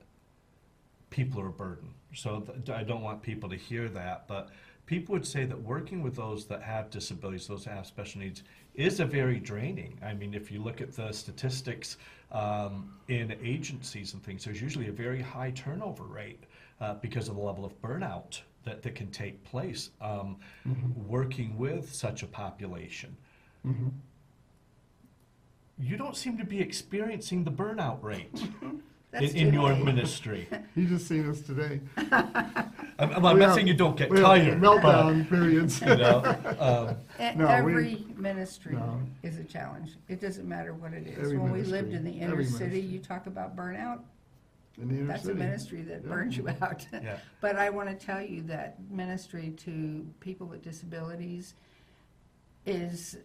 people 1.10 1.42
are 1.42 1.48
a 1.48 1.52
burden. 1.52 1.90
So 2.14 2.42
th- 2.42 2.70
I 2.70 2.84
don't 2.84 3.02
want 3.02 3.22
people 3.22 3.50
to 3.50 3.58
hear 3.58 3.90
that, 3.90 4.28
but 4.28 4.50
people 4.86 5.14
would 5.14 5.28
say 5.28 5.46
that 5.46 5.62
working 5.62 6.02
with 6.02 6.16
those 6.16 6.46
that 6.46 6.62
have 6.62 6.90
disabilities, 6.90 7.48
those 7.48 7.66
that 7.66 7.74
have 7.74 7.86
special 7.88 8.22
needs, 8.22 8.44
is 8.78 9.00
a 9.00 9.06
very 9.06 9.40
draining. 9.40 10.00
I 10.04 10.14
mean, 10.14 10.34
if 10.34 10.52
you 10.52 10.62
look 10.62 10.82
at 10.82 10.94
the 10.94 11.12
statistics 11.12 11.98
um, 12.32 12.94
in 13.08 13.36
agencies 13.44 14.14
and 14.14 14.24
things, 14.24 14.46
there's 14.46 14.62
usually 14.62 14.88
a 14.88 14.92
very 14.92 15.22
high 15.22 15.52
turnover 15.52 16.04
rate 16.04 16.44
uh, 16.82 16.96
because 16.96 17.30
of 17.30 17.36
the 17.36 17.42
level 17.42 17.66
of 17.66 17.80
burnout 17.82 18.42
that, 18.64 18.82
that 18.84 18.96
can 18.96 19.12
take 19.12 19.44
place 19.44 19.92
um, 20.02 20.38
working 21.08 21.58
with 21.58 21.94
such 21.94 22.24
a 22.24 22.28
population. 22.28 23.16
Mhm. 23.66 23.92
You 25.78 25.98
don't 25.98 26.16
seem 26.16 26.38
to 26.38 26.46
be 26.46 26.60
experiencing 26.62 27.44
the 27.44 27.52
burnout 27.52 28.02
rate 28.02 28.32
That's 29.20 29.34
in, 29.34 29.48
in 29.48 29.54
your 29.54 29.70
today. 29.70 29.84
ministry. 29.84 30.48
You 30.76 30.88
just 30.88 31.08
seen 31.08 31.30
us 31.30 31.40
today. 31.40 31.80
I'm, 31.98 32.12
I'm, 33.00 33.26
I'm 33.26 33.34
We 33.36 33.40
not 33.40 33.40
have- 33.40 33.54
saying 33.56 33.68
you 33.68 33.74
don't 33.74 33.96
get 33.96 34.10
We 34.10 34.18
have 34.20 34.26
tired, 34.28 34.60
but, 34.62 34.82
Meltdown 34.82 35.30
periods. 35.30 35.80
you 35.80 35.96
know, 35.96 36.18
um, 36.60 36.98
E- 37.20 37.36
No, 37.38 37.46
we- 37.46 37.52
Every 37.72 38.06
ministry 38.18 38.74
No. 38.76 39.02
is 39.24 39.38
a 39.40 39.44
challenge. 39.46 39.92
It 40.10 40.20
doesn't 40.20 40.48
matter 40.48 40.74
what 40.74 40.92
it 40.94 41.08
is. 41.08 41.18
Every 41.18 41.38
When 41.38 41.52
we 41.54 41.62
lived 41.62 41.90
ministry, 41.92 41.96
in 41.96 42.04
the 42.04 42.12
inner 42.12 42.32
every 42.34 42.46
city, 42.46 42.66
ministry. 42.66 42.82
you 42.82 43.00
talk 43.00 43.28
about 43.28 43.56
burnout, 43.56 44.00
In 44.82 44.90
the 44.90 44.96
inner 44.96 45.08
that's 45.08 45.24
a 45.24 45.28
city. 45.28 45.40
ministry 45.40 45.82
that 45.84 46.02
Yeah. 46.04 46.10
burns 46.10 46.36
you 46.38 46.50
out. 46.62 46.86
yeah. 46.92 47.18
But 47.40 47.56
I 47.56 47.70
want 47.70 47.88
to 47.98 48.06
tell 48.06 48.22
you 48.22 48.42
that 48.44 48.78
ministry 48.92 49.52
to 49.58 50.06
people 50.20 50.46
with 50.48 50.62
disabilities 50.62 51.54
is 52.66 53.18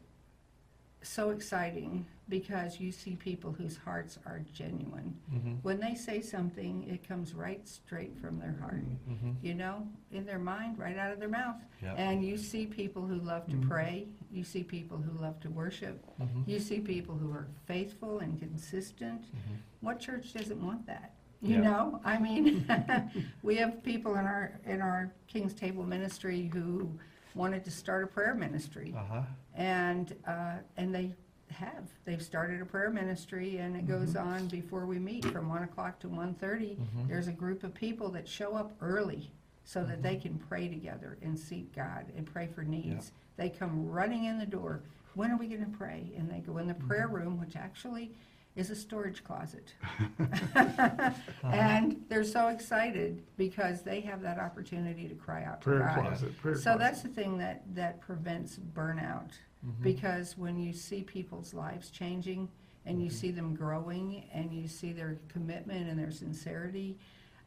so 1.03 1.31
exciting 1.31 2.05
because 2.29 2.79
you 2.79 2.93
see 2.93 3.17
people 3.17 3.51
whose 3.53 3.77
hearts 3.77 4.19
are 4.25 4.41
genuine. 4.53 5.17
Mhm. 5.33 5.59
When 5.63 5.81
they 5.81 5.95
say 5.95 6.21
something, 6.21 6.85
it 6.89 7.07
comes 7.07 7.35
right 7.35 7.67
straight 7.67 8.17
from 8.19 8.39
their 8.39 8.53
heart, 8.61 8.85
Mhm. 9.09 9.35
you 9.43 9.55
know, 9.55 9.89
in 10.13 10.25
their 10.27 10.39
mind, 10.39 10.79
right 10.79 10.97
out 10.97 11.11
of 11.13 11.19
their 11.19 11.29
mouth. 11.29 11.57
Yeah. 11.83 11.95
And 11.95 12.25
you 12.25 12.37
see 12.37 12.67
people 12.67 13.05
who 13.07 13.17
love 13.17 13.47
to 13.49 13.57
Mhm. 13.57 13.69
pray, 13.69 14.07
you 14.31 14.45
see 14.45 14.63
people 14.63 14.99
who 14.99 15.11
love 15.19 15.41
to 15.41 15.51
worship, 15.51 16.05
Mhm. 16.21 16.47
you 16.47 16.61
see 16.61 16.81
people 16.81 17.17
who 17.17 17.33
are 17.33 17.49
faithful 17.67 18.21
and 18.21 18.39
consistent. 18.39 19.23
Mhm. 19.23 19.57
What 19.81 19.99
church 19.99 20.33
doesn't 20.33 20.63
want 20.65 20.87
that? 20.87 21.15
You 21.43 21.55
Yeah. 21.57 21.61
know, 21.63 22.01
I 22.05 22.19
mean, 22.19 22.65
we 23.43 23.57
have 23.57 23.83
people 23.83 24.15
in 24.17 24.27
our, 24.27 24.61
in 24.67 24.81
our 24.83 25.11
King's 25.27 25.55
Table 25.55 25.85
ministry 25.85 26.49
who 26.53 26.97
wanted 27.35 27.65
to 27.65 27.71
start 27.71 28.05
a 28.05 28.07
prayer 28.07 28.35
ministry. 28.35 28.95
Uh-huh. 28.97 29.23
And, 29.55 30.15
uh, 30.27 30.57
and 30.77 30.95
they 30.95 31.15
have, 31.51 31.89
they've 32.05 32.23
started 32.23 32.61
a 32.63 32.65
prayer 32.65 32.91
ministry 32.91 33.59
and 33.59 33.77
it 33.77 33.87
goes 33.87 34.15
on 34.17 34.47
before 34.49 34.87
we 34.87 34.99
meet 34.99 35.25
from 35.27 35.49
one 35.49 35.63
o'clock 35.65 35.99
to 36.01 36.09
one 36.09 36.35
thirty. 36.35 36.77
Mhm. 36.77 37.09
There's 37.09 37.27
a 37.27 37.33
group 37.33 37.65
of 37.65 37.75
people 37.75 38.09
that 38.11 38.29
show 38.29 38.55
up 38.55 38.73
early 38.81 39.31
so 39.65 39.85
that 39.85 40.03
they 40.03 40.17
can 40.17 40.39
pray 40.39 40.69
together 40.69 41.19
and 41.23 41.39
seek 41.39 41.75
God 41.75 42.07
and 42.17 42.25
pray 42.27 42.47
for 42.47 42.63
needs. 42.63 43.13
They 43.37 43.51
come 43.51 43.89
running 43.89 44.25
in 44.25 44.39
the 44.39 44.47
door, 44.47 44.83
when 45.15 45.31
are 45.31 45.37
we 45.37 45.49
gonna 45.49 45.67
pray? 45.77 46.13
And 46.17 46.31
they 46.31 46.39
go 46.39 46.59
in 46.59 46.69
the 46.69 46.75
prayer 46.75 47.09
room, 47.09 47.39
which 47.41 47.57
actually 47.57 48.13
is 48.61 48.71
a 48.71 48.77
storage 48.77 49.25
closet. 49.25 49.73
And 51.43 52.05
they're 52.09 52.25
so 52.25 52.49
excited 52.49 53.23
because 53.37 53.83
they 53.83 54.01
have 54.03 54.21
that 54.23 54.39
opportunity 54.39 55.09
to 55.09 55.15
cry 55.15 55.45
out 55.45 55.61
to 55.63 55.71
Prayer 55.71 55.93
God. 55.97 56.07
closet, 56.07 56.39
prayer 56.39 56.55
So 56.55 56.63
closet. 56.63 56.79
that's 56.79 57.03
the 57.03 57.09
thing 57.09 57.39
that, 57.39 57.63
that 57.75 58.01
prevents 58.01 58.59
burnout. 58.59 59.31
Mm-hmm. 59.67 59.83
Because 59.83 60.37
when 60.39 60.59
you 60.59 60.73
see 60.73 61.03
people's 61.03 61.53
lives 61.55 61.91
changing 61.91 62.49
and 62.87 63.03
you 63.03 63.11
see 63.11 63.31
them 63.31 63.55
growing 63.55 64.25
and 64.33 64.53
you 64.53 64.69
see 64.69 64.93
their 64.93 65.19
commitment 65.29 65.89
and 65.89 65.99
their 65.99 66.11
sincerity, 66.13 66.97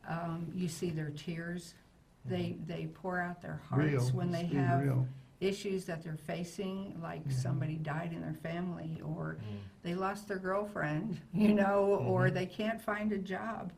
um, 0.10 0.48
you 0.54 0.68
see 0.68 0.90
their 0.90 1.12
tears. 1.12 1.76
They, 2.26 2.56
they 2.66 2.88
pour 2.88 3.20
out 3.20 3.42
their 3.42 3.62
hearts 3.70 3.86
Real, 3.86 4.04
when 4.12 4.32
they 4.32 4.42
it's 4.42 4.52
being 4.52 4.64
have 4.64 4.82
real. 4.84 5.08
Issues 5.44 5.86
that 5.86 6.04
they're 6.04 6.18
facing, 6.18 7.00
like 7.02 7.22
mm-hmm. 7.22 7.32
somebody 7.32 7.76
died 7.76 8.14
in 8.14 8.22
their 8.22 8.34
family, 8.34 9.02
or 9.04 9.38
mm-hmm. 9.42 9.58
they 9.84 9.94
lost 9.94 10.28
their 10.28 10.38
girlfriend, 10.38 11.20
you 11.34 11.54
know, 11.54 12.04
or 12.08 12.26
mm-hmm. 12.26 12.36
they 12.36 12.46
can't 12.46 12.82
find 12.82 13.12
a 13.12 13.18
job. 13.18 13.72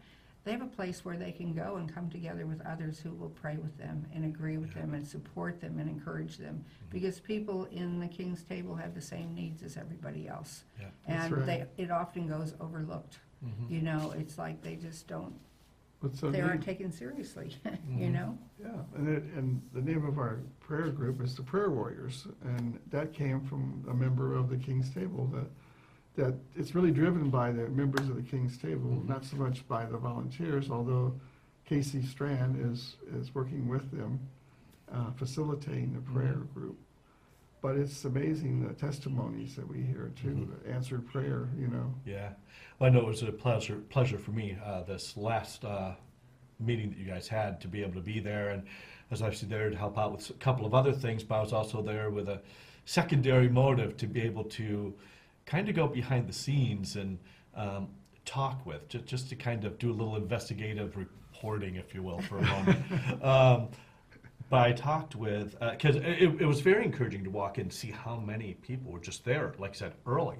they 0.43 0.51
have 0.51 0.61
a 0.61 0.67
place 0.67 1.03
where 1.03 1.17
they 1.17 1.31
can 1.31 1.53
go 1.53 1.77
and 1.77 1.93
come 1.93 2.09
together 2.09 2.45
with 2.45 2.61
others 2.65 2.99
who 2.99 3.11
will 3.11 3.29
pray 3.29 3.57
with 3.57 3.77
them 3.77 4.05
and 4.13 4.25
agree 4.25 4.57
with 4.57 4.73
them 4.73 4.93
and 4.93 5.07
support 5.07 5.59
them 5.59 5.79
and 5.79 5.89
encourage 5.89 6.37
them. 6.37 6.55
Mm-hmm. 6.55 6.91
Because 6.91 7.19
people 7.19 7.65
in 7.71 7.99
the 7.99 8.07
King's 8.07 8.43
Table 8.43 8.75
have 8.75 8.93
the 8.93 9.01
same 9.01 9.33
needs 9.33 9.63
as 9.63 9.75
everybody 9.75 10.27
else. 10.27 10.63
Yeah. 10.79 10.87
That's 11.07 11.33
And 11.33 11.47
they, 11.47 11.65
it 11.77 11.91
often 11.91 12.27
goes 12.27 12.53
overlooked. 12.59 13.19
You 13.69 13.81
know, 13.81 14.13
it's 14.17 14.37
like 14.37 14.61
they 14.63 14.75
just 14.75 15.07
don't, 15.07 15.35
What's 16.05 16.19
so 16.19 16.29
they 16.29 16.41
aren't 16.41 16.63
taken 16.63 16.91
seriously, 16.91 17.55
you 17.89 18.09
Mhm. 18.09 18.11
know? 18.13 18.37
Yeah, 18.61 18.83
and 18.95 19.07
it, 19.09 19.23
and 19.35 19.59
the 19.73 19.81
name 19.81 20.05
of 20.05 20.19
our 20.19 20.37
prayer 20.59 20.89
group 20.91 21.19
is 21.19 21.33
the 21.35 21.41
Prayer 21.41 21.71
Warriors, 21.71 22.27
and 22.43 22.79
that 22.91 23.11
came 23.11 23.41
from 23.41 23.83
a 23.89 23.93
member 23.93 24.35
of 24.35 24.47
the 24.49 24.57
King's 24.57 24.91
Table, 24.93 25.25
that, 25.33 25.49
that 26.23 26.35
it's 26.55 26.75
really 26.75 26.91
driven 26.91 27.31
by 27.31 27.51
the 27.51 27.67
members 27.69 28.07
of 28.07 28.15
the 28.17 28.21
King's 28.21 28.55
Table, 28.55 28.91
Mhm. 28.91 29.07
not 29.07 29.25
so 29.25 29.35
much 29.37 29.67
by 29.67 29.83
the 29.85 29.97
volunteers, 29.97 30.69
although 30.69 31.19
Casey 31.65 32.03
Strand 32.03 32.55
is, 32.71 32.97
is 33.11 33.33
working 33.33 33.67
with 33.67 33.89
them, 33.89 34.19
uh, 34.91 35.09
facilitating 35.13 35.93
the 35.93 36.01
prayer 36.01 36.35
Mhm. 36.35 36.53
group. 36.53 36.77
But 37.65 37.77
it's 37.77 38.05
amazing 38.05 38.67
the 38.67 38.75
testimonies 38.75 39.55
that 39.55 39.67
we 39.67 39.81
hear 39.81 40.11
too, 40.21 40.27
Mhm. 40.27 40.63
the 40.63 40.69
answered 40.71 41.07
prayer, 41.07 41.49
you 41.57 41.67
know. 41.67 41.95
Yeah. 42.05 42.33
Well, 42.77 42.91
I 42.91 42.93
know 42.93 42.99
it 42.99 43.07
was 43.07 43.23
a 43.23 43.31
pleasure 43.31 43.77
pleasure 43.89 44.19
for 44.19 44.29
me 44.29 44.55
uh, 44.63 44.83
this 44.83 45.17
last 45.17 45.65
uh, 45.65 45.95
meeting 46.59 46.91
that 46.91 46.99
you 46.99 47.05
guys 47.05 47.27
had 47.27 47.59
to 47.61 47.67
be 47.67 47.81
able 47.81 47.95
to 47.95 48.01
be 48.01 48.19
there, 48.19 48.51
and 48.51 48.67
as 49.09 49.23
I 49.23 49.29
was 49.29 49.33
actually 49.33 49.49
there 49.49 49.71
to 49.71 49.75
help 49.75 49.97
out 49.97 50.11
with 50.11 50.29
a 50.29 50.33
couple 50.33 50.67
of 50.67 50.75
other 50.75 50.93
things, 50.93 51.23
but 51.23 51.39
I 51.39 51.41
was 51.41 51.53
also 51.53 51.81
there 51.81 52.11
with 52.11 52.29
a 52.29 52.39
secondary 52.85 53.49
motive 53.49 53.97
to 53.97 54.05
be 54.05 54.21
able 54.21 54.43
to 54.43 54.93
kind 55.47 55.67
of 55.67 55.73
go 55.73 55.87
behind 55.87 56.27
the 56.29 56.33
scenes 56.33 56.95
and 56.95 57.17
um, 57.55 57.87
talk 58.25 58.63
with, 58.63 58.87
just, 58.89 59.07
just 59.07 59.29
to 59.29 59.35
kind 59.35 59.65
of 59.65 59.79
do 59.79 59.89
a 59.89 59.95
little 59.99 60.17
investigative 60.17 60.95
reporting, 60.95 61.77
if 61.77 61.95
you 61.95 62.03
will, 62.03 62.21
for 62.21 62.37
a 62.37 62.43
moment. 62.43 63.23
um, 63.23 63.69
but 64.49 64.59
I 64.59 64.71
talked 64.73 65.15
with, 65.15 65.55
uh, 65.61 65.71
because 65.71 65.95
it, 65.95 66.03
it 66.39 66.45
was 66.45 66.61
very 66.61 66.85
encouraging 66.85 67.23
to 67.23 67.29
walk 67.29 67.57
in 67.57 67.63
and 67.63 67.73
see 67.73 67.91
how 67.91 68.17
many 68.17 68.53
people 68.61 68.91
were 68.91 68.99
just 68.99 69.25
there, 69.25 69.53
like 69.57 69.71
I 69.71 69.73
said, 69.75 69.93
early. 70.05 70.37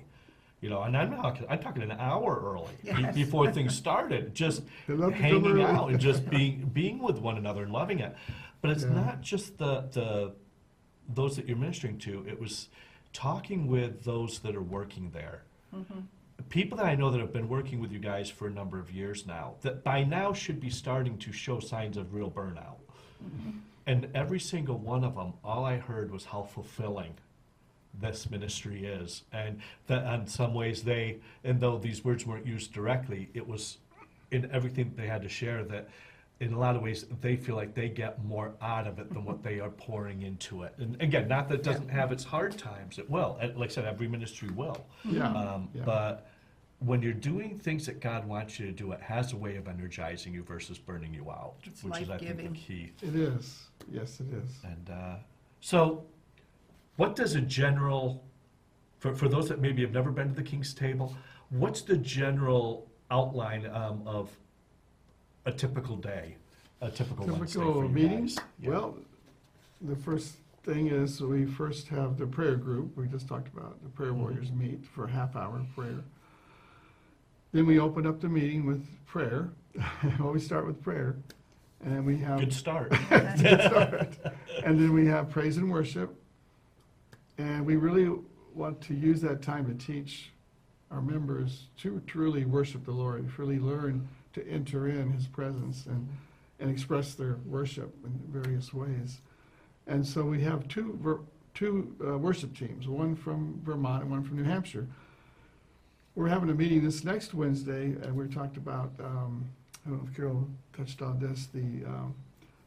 You 0.62 0.70
know, 0.70 0.82
and 0.84 0.96
I'm 0.98 1.12
talking, 1.16 1.46
I'm 1.50 1.60
talking 1.60 1.84
an 1.84 1.92
hour 1.92 2.42
early 2.44 2.74
be- 2.96 3.24
before 3.24 3.52
things 3.52 3.76
started, 3.76 4.34
just 4.34 4.64
They 4.88 4.94
love 4.96 5.12
to 5.14 5.20
come 5.20 5.44
hanging 5.44 5.62
out 5.62 5.90
and 5.90 6.00
just 6.00 6.28
being 6.30 6.70
being 6.74 7.00
with 7.00 7.20
one 7.20 7.38
another 7.38 7.64
and 7.64 7.72
loving 7.72 8.00
it. 8.00 8.16
But 8.62 8.72
it's 8.72 8.84
Yeah. 8.84 8.94
not 8.94 9.22
just 9.22 9.58
the 9.58 9.82
the 9.92 10.34
those 11.10 11.36
that 11.36 11.48
you're 11.48 11.58
ministering 11.58 12.00
to. 12.00 12.26
It 12.28 12.40
was 12.40 12.70
talking 13.14 13.68
with 13.68 14.04
those 14.04 14.40
that 14.40 14.56
are 14.56 14.64
working 14.64 15.12
there. 15.12 15.44
Mm-hmm. 15.76 16.00
People 16.50 16.78
that 16.78 16.88
I 16.88 16.96
know 16.96 17.12
that 17.12 17.20
have 17.20 17.34
been 17.34 17.48
working 17.50 17.80
with 17.80 17.92
you 17.92 18.00
guys 18.00 18.30
for 18.30 18.48
a 18.48 18.52
number 18.52 18.80
of 18.80 18.92
years 18.92 19.28
now, 19.28 19.56
that 19.62 19.84
by 19.84 20.04
now 20.04 20.34
should 20.34 20.60
be 20.60 20.70
starting 20.72 21.18
to 21.20 21.32
show 21.32 21.60
signs 21.60 21.96
of 21.96 22.14
real 22.14 22.32
burnout. 22.32 22.80
Mm-hmm. 23.24 23.52
And 23.88 24.08
every 24.16 24.40
single 24.40 24.78
one 24.78 25.04
of 25.04 25.16
them, 25.16 25.34
all 25.44 25.64
I 25.66 25.78
heard 25.78 26.12
was 26.12 26.26
how 26.26 26.44
fulfilling 26.44 27.14
this 28.02 28.30
ministry 28.30 28.86
is. 28.86 29.24
And 29.32 29.60
that 29.88 30.12
in 30.20 30.28
some 30.28 30.54
ways 30.54 30.84
they, 30.84 31.18
and 31.44 31.60
though 31.60 31.78
these 31.78 32.04
words 32.04 32.26
weren't 32.26 32.46
used 32.46 32.74
directly, 32.74 33.30
it 33.34 33.48
was 33.48 33.78
in 34.32 34.50
everything 34.52 34.94
they 34.98 35.08
had 35.08 35.22
to 35.22 35.30
share 35.30 35.64
that 35.66 35.88
in 36.42 36.52
a 36.52 36.60
lot 36.60 36.76
of 36.76 36.82
ways 36.82 37.06
they 37.22 37.38
feel 37.38 37.56
like 37.56 37.74
they 37.74 37.88
get 37.88 38.22
more 38.26 38.54
out 38.62 38.88
of 38.88 39.00
it 39.00 39.14
than 39.14 39.24
what 39.24 39.42
they 39.42 39.60
are 39.62 39.70
pouring 39.70 40.24
into 40.24 40.64
it. 40.64 40.74
And 40.78 41.02
again, 41.02 41.28
not 41.30 41.48
that 41.48 41.56
it 41.56 41.64
doesn't 41.64 41.90
have 41.90 42.12
its 42.12 42.26
hard 42.26 42.58
times, 42.58 42.98
it 43.00 43.10
will. 43.10 43.40
Like 43.56 43.70
I 43.70 43.74
said, 43.74 43.86
every 43.86 44.08
ministry 44.08 44.50
will. 44.50 44.86
Yeah, 45.06 45.32
Um, 45.32 45.70
yeah. 45.74 45.84
But 45.86 46.28
when 46.80 47.02
you're 47.02 47.14
doing 47.14 47.58
things 47.58 47.86
that 47.86 48.00
God 48.02 48.28
wants 48.28 48.60
you 48.60 48.66
to 48.66 48.72
do, 48.72 48.92
it 48.92 49.02
has 49.02 49.34
a 49.34 49.38
way 49.38 49.56
of 49.56 49.68
energizing 49.68 50.34
you 50.34 50.44
versus 50.44 50.78
burning 50.78 51.14
you 51.14 51.30
out, 51.32 51.54
It's 51.64 51.84
which 51.84 52.02
is, 52.02 52.10
I 52.10 52.18
think, 52.18 52.38
the 52.38 52.44
life-giving. 52.44 52.54
key. 52.54 52.92
It 53.02 53.16
is, 53.16 53.68
yes, 53.92 54.20
it 54.20 54.28
is. 54.34 54.50
And 54.64 54.90
uh, 54.90 55.16
so, 55.62 56.04
what 56.98 57.16
does 57.16 57.36
a 57.36 57.42
general, 57.42 58.24
for, 59.00 59.14
for 59.16 59.28
those 59.30 59.48
that 59.50 59.60
maybe 59.60 59.82
have 59.82 59.94
never 59.94 60.12
been 60.12 60.30
to 60.30 60.36
the 60.36 60.44
King's 60.44 60.74
Table, 60.74 61.16
what's 61.50 61.82
the 61.82 61.98
general 61.98 62.88
outline 63.10 63.66
um, 63.74 64.02
of 64.06 64.30
a 65.46 65.52
typical 65.52 65.96
day, 65.96 66.36
a 66.82 66.90
typical 66.92 67.26
Wednesday 67.26 67.60
Typical 67.60 67.74
for 67.82 67.84
you 67.86 67.90
meeting? 67.90 68.22
guys? 68.26 68.38
Yeah. 68.60 68.70
Well, 68.72 68.98
the 69.82 69.96
first 69.96 70.36
thing 70.64 70.88
is 70.88 71.22
we 71.22 71.46
first 71.46 71.88
have 71.90 72.18
the 72.18 72.26
prayer 72.28 72.56
group, 72.56 72.96
we 72.98 73.08
just 73.08 73.28
talked 73.28 73.48
about, 73.56 73.82
the 73.84 73.90
prayer 73.90 74.12
Mhm. 74.12 74.18
warriors 74.18 74.52
meet 74.52 74.86
for 74.86 75.06
a 75.06 75.10
half 75.12 75.36
hour 75.36 75.58
of 75.60 75.74
prayer. 75.76 76.04
Then 77.56 77.66
we 77.68 77.80
open 77.80 78.06
up 78.06 78.20
the 78.20 78.28
meeting 78.28 78.66
with 78.66 78.86
prayer, 79.06 79.48
always 80.22 80.44
start 80.44 80.68
with 80.68 80.84
prayer, 80.84 81.16
and 81.86 82.06
we 82.06 82.18
have. 82.18 82.42
Good 82.42 82.52
start. 82.52 82.90
Good 83.10 83.62
start. 83.62 84.10
And 84.66 84.78
then 84.78 84.92
we 84.92 85.08
have 85.08 85.30
praise 85.30 85.56
and 85.56 85.72
worship. 85.72 86.14
And 87.38 87.66
we 87.66 87.78
really 87.78 88.14
want 88.54 88.82
to 88.82 88.94
use 88.94 89.22
that 89.22 89.42
time 89.42 89.66
to 89.68 89.86
teach 89.86 90.32
our 90.92 91.02
members 91.02 91.68
to 91.78 92.02
truly 92.06 92.44
worship 92.44 92.84
the 92.84 92.92
Lord, 92.92 93.26
to 93.26 93.42
really 93.42 93.60
learn 93.60 94.06
to 94.34 94.46
enter 94.46 94.90
in 94.90 95.14
His 95.14 95.26
presence 95.26 95.86
and, 95.86 96.10
and 96.60 96.70
express 96.70 97.14
their 97.14 97.38
worship 97.46 97.96
in 98.04 98.42
various 98.42 98.74
ways. 98.74 99.22
And 99.88 100.06
so 100.06 100.24
we 100.24 100.42
have 100.42 100.68
two, 100.68 101.00
ver- 101.02 101.22
two 101.54 101.96
uh, 102.06 102.18
worship 102.18 102.54
teams, 102.54 102.86
one 102.86 103.16
from 103.16 103.62
Vermont 103.64 104.02
and 104.02 104.12
one 104.12 104.26
from 104.26 104.36
New 104.36 104.44
Hampshire. 104.44 104.88
We're 106.16 106.30
having 106.30 106.50
a 106.50 106.54
meeting 106.54 106.84
this 106.84 107.04
next 107.04 107.34
Wednesday, 107.34 107.88
and 108.02 108.16
we 108.16 108.28
talked 108.28 108.56
about, 108.58 108.94
um, 109.00 109.46
I 109.86 109.90
don't 109.90 110.02
know 110.02 110.08
if 110.10 110.16
Carol 110.16 110.48
touched 110.76 111.02
on 111.02 111.20
this, 111.20 111.48
the 111.48 111.86
um, 111.86 112.16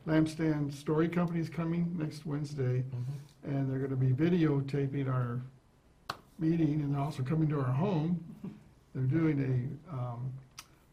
Lampstand 0.06 0.72
Story 0.74 1.08
Company's 1.08 1.48
coming 1.48 1.94
next 1.98 2.26
Wednesday, 2.26 2.82
Mhm. 2.84 3.50
and 3.50 3.70
they're 3.70 3.78
gonna 3.78 3.96
be 3.96 4.10
videotaping 4.12 5.08
our 5.10 5.40
meeting, 6.38 6.82
and 6.82 6.92
they're 6.94 7.00
also 7.00 7.22
coming 7.22 7.48
to 7.48 7.58
our 7.60 7.72
home. 7.72 8.22
They're 8.94 9.02
doing 9.06 9.78
a, 9.90 9.94
um, 9.94 10.32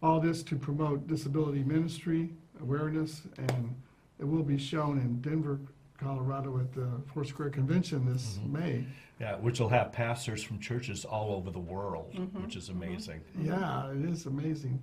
all 0.03 0.19
this 0.19 0.43
to 0.43 0.55
promote 0.57 1.07
disability 1.07 1.63
ministry 1.63 2.29
awareness, 2.61 3.25
and 3.37 3.73
it 4.19 4.25
will 4.25 4.43
be 4.43 4.57
shown 4.57 4.99
in 4.99 5.21
Denver, 5.21 5.59
Colorado 5.97 6.59
at 6.59 6.71
the 6.73 6.87
Foursquare 7.13 7.49
Convention 7.49 8.05
this 8.05 8.37
Mhm. 8.39 8.51
May. 8.51 8.85
Yeah, 9.19 9.35
which 9.37 9.59
will 9.61 9.69
have 9.69 9.91
pastors 9.93 10.43
from 10.43 10.59
churches 10.59 11.05
all 11.05 11.31
over 11.33 11.49
the 11.49 11.59
world, 11.59 12.13
Mhm, 12.13 12.43
which 12.43 12.55
is 12.57 12.69
mhm. 12.69 12.73
amazing. 12.75 13.21
Yeah, 13.41 13.89
it 13.91 14.03
is 14.03 14.25
amazing. 14.25 14.79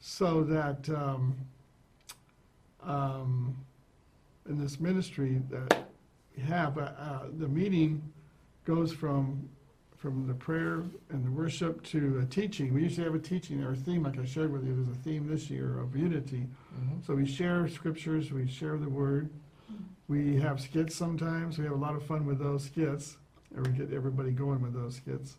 So 0.00 0.42
that, 0.44 0.88
um, 0.88 1.34
um, 2.82 3.56
in 4.48 4.58
this 4.58 4.80
ministry 4.80 5.42
that 5.50 5.86
we 6.36 6.42
have, 6.44 6.78
uh, 6.78 6.82
uh, 6.98 7.26
the 7.38 7.48
meeting 7.48 8.02
goes 8.64 8.92
from, 8.92 9.48
from 9.96 10.26
the 10.26 10.34
prayer 10.34 10.82
and 11.10 11.24
the 11.24 11.30
worship 11.30 11.82
to 11.84 12.18
a 12.18 12.26
teaching. 12.26 12.72
We 12.74 12.82
usually 12.82 13.04
have 13.04 13.14
a 13.14 13.18
teaching, 13.18 13.64
our 13.64 13.74
theme, 13.74 14.02
like 14.02 14.18
I 14.18 14.24
shared 14.24 14.52
with 14.52 14.66
you, 14.66 14.74
there's 14.74 14.88
a 14.96 15.00
theme 15.00 15.26
this 15.26 15.48
year 15.50 15.78
of 15.78 15.94
unity. 15.96 16.46
So 17.06 17.14
we 17.14 17.26
share 17.26 17.68
scriptures, 17.68 18.32
we 18.32 18.46
share 18.46 18.76
the 18.78 18.88
word. 18.88 19.30
We 20.08 20.36
have 20.40 20.60
skits 20.60 20.94
sometimes, 20.94 21.58
we 21.58 21.64
have 21.64 21.72
a 21.72 21.78
lot 21.78 21.94
of 21.94 22.02
fun 22.04 22.26
with 22.26 22.38
those 22.38 22.64
skits, 22.64 23.16
and 23.54 23.66
we 23.66 23.72
get 23.72 23.92
everybody 23.92 24.30
going 24.30 24.60
with 24.62 24.74
those 24.74 24.96
skits. 24.96 25.36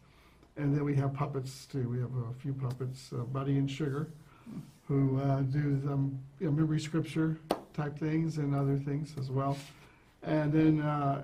And 0.58 0.76
then 0.76 0.84
we 0.86 0.96
have 0.96 1.14
puppets 1.14 1.66
too, 1.66 1.90
we 1.90 2.00
have 2.00 2.16
a 2.16 2.34
few 2.42 2.54
puppets, 2.54 3.12
uh, 3.14 3.24
Buddy 3.24 3.58
and 3.58 3.70
Sugar, 3.70 4.08
who 4.88 5.20
uh, 5.20 5.42
do 5.42 5.82
some 5.84 6.20
you 6.40 6.46
know, 6.48 6.52
memory 6.52 6.80
scripture 6.80 7.38
type 7.74 7.98
things 8.00 8.38
and 8.38 8.56
other 8.56 8.78
things 8.78 9.14
as 9.20 9.30
well. 9.30 9.58
And 10.24 10.52
then 10.52 10.82
uh, 10.82 11.24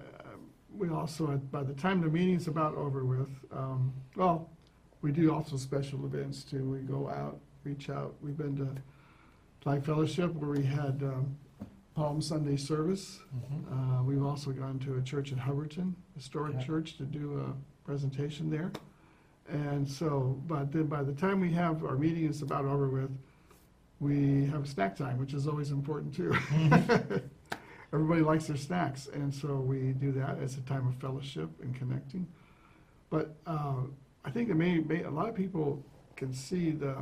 we 0.78 0.90
also, 0.90 1.28
by 1.52 1.64
the 1.64 1.74
time 1.74 2.02
the 2.02 2.08
meeting's 2.08 2.48
about 2.48 2.76
over 2.76 3.06
with, 3.06 3.30
um, 3.52 3.94
well, 4.16 4.50
we 5.02 5.12
do 5.12 5.34
also 5.34 5.58
special 5.58 6.06
events 6.06 6.44
too. 6.44 6.64
We 6.64 6.80
go 6.80 7.10
out, 7.10 7.40
reach 7.64 7.90
out. 7.90 8.14
We've 8.22 8.38
been 8.38 8.58
to 8.58 9.70
Life 9.70 9.86
Fellowship 9.86 10.34
where 10.34 10.52
we 10.52 10.64
had 10.64 11.02
um, 11.04 11.36
Palm 11.94 12.22
Sunday 12.22 12.56
service. 12.58 13.20
Mhm. 13.36 14.00
Uh, 14.00 14.04
We've 14.04 14.24
also 14.24 14.52
gone 14.52 14.80
to 14.80 14.98
a 14.98 15.02
church 15.02 15.32
in 15.32 15.38
Hubbardton, 15.38 15.94
historic 16.16 16.54
Yeah. 16.56 16.64
church, 16.64 16.98
to 16.98 17.04
do 17.06 17.40
a 17.40 17.54
presentation 17.86 18.50
there. 18.50 18.72
And 19.50 19.88
so, 19.88 20.42
but 20.48 20.72
then 20.72 20.88
by 20.88 21.04
the 21.04 21.14
time 21.14 21.40
we 21.40 21.52
have, 21.52 21.84
our 21.84 21.98
meeting 21.98 22.26
it's 22.26 22.42
about 22.42 22.66
over 22.66 22.90
with, 22.90 23.12
we 24.00 24.46
have 24.48 24.68
snack 24.68 24.96
time, 24.96 25.18
which 25.20 25.34
is 25.34 25.48
always 25.48 25.72
important 25.72 26.14
too. 26.14 26.34
Everybody 27.94 28.22
likes 28.22 28.48
their 28.48 28.56
snacks, 28.58 29.08
and 29.08 29.34
so 29.34 29.58
we 29.60 29.92
do 29.94 30.12
that 30.14 30.40
as 30.40 30.58
a 30.58 30.62
time 30.62 30.88
of 30.88 30.96
fellowship 30.96 31.50
and 31.62 31.76
connecting. 31.76 32.26
But 33.10 33.36
uh, 33.46 33.82
I 34.24 34.32
think 34.32 34.50
it 34.50 34.56
may, 34.56 34.80
may, 34.80 35.04
a 35.04 35.12
lot 35.12 35.28
of 35.28 35.36
people 35.36 35.84
can 36.16 36.34
see 36.34 36.72
the, 36.72 36.96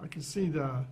I 0.00 0.06
can 0.06 0.22
see 0.22 0.48
the 0.48 0.84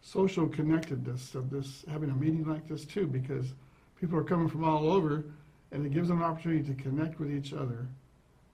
social 0.00 0.46
connectedness 0.48 1.34
of 1.34 1.50
this, 1.50 1.84
having 1.90 2.10
a 2.10 2.14
meeting 2.14 2.44
like 2.44 2.66
this 2.68 2.84
too, 2.84 3.06
because 3.06 3.54
people 4.00 4.18
are 4.18 4.24
coming 4.24 4.48
from 4.48 4.64
all 4.64 4.90
over, 4.90 5.24
and 5.72 5.84
it 5.84 5.92
gives 5.92 6.08
them 6.08 6.18
an 6.18 6.24
opportunity 6.24 6.62
to 6.62 6.82
connect 6.82 7.18
with 7.18 7.30
each 7.30 7.52
other 7.52 7.86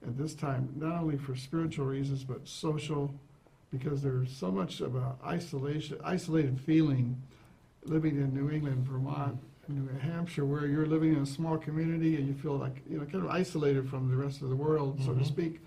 at 0.05 0.17
this 0.17 0.33
time, 0.35 0.73
not 0.75 1.01
only 1.01 1.17
for 1.17 1.35
spiritual 1.35 1.85
reasons, 1.85 2.23
but 2.23 2.47
social, 2.47 3.13
because 3.71 4.01
there's 4.01 4.31
so 4.31 4.51
much 4.51 4.81
of 4.81 4.95
a 4.95 5.15
isolation, 5.25 5.97
isolated 6.03 6.59
feeling 6.59 7.21
living 7.83 8.17
in 8.17 8.33
New 8.33 8.49
England, 8.49 8.85
Vermont, 8.85 9.37
New 9.67 9.87
Hampshire, 9.99 10.45
where 10.45 10.65
you're 10.67 10.85
living 10.85 11.13
in 11.15 11.21
a 11.21 11.25
small 11.25 11.57
community 11.57 12.15
and 12.17 12.27
you 12.27 12.33
feel 12.33 12.57
like, 12.57 12.81
you 12.89 12.97
know, 12.97 13.05
kind 13.05 13.23
of 13.23 13.29
isolated 13.29 13.89
from 13.89 14.09
the 14.09 14.15
rest 14.15 14.41
of 14.41 14.49
the 14.49 14.55
world, 14.55 14.99
so 15.01 15.13
to 15.13 15.19
Mhm. 15.19 15.25
speak, 15.25 15.61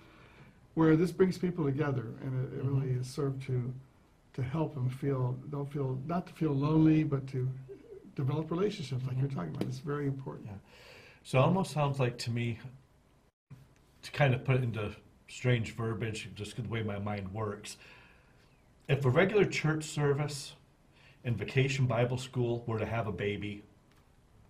where 0.74 0.96
this 0.96 1.10
brings 1.10 1.38
people 1.38 1.64
together, 1.64 2.06
and 2.22 2.44
it, 2.44 2.58
it 2.58 2.64
really 2.64 2.88
Mhm. 2.88 3.00
is 3.00 3.06
served 3.06 3.42
to, 3.42 3.72
to 4.38 4.44
help 4.44 4.72
them 4.72 4.88
feel, 4.88 5.36
don't 5.50 5.70
feel, 5.72 5.98
not 6.06 6.24
to 6.24 6.32
feel 6.32 6.52
lonely, 6.52 7.02
but 7.02 7.26
to 7.26 7.50
develop 8.14 8.48
relationships 8.52 9.04
like 9.08 9.18
you're 9.18 9.26
Mhm. 9.28 9.34
talking 9.34 9.50
about. 9.56 9.66
It's 9.66 9.80
very 9.80 10.06
important. 10.06 10.46
Yeah. 10.46 10.58
So 11.24 11.40
it 11.40 11.42
almost 11.42 11.72
sounds 11.72 11.98
like 11.98 12.18
to 12.18 12.30
me, 12.30 12.60
to 14.02 14.10
kind 14.12 14.32
of 14.34 14.44
put 14.44 14.54
it 14.54 14.62
into 14.62 14.94
strange 15.26 15.74
verbiage, 15.74 16.30
just 16.36 16.54
the 16.54 16.62
way 16.68 16.84
my 16.84 17.00
mind 17.00 17.34
works. 17.34 17.78
If 18.86 19.04
a 19.04 19.10
regular 19.10 19.44
church 19.44 19.82
service 19.82 20.54
and 21.24 21.36
vacation 21.36 21.86
Bible 21.86 22.16
school 22.16 22.62
were 22.64 22.78
to 22.78 22.86
have 22.86 23.08
a 23.08 23.12
baby, 23.12 23.64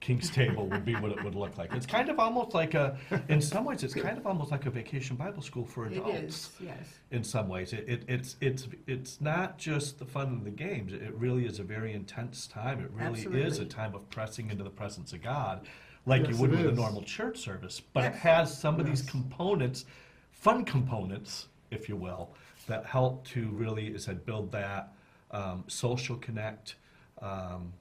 King's 0.00 0.30
Table 0.30 0.66
would 0.68 0.84
be 0.84 0.94
what 0.94 1.10
it 1.10 1.22
would 1.24 1.34
look 1.34 1.58
like. 1.58 1.72
It's 1.72 1.86
kind 1.96 2.08
of 2.08 2.18
almost 2.20 2.54
like 2.54 2.74
a, 2.74 2.96
in 3.28 3.40
some 3.40 3.64
ways, 3.64 3.82
it's 3.82 3.94
kind 3.94 4.16
of 4.16 4.26
almost 4.26 4.50
like 4.50 4.66
a 4.66 4.70
vacation 4.70 5.16
Bible 5.16 5.42
school 5.42 5.64
for 5.64 5.86
adults. 5.86 6.14
is, 6.14 6.50
yes. 6.60 6.76
in 7.10 7.24
some 7.24 7.48
ways. 7.48 7.72
It, 7.72 7.88
it, 7.88 8.02
it's, 8.06 8.36
it's, 8.40 8.68
it's 8.86 9.20
not 9.20 9.58
just 9.58 9.98
the 9.98 10.04
fun 10.04 10.34
of 10.34 10.44
the 10.44 10.50
games. 10.50 10.92
It 10.92 11.12
really 11.14 11.46
is 11.46 11.58
a 11.58 11.64
very 11.64 11.94
intense 11.94 12.46
time. 12.46 12.80
It 12.80 12.90
really 12.92 13.22
is 13.42 13.58
a 13.58 13.64
time 13.64 13.94
of 13.94 14.08
pressing 14.10 14.50
into 14.50 14.62
the 14.62 14.70
presence 14.70 15.12
of 15.12 15.22
God, 15.22 15.66
like 16.06 16.28
you 16.28 16.36
would 16.36 16.52
it 16.52 16.58
with 16.58 16.66
a 16.66 16.72
normal 16.72 17.02
church 17.02 17.38
service. 17.38 17.82
But 17.92 18.04
it 18.04 18.14
has 18.14 18.56
some 18.56 18.78
of 18.78 18.86
these 18.86 19.02
components, 19.02 19.84
fun 20.30 20.64
components, 20.64 21.48
if 21.70 21.88
you 21.88 21.96
will, 21.96 22.30
that 22.68 22.86
help 22.86 23.26
to 23.28 23.48
really, 23.48 23.94
as 23.94 24.04
I 24.04 24.12
said, 24.12 24.24
build 24.24 24.52
that 24.52 24.92
um, 25.32 25.64
social 25.66 26.16
connect. 26.16 26.76
Um, 27.20 27.72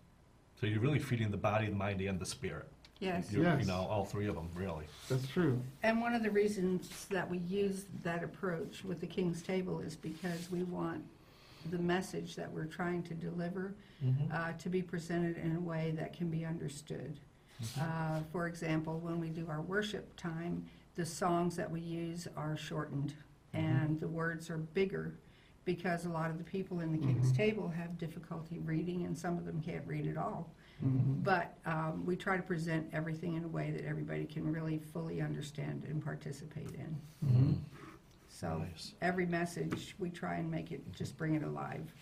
so 0.59 0.65
you're 0.65 0.79
really 0.79 0.99
feeding 0.99 1.29
the 1.31 1.37
body, 1.37 1.67
the 1.67 1.75
mind, 1.75 2.01
and 2.01 2.19
the 2.19 2.25
spirit. 2.25 2.67
Yes. 2.99 3.31
You're- 3.31 3.45
You 3.51 3.57
Yes. 3.57 3.67
know, 3.67 3.75
all 3.89 4.05
three 4.05 4.25
of 4.27 4.35
them, 4.35 4.49
really. 4.55 4.85
That's 5.07 5.27
true. 5.27 5.61
And 5.83 6.01
one 6.01 6.15
of 6.15 6.23
the 6.23 6.31
reasons 6.31 7.05
that 7.09 7.29
we 7.29 7.37
use 7.39 7.85
that 8.03 8.23
approach 8.23 8.83
with 8.83 8.99
the 8.99 9.05
King's 9.07 9.43
Table 9.43 9.79
is 9.81 9.95
because 9.95 10.49
we 10.49 10.63
want 10.63 11.03
the 11.69 11.77
message 11.77 12.35
that 12.35 12.51
we're 12.51 12.65
trying 12.65 13.03
to 13.03 13.13
deliver 13.13 13.73
uh, 14.31 14.53
to 14.53 14.69
be 14.69 14.81
presented 14.81 15.37
in 15.37 15.55
a 15.55 15.59
way 15.59 15.91
that 15.97 16.13
can 16.13 16.29
be 16.29 16.45
understood. 16.45 17.19
Uh, 17.79 18.21
For 18.31 18.47
example, 18.47 18.99
when 18.99 19.19
we 19.19 19.29
do 19.29 19.47
our 19.49 19.61
worship 19.61 20.15
time, 20.15 20.65
the 20.95 21.05
songs 21.05 21.55
that 21.55 21.69
we 21.69 21.79
use 21.81 22.27
are 22.35 22.55
shortened 22.57 23.13
and 23.53 23.99
the 23.99 24.07
words 24.07 24.49
are 24.51 24.57
bigger 24.57 25.13
because 25.67 26.05
a 26.05 26.09
lot 26.09 26.29
of 26.31 26.37
the 26.37 26.43
people 26.45 26.79
in 26.79 26.93
the 26.93 26.97
King's 26.97 27.29
Table 27.33 27.67
have 27.67 27.97
difficulty 27.97 28.57
reading 28.59 29.03
and 29.03 29.15
some 29.15 29.37
of 29.37 29.45
them 29.45 29.61
can't 29.61 29.85
read 29.85 30.07
at 30.07 30.15
all. 30.15 30.49
Mhm. 30.81 31.21
But 31.25 31.57
um, 31.65 32.05
we 32.05 32.15
try 32.15 32.37
to 32.37 32.41
present 32.41 32.87
everything 32.93 33.33
in 33.35 33.43
a 33.43 33.47
way 33.49 33.71
that 33.71 33.83
everybody 33.85 34.23
can 34.25 34.49
really 34.49 34.79
fully 34.79 35.19
understand 35.21 35.83
and 35.83 36.01
participate 36.01 36.71
in. 36.73 36.95
Mhm. 37.25 37.55
So 38.29 38.59
Nice. 38.59 38.93
every 39.01 39.25
message, 39.25 39.93
we 39.99 40.09
try 40.09 40.35
and 40.35 40.49
make 40.49 40.71
it, 40.71 40.89
just 40.93 41.17
bring 41.17 41.35
it 41.35 41.43
alive 41.43 41.93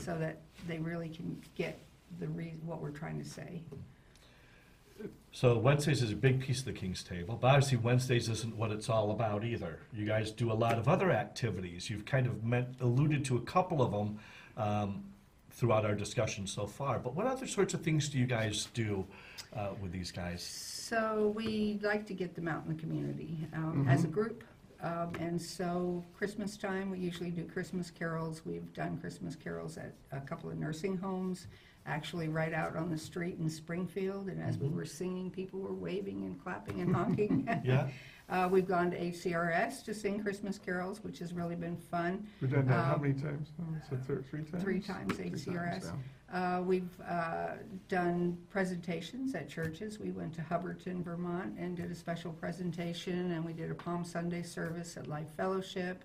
so 0.00 0.18
that 0.18 0.40
they 0.66 0.80
really 0.80 1.08
can 1.08 1.40
get 1.54 1.78
the 2.18 2.26
rea, 2.26 2.56
what 2.64 2.80
we're 2.82 2.90
trying 2.90 3.20
to 3.20 3.24
say. 3.28 3.62
So 5.32 5.56
Wednesdays 5.58 6.02
is 6.02 6.12
a 6.12 6.16
big 6.16 6.40
piece 6.40 6.58
of 6.60 6.66
the 6.66 6.72
King's 6.72 7.02
Table, 7.02 7.38
but 7.40 7.48
obviously 7.48 7.78
Wednesdays 7.78 8.28
isn't 8.28 8.54
what 8.56 8.70
it's 8.70 8.88
all 8.90 9.10
about 9.12 9.44
either. 9.44 9.78
You 9.94 10.04
guys 10.04 10.30
do 10.30 10.52
a 10.52 10.54
lot 10.54 10.78
of 10.78 10.88
other 10.88 11.10
activities. 11.10 11.88
You've 11.88 12.04
kind 12.04 12.26
of 12.26 12.44
meant, 12.44 12.68
alluded 12.80 13.24
to 13.26 13.36
a 13.36 13.40
couple 13.40 13.80
of 13.80 13.92
them 13.92 14.18
um, 14.58 15.04
throughout 15.50 15.86
our 15.86 15.94
discussion 15.94 16.46
so 16.46 16.66
far. 16.66 16.98
But 16.98 17.14
what 17.14 17.26
other 17.26 17.46
sorts 17.46 17.72
of 17.72 17.80
things 17.80 18.10
do 18.10 18.18
you 18.18 18.26
guys 18.26 18.68
do 18.74 19.06
uh, 19.56 19.70
with 19.80 19.90
these 19.92 20.12
guys? 20.12 20.42
So 20.42 21.32
we 21.34 21.80
like 21.82 22.06
to 22.08 22.14
get 22.14 22.34
them 22.34 22.46
out 22.46 22.64
in 22.66 22.74
the 22.76 22.80
community 22.80 23.38
um, 23.54 23.86
as 23.88 24.04
a 24.04 24.08
Mhm. 24.08 24.12
group. 24.12 24.44
Um, 24.82 25.12
and 25.20 25.40
so 25.40 26.04
Christmas 26.18 26.56
time, 26.56 26.90
we 26.90 26.98
usually 26.98 27.30
do 27.30 27.44
Christmas 27.44 27.90
carols. 27.90 28.42
We've 28.44 28.70
done 28.74 28.98
Christmas 28.98 29.36
carols 29.36 29.78
at 29.78 29.94
a 30.10 30.20
couple 30.20 30.50
of 30.50 30.58
nursing 30.58 30.96
homes, 30.98 31.46
actually 31.86 32.28
right 32.28 32.52
out 32.52 32.76
on 32.76 32.90
the 32.90 32.98
street 32.98 33.38
in 33.38 33.48
Springfield. 33.48 34.28
And 34.28 34.40
as 34.40 34.56
we 34.58 34.68
Mhm. 34.68 34.74
were 34.74 34.84
singing, 34.84 35.30
people 35.30 35.60
were 35.60 35.74
waving 35.74 36.24
and 36.24 36.40
clapping 36.42 36.80
and 36.80 36.94
honking. 36.94 37.48
Yeah. 37.64 37.88
Uh, 38.28 38.48
we've 38.48 38.68
gone 38.68 38.90
to 38.90 38.96
HCRS 38.98 39.82
to 39.84 39.92
sing 39.92 40.22
Christmas 40.22 40.56
carols, 40.56 41.04
which 41.04 41.18
has 41.18 41.34
really 41.34 41.56
been 41.56 41.76
fun. 41.76 42.26
We've 42.40 42.50
done 42.50 42.66
that 42.66 42.82
how 42.84 42.94
Um, 42.94 43.02
many 43.02 43.12
times? 43.14 43.50
now? 43.58 43.66
So 43.90 43.96
thir- 43.96 44.22
three 44.22 44.42
times? 44.44 44.62
Three 44.62 44.80
times 44.80 45.12
Three 45.16 45.28
times 45.28 45.44
HCRS. 45.44 45.92
now. 46.32 46.58
Uh, 46.58 46.62
We've 46.62 46.98
uh, 47.02 47.56
done 47.88 48.38
presentations 48.48 49.34
at 49.34 49.50
churches. 49.50 49.98
We 49.98 50.12
went 50.12 50.32
to 50.34 50.40
Hubbardton, 50.40 51.02
Vermont, 51.04 51.58
and 51.58 51.76
did 51.76 51.90
a 51.90 51.94
special 51.94 52.32
presentation, 52.32 53.32
and 53.32 53.44
we 53.44 53.52
did 53.52 53.70
a 53.70 53.74
Palm 53.74 54.02
Sunday 54.02 54.44
service 54.44 54.96
at 54.96 55.08
Life 55.08 55.28
Fellowship. 55.36 56.02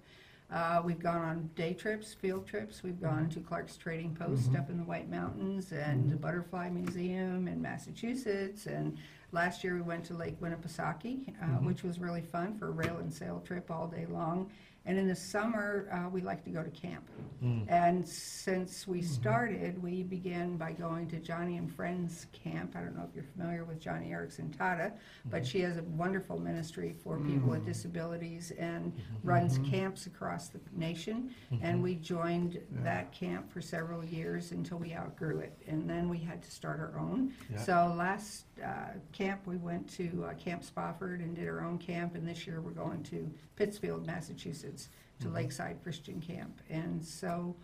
Uh, 0.49 0.81
We've 0.85 0.99
gone 0.99 1.21
on 1.21 1.49
day 1.55 1.73
trips, 1.73 2.13
field 2.13 2.47
trips. 2.47 2.81
We've 2.81 3.01
gone 3.01 3.27
to 3.29 3.41
Clark's 3.41 3.75
Trading 3.75 4.15
Post 4.15 4.51
Mhm. 4.53 4.59
up 4.59 4.69
in 4.69 4.77
the 4.77 4.83
White 4.83 5.09
Mountains 5.09 5.73
and 5.73 6.09
the 6.09 6.15
Mhm. 6.15 6.21
Butterfly 6.21 6.69
Museum 6.69 7.47
in 7.49 7.61
Massachusetts. 7.61 8.65
And 8.65 8.97
last 9.33 9.61
year, 9.63 9.75
we 9.75 9.81
went 9.81 10.05
to 10.05 10.13
Lake 10.13 10.39
Winnipesaukee, 10.39 11.33
uh, 11.41 11.57
which 11.65 11.83
was 11.83 11.99
really 11.99 12.21
fun 12.21 12.55
for 12.57 12.67
a 12.69 12.71
rail 12.71 12.97
and 12.99 13.13
sail 13.13 13.41
trip 13.41 13.69
all 13.69 13.87
day 13.89 14.05
long. 14.05 14.49
And 14.87 14.97
in 14.97 15.05
the 15.07 15.15
summer, 15.15 15.89
uh, 15.91 16.09
we 16.09 16.21
like 16.21 16.43
to 16.45 16.49
go 16.49 16.63
to 16.63 16.69
camp. 16.69 17.09
Mm. 17.43 17.65
And 17.69 18.07
since 18.07 18.87
we 18.87 19.01
started, 19.01 19.83
we 19.83 20.01
began 20.01 20.55
by 20.55 20.71
going 20.71 21.07
to 21.09 21.17
Joni 21.19 21.57
and 21.57 21.69
Friends 21.71 22.25
Camp. 22.31 22.73
I 22.75 22.79
don't 22.79 22.95
know 22.95 23.03
if 23.07 23.13
you're 23.13 23.25
familiar 23.35 23.65
with 23.65 23.81
Joni 23.81 24.09
Eareckson 24.09 24.55
Tada, 24.55 24.93
but 25.25 25.45
she 25.45 25.59
has 25.59 25.75
a 25.77 25.83
wonderful 25.83 26.39
ministry 26.39 26.95
for 27.03 27.19
people 27.19 27.49
with 27.49 27.63
Mm. 27.63 27.65
disabilities 27.65 28.51
and 28.57 28.93
runs 29.23 29.59
camps 29.59 30.07
across 30.07 30.47
the 30.47 30.59
nation. 30.71 31.31
And 31.61 31.83
we 31.83 31.95
joined 31.95 32.53
Yeah. 32.53 32.83
that 32.83 33.11
camp 33.11 33.51
for 33.51 33.59
several 33.61 34.03
years 34.05 34.53
until 34.53 34.79
we 34.79 34.95
outgrew 34.95 35.39
it. 35.39 35.61
And 35.67 35.87
then 35.87 36.07
we 36.07 36.17
had 36.17 36.41
to 36.41 36.49
start 36.49 36.79
our 36.79 36.97
own. 36.97 37.33
Yeah. 37.51 37.57
So 37.57 37.93
last 37.95 38.45
uh, 38.63 38.93
camp, 39.11 39.45
we 39.45 39.57
went 39.57 39.89
to 39.97 40.25
uh, 40.29 40.33
Camp 40.35 40.63
Spofford 40.63 41.19
and 41.21 41.35
did 41.35 41.47
our 41.47 41.61
own 41.61 41.77
camp. 41.77 42.15
And 42.15 42.27
this 42.27 42.45
year, 42.47 42.61
we're 42.61 42.71
going 42.71 43.03
to 43.03 43.29
Pittsfield, 43.55 44.05
Massachusetts, 44.05 44.89
to 45.19 45.27
Mhm. 45.27 45.33
Lakeside 45.33 45.77
Christian 45.83 46.19
Camp. 46.21 46.61
And 46.69 47.03
so 47.03 47.55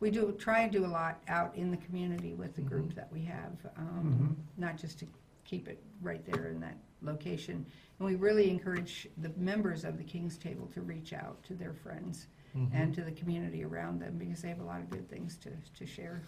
we 0.00 0.10
do, 0.10 0.32
try 0.38 0.60
and 0.60 0.72
do 0.72 0.84
a 0.84 0.88
lot 0.88 1.22
out 1.28 1.54
in 1.56 1.70
the 1.70 1.76
community 1.78 2.34
with 2.34 2.54
the 2.54 2.62
group 2.62 2.90
Mhm. 2.90 2.94
that 2.94 3.12
we 3.12 3.22
have, 3.24 3.52
um, 3.76 4.36
not 4.56 4.76
just 4.76 4.98
to 5.00 5.06
keep 5.44 5.68
it 5.68 5.82
right 6.02 6.24
there 6.26 6.48
in 6.48 6.60
that 6.60 6.76
location. 7.02 7.64
And 7.98 8.06
we 8.06 8.14
really 8.16 8.50
encourage 8.50 9.08
the 9.18 9.30
members 9.36 9.84
of 9.84 9.98
the 9.98 10.04
King's 10.04 10.36
Table 10.38 10.66
to 10.68 10.80
reach 10.82 11.12
out 11.12 11.42
to 11.44 11.54
their 11.54 11.72
friends 11.74 12.26
and 12.72 12.92
to 12.94 13.02
the 13.04 13.12
community 13.12 13.62
around 13.64 14.00
them 14.00 14.18
because 14.18 14.42
they 14.42 14.48
have 14.48 14.58
a 14.60 14.64
lot 14.64 14.80
of 14.80 14.90
good 14.90 15.08
things 15.08 15.36
to, 15.36 15.50
to 15.76 15.86
share. 15.86 16.20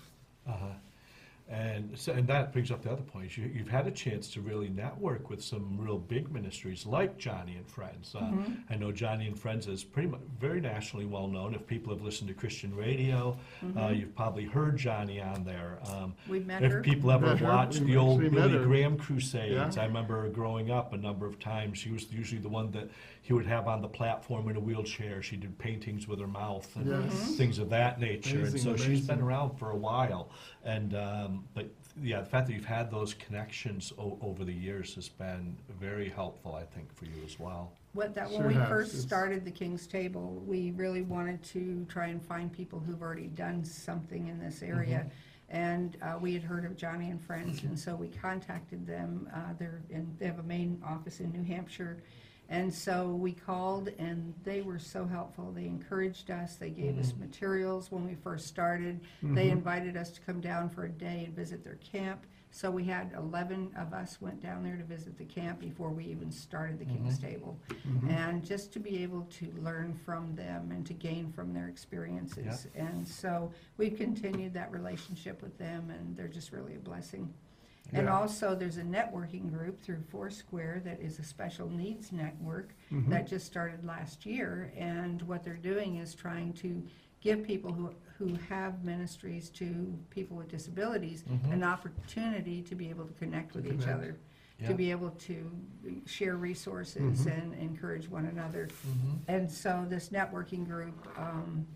Uh-huh. 0.46 0.66
And 1.48 1.98
so, 1.98 2.12
and 2.12 2.26
that 2.28 2.52
brings 2.52 2.70
up 2.70 2.82
the 2.82 2.90
other 2.90 3.02
point. 3.02 3.36
You, 3.36 3.50
you've 3.54 3.68
had 3.68 3.86
a 3.86 3.90
chance 3.90 4.28
to 4.32 4.40
really 4.40 4.70
network 4.70 5.28
with 5.28 5.42
some 5.44 5.76
real 5.78 5.98
big 5.98 6.30
ministries 6.32 6.86
like 6.86 7.18
Joni 7.18 7.56
and 7.58 7.68
Friends. 7.68 8.14
Uh, 8.14 8.20
Mhm. 8.22 8.56
I 8.70 8.76
know 8.76 8.90
Joni 8.90 9.26
and 9.26 9.38
Friends 9.38 9.66
is 9.66 9.84
pretty 9.84 10.08
much 10.08 10.20
very 10.40 10.60
nationally 10.62 11.04
well 11.04 11.26
known. 11.28 11.54
If 11.54 11.66
people 11.66 11.92
have 11.92 12.02
listened 12.02 12.28
to 12.28 12.34
Christian 12.34 12.74
radio, 12.74 13.36
uh, 13.62 13.66
Mhm. 13.66 13.98
you've 13.98 14.14
probably 14.14 14.44
heard 14.44 14.78
Joni 14.78 15.22
on 15.22 15.44
there. 15.44 15.78
Um, 15.90 16.14
We've 16.26 16.46
met 16.46 16.62
if 16.62 16.72
her. 16.72 16.80
people 16.80 17.10
ever 17.10 17.26
Met 17.26 17.38
her. 17.40 17.46
watched 17.48 17.80
We 17.80 17.86
the 17.86 17.96
old 17.98 18.22
actually 18.22 18.34
Billy 18.40 18.52
her. 18.58 18.64
Graham 18.64 18.96
crusades, 18.96 19.76
Yeah. 19.76 19.82
I 19.82 19.86
remember 19.86 20.26
growing 20.30 20.70
up 20.70 20.94
a 20.94 20.96
number 20.96 21.26
of 21.26 21.38
times. 21.38 21.76
She 21.78 21.90
was 21.90 22.10
usually 22.10 22.40
the 22.40 22.48
one 22.48 22.70
that 22.70 22.88
he 23.20 23.32
would 23.34 23.46
have 23.46 23.68
on 23.68 23.82
the 23.82 23.88
platform 23.88 24.48
in 24.48 24.56
a 24.56 24.60
wheelchair. 24.60 25.22
She 25.22 25.36
did 25.36 25.56
paintings 25.58 26.08
with 26.08 26.18
her 26.18 26.26
mouth 26.26 26.74
and 26.76 26.86
Yes. 26.86 27.36
things 27.36 27.58
of 27.58 27.68
that 27.70 28.00
nature. 28.00 28.38
and 28.38 28.48
Amazing, 28.48 28.76
so 28.76 28.82
she's 28.82 29.06
been 29.06 29.20
around 29.20 29.58
for 29.58 29.70
a 29.70 29.76
while. 29.76 30.30
And 30.64 30.94
um, 30.94 31.44
but 31.54 31.66
yeah, 32.02 32.20
the 32.20 32.26
fact 32.26 32.46
that 32.46 32.52
you've 32.54 32.64
had 32.64 32.90
those 32.90 33.14
connections 33.14 33.92
o- 33.98 34.18
over 34.22 34.44
the 34.44 34.52
years 34.52 34.94
has 34.94 35.08
been 35.08 35.56
very 35.80 36.08
helpful, 36.08 36.54
I 36.54 36.64
think, 36.64 36.94
for 36.94 37.04
you 37.04 37.22
as 37.24 37.38
well. 37.38 37.72
What 37.92 38.14
that, 38.14 38.30
when 38.30 38.38
Sure 38.40 38.48
we 38.48 38.54
has. 38.54 38.68
first 38.68 38.90
It's- 38.92 39.02
started 39.04 39.44
the 39.44 39.50
King's 39.50 39.86
Table, 39.86 40.42
we 40.46 40.70
really 40.70 41.02
wanted 41.02 41.42
to 41.44 41.84
try 41.88 42.06
and 42.06 42.22
find 42.24 42.50
people 42.50 42.78
who've 42.80 43.02
already 43.02 43.26
done 43.26 43.64
something 43.64 44.28
in 44.28 44.38
this 44.38 44.62
area. 44.62 45.00
Mm-hmm. 45.00 45.08
And 45.50 45.96
uh, 46.00 46.16
we 46.18 46.32
had 46.32 46.42
heard 46.42 46.64
of 46.64 46.76
Joni 46.76 47.10
and 47.10 47.20
Friends, 47.20 47.62
and 47.64 47.78
so 47.78 47.94
we 47.94 48.08
contacted 48.08 48.86
them. 48.86 49.28
Uh, 49.34 49.52
They're, 49.58 49.82
in 49.90 50.16
they 50.18 50.24
have 50.24 50.38
a 50.38 50.42
main 50.44 50.80
office 50.86 51.20
in 51.20 51.30
New 51.30 51.42
Hampshire. 51.42 51.98
And 52.52 52.72
so 52.72 53.08
we 53.14 53.32
called, 53.32 53.88
and 53.98 54.34
they 54.44 54.60
were 54.60 54.78
so 54.78 55.06
helpful. 55.06 55.52
They 55.52 55.64
encouraged 55.64 56.30
us, 56.30 56.56
they 56.56 56.68
gave 56.68 56.98
us 56.98 57.12
Mhm. 57.12 57.20
materials 57.20 57.90
when 57.90 58.04
we 58.06 58.14
first 58.14 58.46
started. 58.46 59.00
They 59.22 59.48
Mhm. 59.48 59.52
invited 59.52 59.96
us 59.96 60.10
to 60.10 60.20
come 60.20 60.42
down 60.42 60.68
for 60.68 60.84
a 60.84 60.90
day 60.90 61.24
and 61.24 61.34
visit 61.34 61.64
their 61.64 61.76
camp. 61.76 62.26
So 62.50 62.70
we 62.70 62.84
had 62.84 63.10
11 63.14 63.72
of 63.74 63.94
us 63.94 64.20
went 64.20 64.42
down 64.42 64.62
there 64.64 64.76
to 64.76 64.84
visit 64.84 65.16
the 65.16 65.24
camp 65.24 65.60
before 65.60 65.88
we 65.88 66.04
even 66.04 66.30
started 66.30 66.78
the 66.78 66.84
King's 66.84 67.18
Table. 67.18 67.58
And 68.06 68.44
just 68.44 68.70
to 68.74 68.78
be 68.80 69.02
able 69.02 69.22
to 69.30 69.50
learn 69.52 69.94
from 69.94 70.34
them 70.34 70.70
and 70.72 70.84
to 70.86 70.92
gain 70.92 71.32
from 71.32 71.54
their 71.54 71.68
experiences. 71.68 72.66
And 72.74 73.08
so 73.08 73.50
we've 73.78 73.96
continued 73.96 74.52
that 74.52 74.70
relationship 74.70 75.40
with 75.40 75.56
them 75.56 75.88
and 75.88 76.14
they're 76.14 76.28
just 76.28 76.52
really 76.52 76.74
a 76.74 76.80
blessing. 76.80 77.32
And 77.92 78.06
Yeah. 78.06 78.16
also, 78.18 78.54
there's 78.54 78.78
a 78.78 78.82
networking 78.82 79.50
group 79.52 79.80
through 79.82 80.00
Foursquare 80.08 80.80
that 80.84 81.00
is 81.00 81.18
a 81.18 81.22
special 81.22 81.68
needs 81.68 82.10
network 82.10 82.74
Mhm. 82.90 83.10
that 83.10 83.26
just 83.26 83.46
started 83.46 83.84
last 83.84 84.24
year. 84.24 84.72
And 84.76 85.20
what 85.22 85.42
they're 85.44 85.56
doing 85.56 85.96
is 85.96 86.14
trying 86.14 86.54
to 86.54 86.82
give 87.20 87.42
people 87.44 87.72
who, 87.72 87.94
who 88.18 88.34
have 88.48 88.82
ministries 88.82 89.50
to 89.50 89.98
people 90.10 90.36
with 90.38 90.48
disabilities 90.48 91.22
Mhm. 91.24 91.52
an 91.52 91.62
opportunity 91.62 92.62
to 92.62 92.74
be 92.74 92.88
able 92.88 93.06
to 93.06 93.12
connect 93.14 93.52
To 93.52 93.58
with 93.58 93.66
each 93.66 93.80
connect. 93.82 93.88
other, 93.98 94.16
Yeah. 94.58 94.68
to 94.68 94.74
be 94.74 94.90
able 94.90 95.10
to 95.10 95.50
share 96.06 96.36
resources 96.36 97.26
Mhm. 97.26 97.42
and 97.42 97.54
encourage 97.54 98.08
one 98.08 98.24
another. 98.26 98.68
Mhm. 98.68 99.18
And 99.28 99.50
so 99.50 99.84
this 99.88 100.08
networking 100.08 100.66
group 100.66 101.06
um, 101.18 101.66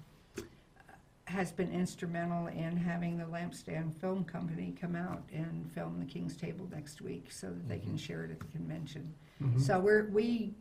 has 1.26 1.50
been 1.50 1.72
instrumental 1.72 2.46
in 2.46 2.76
having 2.76 3.18
the 3.18 3.24
Lampstand 3.24 3.92
Film 3.94 4.24
Company 4.24 4.74
come 4.80 4.94
out 4.94 5.22
and 5.34 5.70
film 5.72 5.98
the 5.98 6.06
King's 6.06 6.36
Table 6.36 6.68
next 6.72 7.00
week 7.00 7.26
so 7.30 7.48
that 7.48 7.68
they 7.68 7.78
can 7.78 7.94
Mhm. 7.94 7.98
share 7.98 8.24
it 8.24 8.30
at 8.30 8.38
the 8.38 8.46
convention. 8.46 9.12
Mhm. 9.42 9.60
So 9.60 9.80
we're, 9.80 10.06
we 10.10 10.54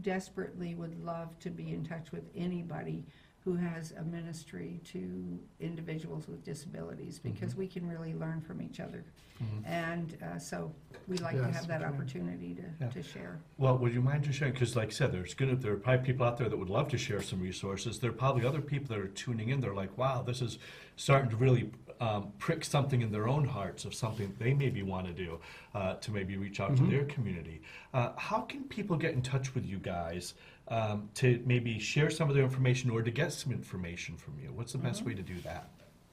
desperately 0.00 0.74
would 0.74 0.98
love 1.04 1.38
to 1.40 1.50
be 1.50 1.72
in 1.74 1.84
touch 1.84 2.10
with 2.10 2.24
anybody 2.34 3.04
who 3.44 3.54
has 3.54 3.92
a 3.92 4.02
ministry 4.02 4.80
to 4.84 5.38
individuals 5.60 6.28
with 6.28 6.44
disabilities 6.44 7.18
because 7.18 7.54
we 7.54 7.66
can 7.66 7.88
really 7.88 8.12
learn 8.14 8.40
from 8.40 8.60
each 8.60 8.80
other. 8.80 9.04
Mhm. 9.42 9.66
And 9.66 10.18
uh, 10.22 10.38
so 10.38 10.74
we 11.06 11.16
like 11.18 11.36
to 11.36 11.42
Yes, 11.42 11.54
have 11.56 11.68
that 11.68 11.80
we 11.80 11.84
can. 11.86 11.94
opportunity 11.94 12.56
Yeah. 12.80 12.88
to, 12.88 12.94
to 12.94 13.08
share. 13.08 13.38
Well, 13.56 13.78
would 13.78 13.94
you 13.94 14.02
mind 14.02 14.24
just 14.24 14.38
sharing, 14.38 14.52
because 14.52 14.74
like 14.74 14.88
I 14.88 14.90
said, 14.90 15.12
there's 15.12 15.34
gonna, 15.34 15.54
there 15.54 15.72
are 15.72 15.76
probably 15.76 16.04
people 16.04 16.26
out 16.26 16.36
there 16.36 16.48
that 16.48 16.56
would 16.56 16.68
love 16.68 16.88
to 16.88 16.98
share 16.98 17.22
some 17.22 17.40
resources. 17.40 18.00
There 18.00 18.10
are 18.10 18.14
probably 18.14 18.44
other 18.44 18.60
people 18.60 18.88
that 18.88 18.98
are 18.98 19.08
tuning 19.08 19.50
in, 19.50 19.60
they're 19.60 19.74
like, 19.74 19.96
wow, 19.96 20.22
this 20.22 20.42
is 20.42 20.58
starting 20.96 21.30
to 21.30 21.36
really 21.36 21.70
um, 22.00 22.32
prick 22.38 22.64
something 22.64 23.02
in 23.02 23.10
their 23.10 23.28
own 23.28 23.44
hearts 23.44 23.84
of 23.84 23.92
something 23.94 24.32
they 24.38 24.54
maybe 24.54 24.82
want 24.82 25.06
to 25.06 25.12
do, 25.12 25.40
uh, 25.74 25.94
to 25.94 26.10
maybe 26.12 26.36
reach 26.36 26.60
out 26.60 26.76
to 26.76 26.82
Mhm. 26.82 26.90
their 26.90 27.04
community. 27.06 27.60
Uh, 27.94 28.12
how 28.16 28.40
can 28.42 28.62
people 28.64 28.96
get 28.96 29.14
in 29.14 29.22
touch 29.22 29.52
with 29.54 29.64
you 29.66 29.78
guys 29.78 30.34
um, 30.70 31.08
to 31.14 31.42
maybe 31.46 31.78
share 31.78 32.10
some 32.10 32.28
of 32.28 32.34
their 32.34 32.44
information 32.44 32.90
or 32.90 33.02
to 33.02 33.10
get 33.10 33.32
some 33.32 33.52
information 33.52 34.16
from 34.16 34.34
you? 34.42 34.52
What's 34.52 34.72
the 34.72 34.78
best 34.78 35.02
way 35.04 35.14
to 35.14 35.22
do 35.22 35.34
that? 35.44 35.68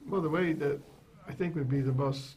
Well, 0.07 0.21
the 0.21 0.29
way 0.29 0.53
that 0.53 0.79
I 1.27 1.33
think 1.33 1.55
would 1.55 1.69
be 1.69 1.81
the 1.81 1.91
most 1.91 2.35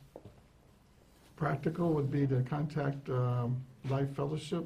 practical 1.36 1.92
would 1.94 2.10
be 2.10 2.26
to 2.26 2.42
contact 2.42 3.08
um, 3.10 3.62
Life 3.88 4.10
Fellowship 4.16 4.64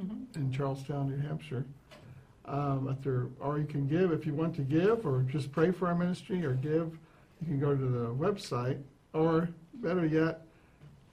Mhm. 0.00 0.34
in 0.36 0.50
Charlestown, 0.50 1.10
New 1.10 1.18
Hampshire. 1.18 1.64
Um, 2.46 2.88
If 2.88 3.02
there, 3.02 3.26
or 3.40 3.58
you 3.58 3.66
can 3.66 3.86
give, 3.86 4.10
if 4.10 4.26
you 4.26 4.34
want 4.34 4.56
to 4.56 4.62
give, 4.62 5.04
or 5.06 5.22
just 5.22 5.52
pray 5.52 5.70
for 5.70 5.86
our 5.88 5.94
ministry, 5.94 6.44
or 6.46 6.54
give, 6.54 6.98
you 7.40 7.46
can 7.46 7.60
go 7.60 7.76
to 7.76 7.84
the 7.88 8.06
website, 8.14 8.80
or 9.12 9.50
better 9.74 10.06
yet, 10.06 10.46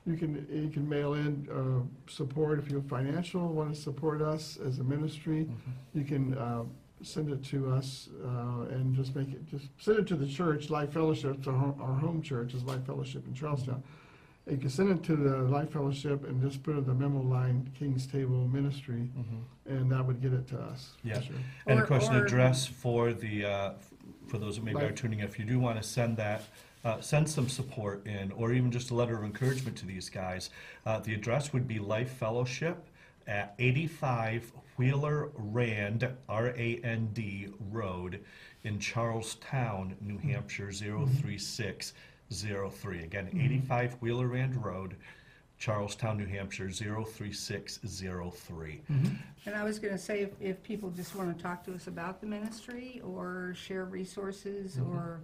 you 0.10 0.18
can, 0.18 0.48
you 0.52 0.70
can 0.70 0.88
mail 0.90 1.14
in 1.14 1.48
uh, 1.52 2.10
support, 2.12 2.60
if 2.60 2.70
you're 2.70 2.82
financial, 2.82 3.48
want 3.54 3.74
to 3.74 3.80
support 3.80 4.22
us 4.22 4.58
as 4.66 4.80
a 4.80 4.84
ministry, 4.84 5.48
you 5.94 6.04
can 6.04 6.36
uh, 6.38 6.64
send 7.04 7.32
it 7.32 7.44
to 7.46 7.72
us 7.72 8.10
uh, 8.26 8.66
and 8.72 8.96
just 8.96 9.16
make 9.16 9.30
it, 9.30 9.46
just 9.46 9.68
send 9.78 10.00
it 10.00 10.08
to 10.08 10.16
the 10.16 10.28
church, 10.28 10.70
Life 10.70 10.94
Fellowship, 10.94 11.36
it's 11.38 11.48
our 11.48 11.54
home, 11.54 11.76
our 11.82 11.94
home 11.96 12.22
church 12.22 12.54
is 12.54 12.64
Life 12.64 12.86
Fellowship 12.86 13.26
in 13.28 13.34
Charlestown. 13.34 13.84
You 14.50 14.58
can 14.58 14.70
send 14.70 14.90
it 14.90 15.04
to 15.04 15.16
the 15.16 15.38
Life 15.44 15.72
Fellowship 15.74 16.28
and 16.28 16.42
just 16.42 16.64
put 16.64 16.76
in 16.76 16.84
the 16.84 16.94
memo 16.94 17.22
line, 17.22 17.70
King's 17.78 18.08
Table 18.08 18.48
Ministry, 18.48 19.08
Mhm. 19.16 19.44
and 19.68 19.92
that 19.92 20.04
would 20.06 20.22
get 20.22 20.34
it 20.34 20.48
to 20.48 20.60
us. 20.60 20.96
for 21.02 21.08
Yeah. 21.08 21.22
sure. 21.22 21.36
And 21.68 21.80
Or- 21.80 21.84
of 21.84 21.88
course, 21.88 22.08
an 22.08 22.16
or- 22.16 22.26
address 22.26 22.66
for 22.66 23.14
the, 23.14 23.46
uh, 23.46 23.74
for 24.26 24.40
those 24.40 24.56
that 24.56 24.64
maybe 24.66 24.78
are 24.80 24.86
Right. 24.86 24.96
tuning 24.96 25.20
in, 25.20 25.26
if 25.26 25.38
you 25.38 25.46
do 25.46 25.60
want 25.60 25.78
to 25.80 25.88
send 25.88 26.18
that, 26.18 26.42
uh, 26.86 27.02
send 27.02 27.28
some 27.30 27.50
support 27.50 28.06
in, 28.08 28.32
or 28.34 28.54
even 28.54 28.72
just 28.72 28.90
a 28.92 28.96
letter 28.96 29.18
of 29.18 29.24
encouragement 29.24 29.76
to 29.78 29.86
these 29.86 30.10
guys, 30.10 30.50
uh, 30.86 31.00
the 31.00 31.14
address 31.14 31.52
would 31.54 31.68
be 31.68 31.78
Life 31.80 32.12
Fellowship 32.14 32.86
at 33.28 33.54
85 33.60 34.52
Wheeler 34.78 35.30
Rand, 35.36 36.08
R-A-N-D 36.30 37.48
Road 37.72 38.22
in 38.64 38.80
Charlestown, 38.80 39.96
New 40.02 40.18
Hampshire, 40.18 40.72
03603. 40.72 43.04
Again, 43.04 43.28
85 43.34 43.94
Wheeler 44.00 44.28
Rand 44.28 44.64
Road, 44.64 44.96
Charlestown, 45.58 46.18
New 46.18 46.28
Hampshire, 46.28 46.70
03603. 46.72 48.82
And 49.46 49.56
I 49.56 49.64
was 49.66 49.80
gonna 49.80 49.98
say, 49.98 50.22
if, 50.22 50.30
if 50.40 50.64
people 50.64 50.90
just 50.92 51.14
wanna 51.16 51.34
talk 51.34 51.66
to 51.66 51.74
us 51.74 51.88
about 51.88 52.22
the 52.22 52.28
ministry, 52.28 53.02
or 53.04 53.54
share 53.58 53.84
resources, 53.86 54.78
Mhm. 54.78 54.96
or 54.96 55.20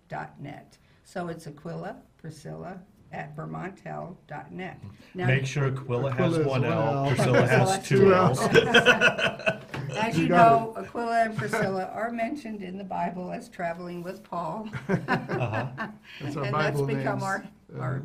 dot 0.09 0.41
net. 0.41 0.77
So 1.03 1.27
it's 1.27 1.47
Aquila, 1.47 1.97
Priscilla, 2.17 2.79
at 3.11 3.35
Vermontel 3.35 4.15
dot 4.27 4.51
net. 4.51 4.79
Now, 5.13 5.27
Make 5.27 5.45
sure 5.45 5.65
Aquila 5.67 6.11
has 6.13 6.19
Aquila 6.33 6.39
is 6.39 6.45
one 6.47 6.61
one 6.61 6.71
L, 6.71 6.81
L. 6.81 7.07
Priscilla 7.07 7.47
has 7.47 7.77
Priscilla 7.79 7.83
two 7.83 7.97
two 7.97 8.13
L's. 8.13 8.39
As 9.97 10.15
You 10.17 10.23
you 10.23 10.29
got 10.29 10.51
know, 10.51 10.73
Aquila 10.77 11.25
and 11.25 11.37
Priscilla 11.37 11.85
are 11.93 12.11
mentioned 12.11 12.61
in 12.63 12.77
the 12.77 12.83
Bible 12.83 13.29
as 13.31 13.49
traveling 13.49 14.01
with 14.03 14.23
Paul. 14.23 14.69
Uh-huh. 14.87 15.67
that's 16.21 16.37
our 16.37 16.43
And 16.45 16.55
that's 16.55 16.79
Bible 16.79 16.85
become 16.87 17.19
names. 17.19 17.23
our, 17.23 17.43
our 17.77 17.95
Uh, 17.97 17.99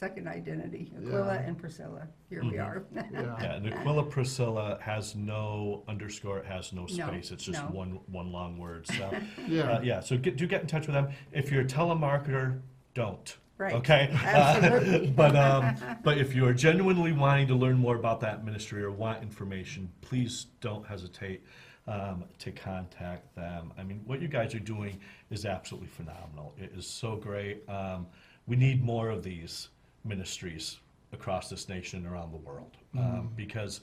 second 0.00 0.26
identity, 0.26 0.90
Aquila 0.96 1.34
Yeah. 1.34 1.40
and 1.42 1.58
Priscilla. 1.58 2.08
Here 2.30 2.42
we 2.42 2.52
Mhm. 2.52 2.64
are. 2.64 2.84
Yeah, 2.94 3.02
Yeah, 3.42 3.54
and 3.56 3.66
Aquila 3.68 4.04
Priscilla 4.04 4.78
has 4.80 5.14
no 5.14 5.84
underscore, 5.88 6.38
it 6.38 6.46
has 6.46 6.72
no 6.72 6.86
No, 6.86 6.86
space, 6.86 7.30
it's 7.30 7.44
just 7.44 7.62
no. 7.62 7.68
one, 7.68 8.00
one 8.06 8.32
long 8.32 8.56
word, 8.58 8.86
so. 8.86 9.04
Uh, 9.14 9.20
yeah. 9.46 9.80
yeah, 9.82 10.00
so 10.00 10.16
get, 10.16 10.38
do 10.38 10.46
get 10.46 10.62
in 10.62 10.66
touch 10.66 10.86
with 10.86 10.94
them. 10.94 11.08
If 11.32 11.52
you're 11.52 11.60
a 11.60 11.66
telemarketer, 11.66 12.62
don't. 12.94 13.36
Right. 13.58 13.74
Okay. 13.74 14.08
Absolutely. 14.24 15.10
but 15.10 15.36
um, 15.36 15.76
but 16.02 16.16
if 16.16 16.34
you 16.34 16.46
are 16.46 16.54
genuinely 16.54 17.12
wanting 17.12 17.46
to 17.48 17.54
learn 17.54 17.76
more 17.76 17.96
about 17.96 18.20
that 18.20 18.42
ministry 18.42 18.82
or 18.82 18.90
want 18.90 19.22
information, 19.22 19.92
please 20.00 20.46
don't 20.62 20.86
hesitate 20.86 21.44
um, 21.86 22.24
to 22.38 22.52
contact 22.52 23.34
them. 23.34 23.70
I 23.76 23.82
mean, 23.82 24.00
what 24.06 24.22
you 24.22 24.28
guys 24.28 24.54
are 24.54 24.60
doing 24.60 24.98
is 25.28 25.44
absolutely 25.44 25.88
phenomenal. 25.88 26.54
It 26.56 26.72
is 26.74 26.86
so 26.86 27.16
great. 27.16 27.68
Um, 27.68 28.06
we 28.46 28.56
need 28.56 28.82
more 28.82 29.10
of 29.10 29.22
these 29.22 29.68
ministries 30.04 30.78
across 31.12 31.48
this 31.48 31.68
nation 31.68 32.04
and 32.04 32.12
around 32.12 32.32
the 32.32 32.38
world. 32.38 32.76
Um, 32.96 33.30
because 33.36 33.80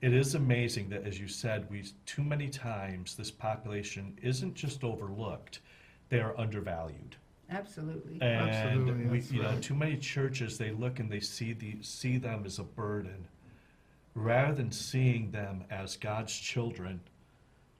it 0.00 0.12
is 0.12 0.34
amazing 0.34 0.88
that, 0.90 1.06
as 1.06 1.20
you 1.20 1.28
said, 1.28 1.68
we 1.70 1.84
too 2.06 2.22
many 2.22 2.48
times 2.48 3.14
this 3.14 3.30
population 3.30 4.16
isn't 4.22 4.54
just 4.54 4.82
overlooked; 4.82 5.60
they 6.08 6.20
are 6.20 6.38
undervalued. 6.38 7.16
Absolutely. 7.50 8.22
Absolutely, 8.22 8.92
And 8.92 9.10
we, 9.10 9.18
that's 9.18 9.32
you 9.32 9.42
know, 9.42 9.58
too 9.60 9.74
many 9.74 9.96
churches, 9.96 10.56
they 10.56 10.70
look 10.70 11.00
and 11.00 11.10
they 11.10 11.18
see 11.18 11.52
the, 11.52 11.78
see 11.82 12.16
them 12.16 12.44
as 12.46 12.60
a 12.60 12.62
burden, 12.62 13.26
rather 14.14 14.54
than 14.54 14.70
seeing 14.70 15.32
them 15.32 15.64
as 15.68 15.96
God's 15.96 16.32
children, 16.32 17.00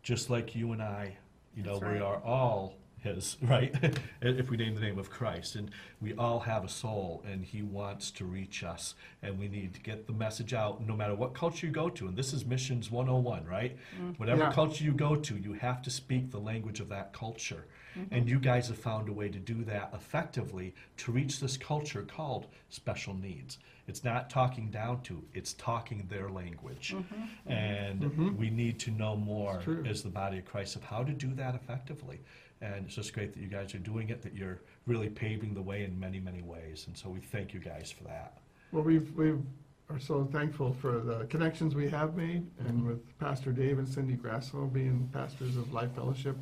just 0.03 0.29
like 0.29 0.57
you 0.57 0.73
and 0.73 0.83
I, 0.83 1.17
you 1.57 1.63
know, 1.63 1.79
That's 1.79 1.93
we 1.93 2.01
are 2.01 2.21
all 2.25 2.75
his, 3.03 3.37
right? 3.43 3.75
If 4.21 4.51
we 4.51 4.57
name 4.57 4.75
the 4.75 4.81
name 4.81 4.99
of 4.99 5.11
Christ, 5.11 5.57
and 5.57 5.71
we 6.01 6.15
all 6.15 6.41
have 6.41 6.65
a 6.65 6.69
soul, 6.69 7.23
and 7.31 7.45
he 7.45 7.63
wants 7.63 8.11
to 8.13 8.25
reach 8.25 8.63
us, 8.63 8.95
and 9.23 9.39
we 9.39 9.49
need 9.49 9.75
to 9.75 9.81
get 9.81 10.07
the 10.07 10.13
message 10.13 10.55
out, 10.55 10.87
no 10.87 10.95
matter 10.95 11.15
what 11.15 11.35
culture 11.35 11.67
you 11.67 11.73
go 11.73 11.89
to, 11.91 12.07
and 12.09 12.17
this 12.17 12.33
is 12.33 12.45
missions 12.45 12.91
101, 12.91 13.45
right? 13.47 13.77
Mm-hmm. 13.97 14.11
Whatever 14.13 14.45
Yeah. 14.45 14.53
culture 14.53 14.85
you 14.85 14.93
go 14.93 15.17
to, 15.17 15.37
you 15.37 15.55
have 15.55 15.83
to 15.83 15.91
speak 15.91 16.31
the 16.31 16.41
language 16.41 16.81
of 16.81 16.89
that 16.91 17.13
culture. 17.13 17.67
Mm-hmm. 17.99 18.15
And 18.15 18.29
you 18.29 18.39
guys 18.39 18.69
have 18.69 18.79
found 18.79 19.09
a 19.09 19.13
way 19.13 19.29
to 19.29 19.39
do 19.39 19.65
that 19.65 19.91
effectively 19.95 20.75
to 20.99 21.11
reach 21.13 21.41
this 21.41 21.57
culture 21.57 22.03
called 22.03 22.47
special 22.69 23.15
needs. 23.15 23.59
It's 23.89 24.05
not 24.05 24.31
talking 24.31 24.71
down 24.71 25.01
to, 25.03 25.21
it's 25.35 25.55
talking 25.55 26.07
their 26.09 26.31
language. 26.31 26.95
Mm-hmm. 26.97 27.51
And 27.53 28.01
Mhm. 28.03 28.37
we 28.37 28.49
need 28.49 28.79
to 28.81 28.93
know 28.93 29.17
more 29.17 29.61
as 29.85 30.03
the 30.05 30.11
body 30.11 30.39
of 30.39 30.45
Christ 30.45 30.77
of 30.77 30.85
how 30.85 31.03
to 31.03 31.13
do 31.13 31.35
that 31.35 31.57
effectively. 31.57 32.21
And 32.63 32.85
it's 32.87 32.95
just 32.95 33.15
great 33.15 33.33
that 33.33 33.41
you 33.41 33.49
guys 33.49 33.75
are 33.75 33.79
doing 33.79 34.11
it, 34.11 34.21
that 34.23 34.35
you're 34.35 34.61
really 34.87 35.09
paving 35.09 35.55
the 35.55 35.63
way 35.63 35.85
in 35.85 35.99
many, 35.99 36.21
many 36.21 36.43
ways. 36.43 36.85
And 36.87 36.97
so 36.97 37.09
we 37.09 37.21
thank 37.21 37.55
you 37.55 37.61
guys 37.61 37.91
for 37.91 38.05
that. 38.05 38.39
Well, 38.73 38.83
we've, 38.85 39.11
we've, 39.17 39.41
are 39.89 39.99
so 39.99 40.25
thankful 40.31 40.73
for 40.75 41.01
the 41.01 41.25
connections 41.25 41.75
we 41.75 41.89
have 41.91 42.15
made, 42.17 42.47
and 42.61 42.87
with 42.87 43.19
Pastor 43.19 43.51
Dave 43.51 43.81
and 43.81 43.89
Cindy 43.89 44.15
Grasso 44.15 44.67
being 44.67 45.09
pastors 45.13 45.57
of 45.57 45.73
Life 45.73 45.93
Fellowship, 45.97 46.37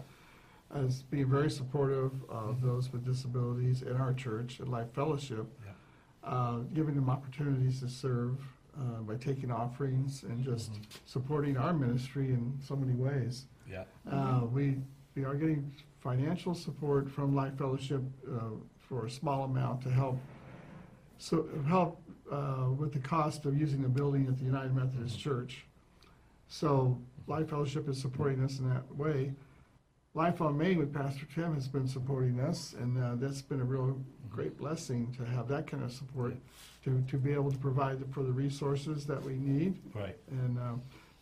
as 0.74 1.00
being 1.04 1.30
very 1.30 1.50
supportive 1.50 2.12
of 2.28 2.60
those 2.60 2.92
with 2.92 3.06
disabilities 3.06 3.80
in 3.80 3.96
our 3.96 4.12
church 4.12 4.60
at 4.60 4.68
Life 4.68 4.92
Fellowship, 4.92 5.46
Yeah. 5.64 6.28
uh, 6.30 6.58
giving 6.74 6.94
them 6.94 7.08
opportunities 7.08 7.80
to 7.80 7.88
serve 7.88 8.38
uh, 8.78 9.00
by 9.00 9.16
taking 9.16 9.50
offerings 9.50 10.24
and 10.24 10.44
just 10.44 10.72
Mhm. 10.72 10.84
supporting 11.06 11.56
our 11.56 11.72
ministry 11.72 12.32
in 12.34 12.52
so 12.60 12.76
many 12.76 12.92
ways. 12.94 13.46
Yeah. 13.66 13.84
Uh, 14.06 14.46
We, 14.52 14.82
we 15.14 15.24
are 15.24 15.34
getting 15.34 15.72
financial 16.00 16.54
support 16.54 17.10
from 17.10 17.34
Life 17.34 17.56
Fellowship 17.58 18.02
uh, 18.30 18.50
for 18.78 19.06
a 19.06 19.10
small 19.10 19.44
amount 19.44 19.82
to 19.82 19.90
help, 19.90 20.18
so, 21.18 21.48
help 21.66 22.00
uh, 22.30 22.66
with 22.76 22.92
the 22.92 22.98
cost 22.98 23.44
of 23.46 23.58
using 23.58 23.82
the 23.82 23.88
building 23.88 24.26
at 24.26 24.38
the 24.38 24.44
United 24.44 24.74
Methodist 24.74 25.18
Church. 25.18 25.64
So 26.48 26.98
Life 27.26 27.50
Fellowship 27.50 27.88
is 27.88 28.00
supporting 28.00 28.42
us 28.44 28.58
in 28.58 28.68
that 28.68 28.94
way. 28.96 29.32
Life 30.14 30.40
on 30.40 30.56
Main 30.56 30.78
with 30.78 30.92
Pastor 30.92 31.26
Tim 31.34 31.54
has 31.54 31.68
been 31.68 31.86
supporting 31.86 32.40
us, 32.40 32.74
and 32.78 33.02
uh, 33.02 33.14
that's 33.16 33.42
been 33.42 33.60
a 33.60 33.64
real 33.64 34.00
great 34.30 34.56
blessing 34.56 35.12
to 35.16 35.24
have 35.24 35.48
that 35.48 35.66
kind 35.66 35.84
of 35.84 35.92
support, 35.92 36.34
to, 36.84 37.04
to 37.08 37.16
be 37.16 37.32
able 37.32 37.50
to 37.52 37.58
provide 37.58 38.02
for 38.12 38.22
the 38.22 38.32
resources 38.32 39.06
that 39.06 39.22
we 39.22 39.34
need. 39.34 39.78
Right. 39.94 40.16
And, 40.30 40.58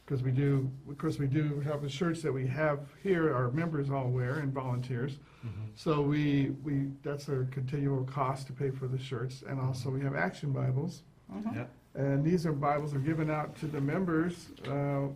because 0.07 0.23
we 0.23 0.31
do, 0.31 0.71
of 0.89 0.97
course, 0.99 1.19
we 1.19 1.27
do 1.27 1.59
have 1.61 1.83
the 1.83 1.89
shirts 1.89 2.23
that 2.23 2.33
we 2.33 2.47
have 2.47 2.79
here, 3.03 3.35
our 3.35 3.51
members 3.51 3.91
all 3.91 4.09
wear 4.09 4.35
and 4.39 4.53
volunteers. 4.53 5.19
Mhm. 5.45 5.51
So 5.75 6.01
we, 6.01 6.51
we, 6.63 6.93
that's 7.03 7.29
a 7.29 7.45
continual 7.51 8.05
cost 8.05 8.47
to 8.47 8.53
pay 8.53 8.71
for 8.71 8.87
the 8.87 8.99
shirts. 8.99 9.43
And 9.49 9.61
also 9.61 9.91
we 9.91 10.01
have 10.03 10.15
action 10.15 10.53
Bibles. 10.53 11.03
Mhm. 11.33 11.55
Yeah. 11.57 11.67
And 11.95 12.25
these 12.25 12.47
are 12.47 12.53
Bibles 12.53 12.95
are 12.95 13.01
given 13.01 13.31
out 13.31 13.57
to 13.57 13.67
the 13.67 13.81
members. 13.81 14.51
uh, 14.69 15.09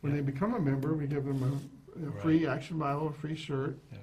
When 0.00 0.12
they 0.14 0.20
become 0.22 0.54
a 0.54 0.60
member, 0.60 0.94
we 0.94 1.06
give 1.06 1.24
them 1.26 1.42
a, 1.42 2.08
a 2.08 2.12
free 2.22 2.46
action 2.46 2.78
Bible, 2.78 3.08
a 3.08 3.12
free 3.12 3.36
shirt. 3.36 3.78
Yeah. 3.92 3.98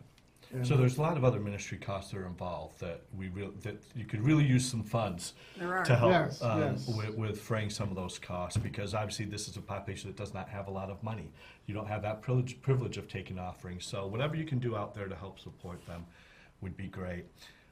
And- 0.51 0.65
So 0.65 0.75
there's 0.75 0.97
a 0.97 1.01
lot 1.01 1.15
of 1.17 1.23
other 1.23 1.39
ministry 1.39 1.77
costs 1.77 2.11
that 2.11 2.17
are 2.17 2.25
involved 2.25 2.79
that 2.79 3.01
we 3.15 3.29
real, 3.29 3.51
that 3.61 3.77
you 3.95 4.05
could 4.05 4.21
really 4.21 4.43
use 4.45 4.65
some 4.65 4.83
funds 4.83 5.33
There 5.57 5.77
are. 5.77 5.83
to 5.85 5.95
help 5.95 6.11
Yes, 6.11 6.41
um, 6.41 6.59
yes. 6.59 6.87
With, 6.87 7.15
with 7.15 7.39
fraying 7.41 7.69
some 7.69 7.89
of 7.89 7.95
those 7.95 8.17
costs 8.17 8.57
because 8.57 8.93
obviously 8.93 9.25
this 9.25 9.47
is 9.47 9.57
a 9.57 9.61
population 9.61 10.09
that 10.09 10.17
does 10.17 10.33
not 10.33 10.49
have 10.49 10.67
a 10.67 10.71
lot 10.71 10.89
of 10.89 11.01
money. 11.03 11.31
You 11.67 11.73
don't 11.75 11.87
have 11.87 12.01
that 12.01 12.21
privilege, 12.21 12.61
privilege 12.61 12.97
of 12.97 13.07
taking 13.07 13.37
offerings. 13.37 13.85
So 13.85 14.07
whatever 14.07 14.35
you 14.35 14.45
can 14.45 14.59
do 14.59 14.75
out 14.75 14.95
there 14.95 15.07
to 15.07 15.15
help 15.15 15.39
support 15.39 15.85
them 15.85 16.05
would 16.61 16.75
be 16.75 16.87
great. 16.87 17.25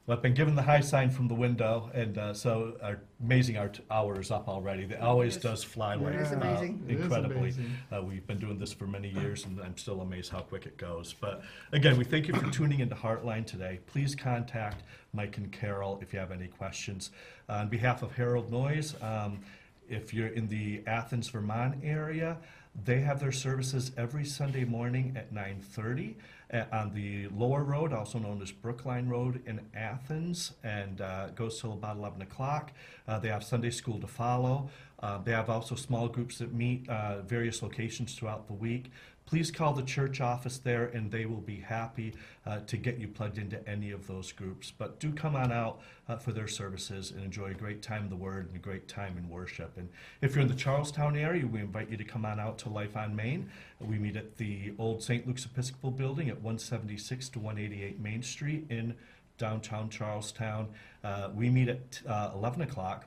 Well, 0.07 0.15
I've 0.15 0.23
been 0.23 0.35
given 0.35 0.55
the 0.55 0.61
high 0.61 0.79
sign 0.79 1.09
from 1.09 1.27
the 1.27 1.33
window, 1.35 1.91
and 1.93 2.17
uh, 2.17 2.33
so 2.33 2.77
our 2.81 3.01
amazing 3.21 3.57
our 3.57 3.69
hour 3.91 4.21
is 4.21 4.31
up 4.31 4.47
already. 4.47 4.83
It 4.83 5.01
always 5.01 5.33
It 5.35 5.39
is. 5.39 5.43
does 5.43 5.63
fly 5.65 5.95
It 5.95 6.01
like 6.01 6.15
is 6.15 6.31
uh, 6.31 6.35
amazing. 6.37 6.85
It 6.87 6.95
is 6.95 7.01
incredibly. 7.01 7.37
amazing. 7.39 7.71
Uh, 7.93 8.01
we've 8.03 8.25
been 8.25 8.37
doing 8.37 8.57
this 8.57 8.71
for 8.71 8.87
many 8.87 9.09
years, 9.09 9.43
and 9.43 9.59
I'm 9.59 9.75
still 9.75 9.99
amazed 9.99 10.31
how 10.31 10.39
quick 10.39 10.65
it 10.65 10.77
goes. 10.77 11.11
But 11.11 11.41
again, 11.73 11.97
we 11.97 12.05
thank 12.05 12.29
you 12.29 12.33
for 12.35 12.49
tuning 12.51 12.79
into 12.79 12.95
Heartline 12.95 13.45
today. 13.45 13.79
Please 13.85 14.15
contact 14.15 14.83
Mike 15.11 15.35
and 15.39 15.51
Carol 15.51 15.99
if 16.01 16.13
you 16.13 16.19
have 16.19 16.31
any 16.31 16.47
questions. 16.47 17.11
Uh, 17.49 17.53
on 17.55 17.67
behalf 17.67 18.01
of 18.01 18.13
Harold 18.13 18.49
Noyes, 18.49 18.95
um, 19.01 19.41
if 19.89 20.13
you're 20.13 20.29
in 20.29 20.47
the 20.47 20.83
Athens, 20.87 21.27
Vermont 21.27 21.83
area, 21.83 22.37
they 22.85 23.01
have 23.01 23.19
their 23.19 23.33
services 23.33 23.91
every 23.97 24.23
Sunday 24.23 24.63
morning 24.63 25.15
at 25.17 25.33
9:30 25.33 26.15
uh, 26.53 26.63
on 26.71 26.93
the 26.93 27.27
Lower 27.29 27.63
Road, 27.63 27.93
also 27.93 28.19
known 28.19 28.41
as 28.41 28.51
Brookline 28.51 29.09
Road 29.09 29.41
in 29.45 29.61
Athens, 29.75 30.53
and 30.63 31.01
uh, 31.01 31.27
goes 31.29 31.59
till 31.59 31.73
about 31.73 31.97
11 31.97 32.21
o'clock. 32.21 32.71
Uh, 33.07 33.19
they 33.19 33.29
have 33.29 33.43
Sunday 33.43 33.71
school 33.71 33.99
to 33.99 34.07
follow. 34.07 34.69
Uh, 34.99 35.19
they 35.19 35.31
have 35.31 35.49
also 35.49 35.75
small 35.75 36.07
groups 36.07 36.39
that 36.39 36.53
meet 36.53 36.87
uh, 36.89 37.21
various 37.21 37.61
locations 37.61 38.15
throughout 38.15 38.47
the 38.47 38.53
week. 38.53 38.91
Please 39.27 39.51
call 39.51 39.73
the 39.73 39.83
church 39.83 40.21
office 40.21 40.57
there, 40.57 40.85
and 40.85 41.11
they 41.11 41.25
will 41.25 41.41
be 41.41 41.57
happy 41.57 42.13
uh, 42.45 42.59
to 42.61 42.77
get 42.77 42.97
you 42.97 43.09
plugged 43.09 43.37
into 43.37 43.59
any 43.67 43.91
of 43.91 44.07
those 44.07 44.31
groups. 44.31 44.71
But 44.75 45.01
do 45.01 45.11
come 45.11 45.35
on 45.35 45.51
out 45.51 45.81
uh, 46.07 46.15
for 46.15 46.31
their 46.31 46.47
services 46.47 47.11
and 47.11 47.21
enjoy 47.21 47.47
a 47.47 47.53
great 47.53 47.81
time 47.81 48.05
in 48.05 48.09
the 48.09 48.15
Word 48.15 48.47
and 48.47 48.55
a 48.55 48.59
great 48.59 48.87
time 48.87 49.17
in 49.17 49.27
worship. 49.27 49.73
And 49.75 49.89
if 50.21 50.33
you're 50.33 50.43
in 50.43 50.47
the 50.47 50.55
Charlestown 50.55 51.17
area, 51.17 51.45
we 51.45 51.59
invite 51.59 51.89
you 51.89 51.97
to 51.97 52.05
come 52.05 52.25
on 52.25 52.39
out 52.39 52.57
to 52.59 52.69
Life 52.69 52.95
on 52.95 53.17
Main. 53.17 53.49
We 53.81 53.99
meet 53.99 54.15
at 54.15 54.37
the 54.37 54.73
old 54.79 55.03
St. 55.03 55.27
Luke's 55.27 55.45
Episcopal 55.45 55.91
Building 55.91 56.29
at 56.29 56.35
176 56.35 57.27
to 57.29 57.39
188 57.39 57.99
Main 57.99 58.23
Street 58.23 58.65
in 58.69 58.95
downtown 59.37 59.89
Charlestown. 59.89 60.69
Uh, 61.03 61.31
we 61.35 61.49
meet 61.49 61.67
at 61.67 62.01
uh, 62.07 62.31
11 62.33 62.61
o'clock. 62.61 63.05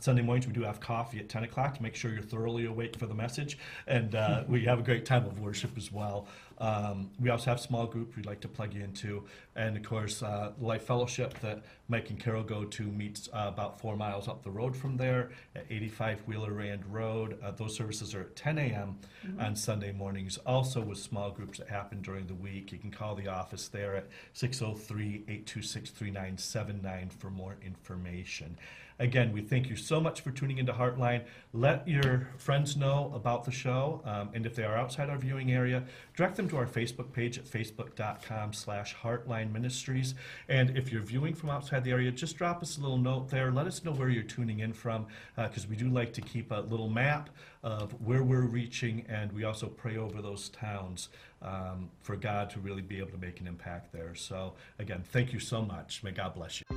Sunday 0.00 0.22
mornings, 0.22 0.46
we 0.46 0.52
do 0.52 0.62
have 0.62 0.80
coffee 0.80 1.18
at 1.18 1.28
10 1.28 1.44
o'clock 1.44 1.74
to 1.76 1.82
make 1.82 1.94
sure 1.94 2.12
you're 2.12 2.22
thoroughly 2.22 2.66
awake 2.66 2.96
for 2.96 3.06
the 3.06 3.14
message. 3.14 3.58
And 3.86 4.14
uh, 4.14 4.44
we 4.48 4.64
have 4.64 4.78
a 4.78 4.82
great 4.82 5.06
time 5.06 5.24
of 5.26 5.40
worship 5.40 5.76
as 5.76 5.90
well. 5.92 6.26
Um, 6.58 7.10
we 7.18 7.30
also 7.30 7.50
have 7.50 7.58
small 7.60 7.86
group 7.86 8.14
we'd 8.14 8.26
like 8.26 8.40
to 8.42 8.48
plug 8.48 8.74
you 8.74 8.84
into. 8.84 9.24
And 9.56 9.76
of 9.76 9.82
course, 9.82 10.22
uh, 10.22 10.52
Life 10.60 10.84
Fellowship 10.84 11.38
that 11.40 11.64
Mike 11.88 12.10
and 12.10 12.20
Carol 12.20 12.42
go 12.42 12.64
to 12.64 12.82
meets 12.84 13.28
uh, 13.32 13.46
about 13.48 13.80
four 13.80 13.96
miles 13.96 14.28
up 14.28 14.42
the 14.42 14.50
road 14.50 14.76
from 14.76 14.96
there 14.96 15.30
at 15.56 15.64
85 15.68 16.20
Wheeler 16.26 16.52
Rand 16.52 16.84
Road. 16.86 17.38
Uh, 17.42 17.50
those 17.50 17.74
services 17.74 18.14
are 18.14 18.20
at 18.20 18.36
10 18.36 18.58
a.m. 18.58 18.98
on 19.40 19.56
Sunday 19.56 19.92
mornings. 19.92 20.38
Also, 20.46 20.80
with 20.80 20.98
small 20.98 21.30
groups 21.30 21.58
that 21.58 21.68
happen 21.68 22.02
during 22.02 22.26
the 22.26 22.34
week, 22.34 22.72
you 22.72 22.78
can 22.78 22.90
call 22.90 23.14
the 23.14 23.28
office 23.28 23.68
there 23.68 23.96
at 23.96 24.06
603 24.34 25.24
826 25.28 25.90
3979 25.90 27.10
for 27.10 27.30
more 27.30 27.56
information. 27.64 28.56
Again, 28.98 29.32
we 29.32 29.40
thank 29.40 29.68
you 29.68 29.74
so 29.74 30.00
much 30.00 30.20
for 30.20 30.30
tuning 30.30 30.58
into 30.58 30.72
Heartline. 30.72 31.24
Let 31.52 31.88
your 31.88 32.28
friends 32.36 32.76
know 32.76 33.10
about 33.14 33.44
the 33.44 33.50
show, 33.50 34.00
um, 34.04 34.30
and 34.34 34.46
if 34.46 34.54
they 34.54 34.62
are 34.62 34.76
outside 34.76 35.10
our 35.10 35.18
viewing 35.18 35.50
area, 35.50 35.82
direct 36.16 36.36
them 36.36 36.48
to 36.50 36.56
our 36.56 36.66
Facebook 36.66 37.12
page 37.12 37.36
at 37.36 37.44
facebook.com 37.44 38.52
slash 38.52 38.94
Heartline 38.94 39.52
Ministries. 39.52 40.14
And 40.48 40.76
if 40.76 40.92
you're 40.92 41.02
viewing 41.02 41.34
from 41.34 41.50
outside 41.50 41.82
the 41.82 41.90
area, 41.90 42.12
just 42.12 42.36
drop 42.36 42.62
us 42.62 42.78
a 42.78 42.80
little 42.80 42.98
note 42.98 43.28
there. 43.28 43.50
Let 43.50 43.66
us 43.66 43.84
know 43.84 43.92
where 43.92 44.10
you're 44.10 44.22
tuning 44.22 44.60
in 44.60 44.72
from, 44.72 45.06
because 45.36 45.66
we 45.66 45.74
do 45.74 45.88
like 45.88 46.12
to 46.12 46.20
keep 46.20 46.52
a 46.52 46.60
little 46.60 46.88
map 46.88 47.30
of 47.64 47.92
where 48.04 48.22
we're 48.22 48.42
reaching, 48.42 49.06
and 49.08 49.32
we 49.32 49.44
also 49.44 49.66
pray 49.66 49.96
over 49.96 50.20
those 50.20 50.50
towns 50.50 51.08
um, 51.40 51.88
for 52.02 52.14
God 52.14 52.50
to 52.50 52.60
really 52.60 52.82
be 52.82 52.98
able 52.98 53.10
to 53.10 53.18
make 53.18 53.40
an 53.40 53.46
impact 53.46 53.90
there. 53.90 54.14
So, 54.14 54.52
again, 54.78 55.02
thank 55.12 55.32
you 55.32 55.40
so 55.40 55.62
much. 55.62 56.02
May 56.04 56.12
God 56.12 56.34
bless 56.34 56.60
you. 56.60 56.76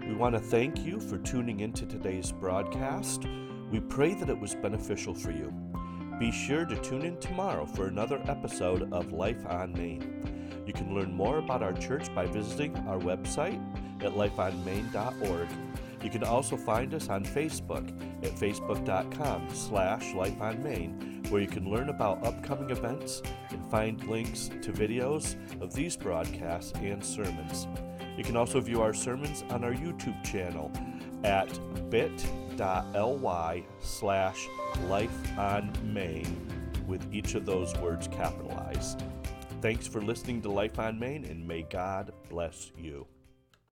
We 0.00 0.14
want 0.14 0.34
to 0.34 0.40
thank 0.40 0.80
you 0.86 0.98
for 0.98 1.18
tuning 1.18 1.60
into 1.60 1.84
today's 1.84 2.32
broadcast. 2.32 3.24
We 3.70 3.80
pray 3.80 4.14
that 4.14 4.30
it 4.30 4.40
was 4.40 4.54
beneficial 4.54 5.14
for 5.14 5.32
you. 5.32 5.52
Be 6.18 6.32
sure 6.32 6.64
to 6.64 6.76
tune 6.80 7.02
in 7.02 7.20
tomorrow 7.20 7.66
for 7.66 7.88
another 7.88 8.22
episode 8.26 8.90
of 8.90 9.12
Life 9.12 9.44
on 9.46 9.74
Main. 9.74 10.62
You 10.66 10.72
can 10.72 10.94
learn 10.94 11.12
more 11.12 11.38
about 11.38 11.62
our 11.62 11.74
church 11.74 12.12
by 12.14 12.24
visiting 12.24 12.74
our 12.88 12.98
website 12.98 13.62
at 14.02 14.12
lifeonmain.org. 14.12 15.48
You 16.02 16.10
can 16.10 16.24
also 16.24 16.56
find 16.56 16.94
us 16.94 17.08
on 17.08 17.24
Facebook 17.24 17.88
at 18.24 18.32
facebook.com 18.32 19.48
slash 19.50 20.14
life 20.14 20.40
on 20.40 20.58
lifeonmain, 20.58 21.30
where 21.30 21.40
you 21.40 21.48
can 21.48 21.70
learn 21.70 21.88
about 21.88 22.24
upcoming 22.24 22.70
events 22.70 23.22
and 23.50 23.70
find 23.70 24.02
links 24.04 24.48
to 24.62 24.72
videos 24.72 25.36
of 25.60 25.72
these 25.72 25.96
broadcasts 25.96 26.72
and 26.76 27.04
sermons. 27.04 27.66
You 28.16 28.24
can 28.24 28.36
also 28.36 28.60
view 28.60 28.80
our 28.82 28.94
sermons 28.94 29.44
on 29.50 29.64
our 29.64 29.72
YouTube 29.72 30.24
channel 30.24 30.72
at 31.24 31.48
bit.ly 31.90 33.64
slash 33.80 34.48
life 34.88 35.38
on 35.38 35.72
main 35.84 36.84
with 36.86 37.14
each 37.14 37.34
of 37.34 37.44
those 37.44 37.76
words 37.78 38.08
capitalized. 38.08 39.02
Thanks 39.60 39.86
for 39.86 40.00
listening 40.00 40.40
to 40.42 40.50
Life 40.50 40.78
on 40.78 40.98
Main 40.98 41.24
and 41.24 41.46
may 41.46 41.62
God 41.62 42.12
bless 42.28 42.72
you. 42.76 43.06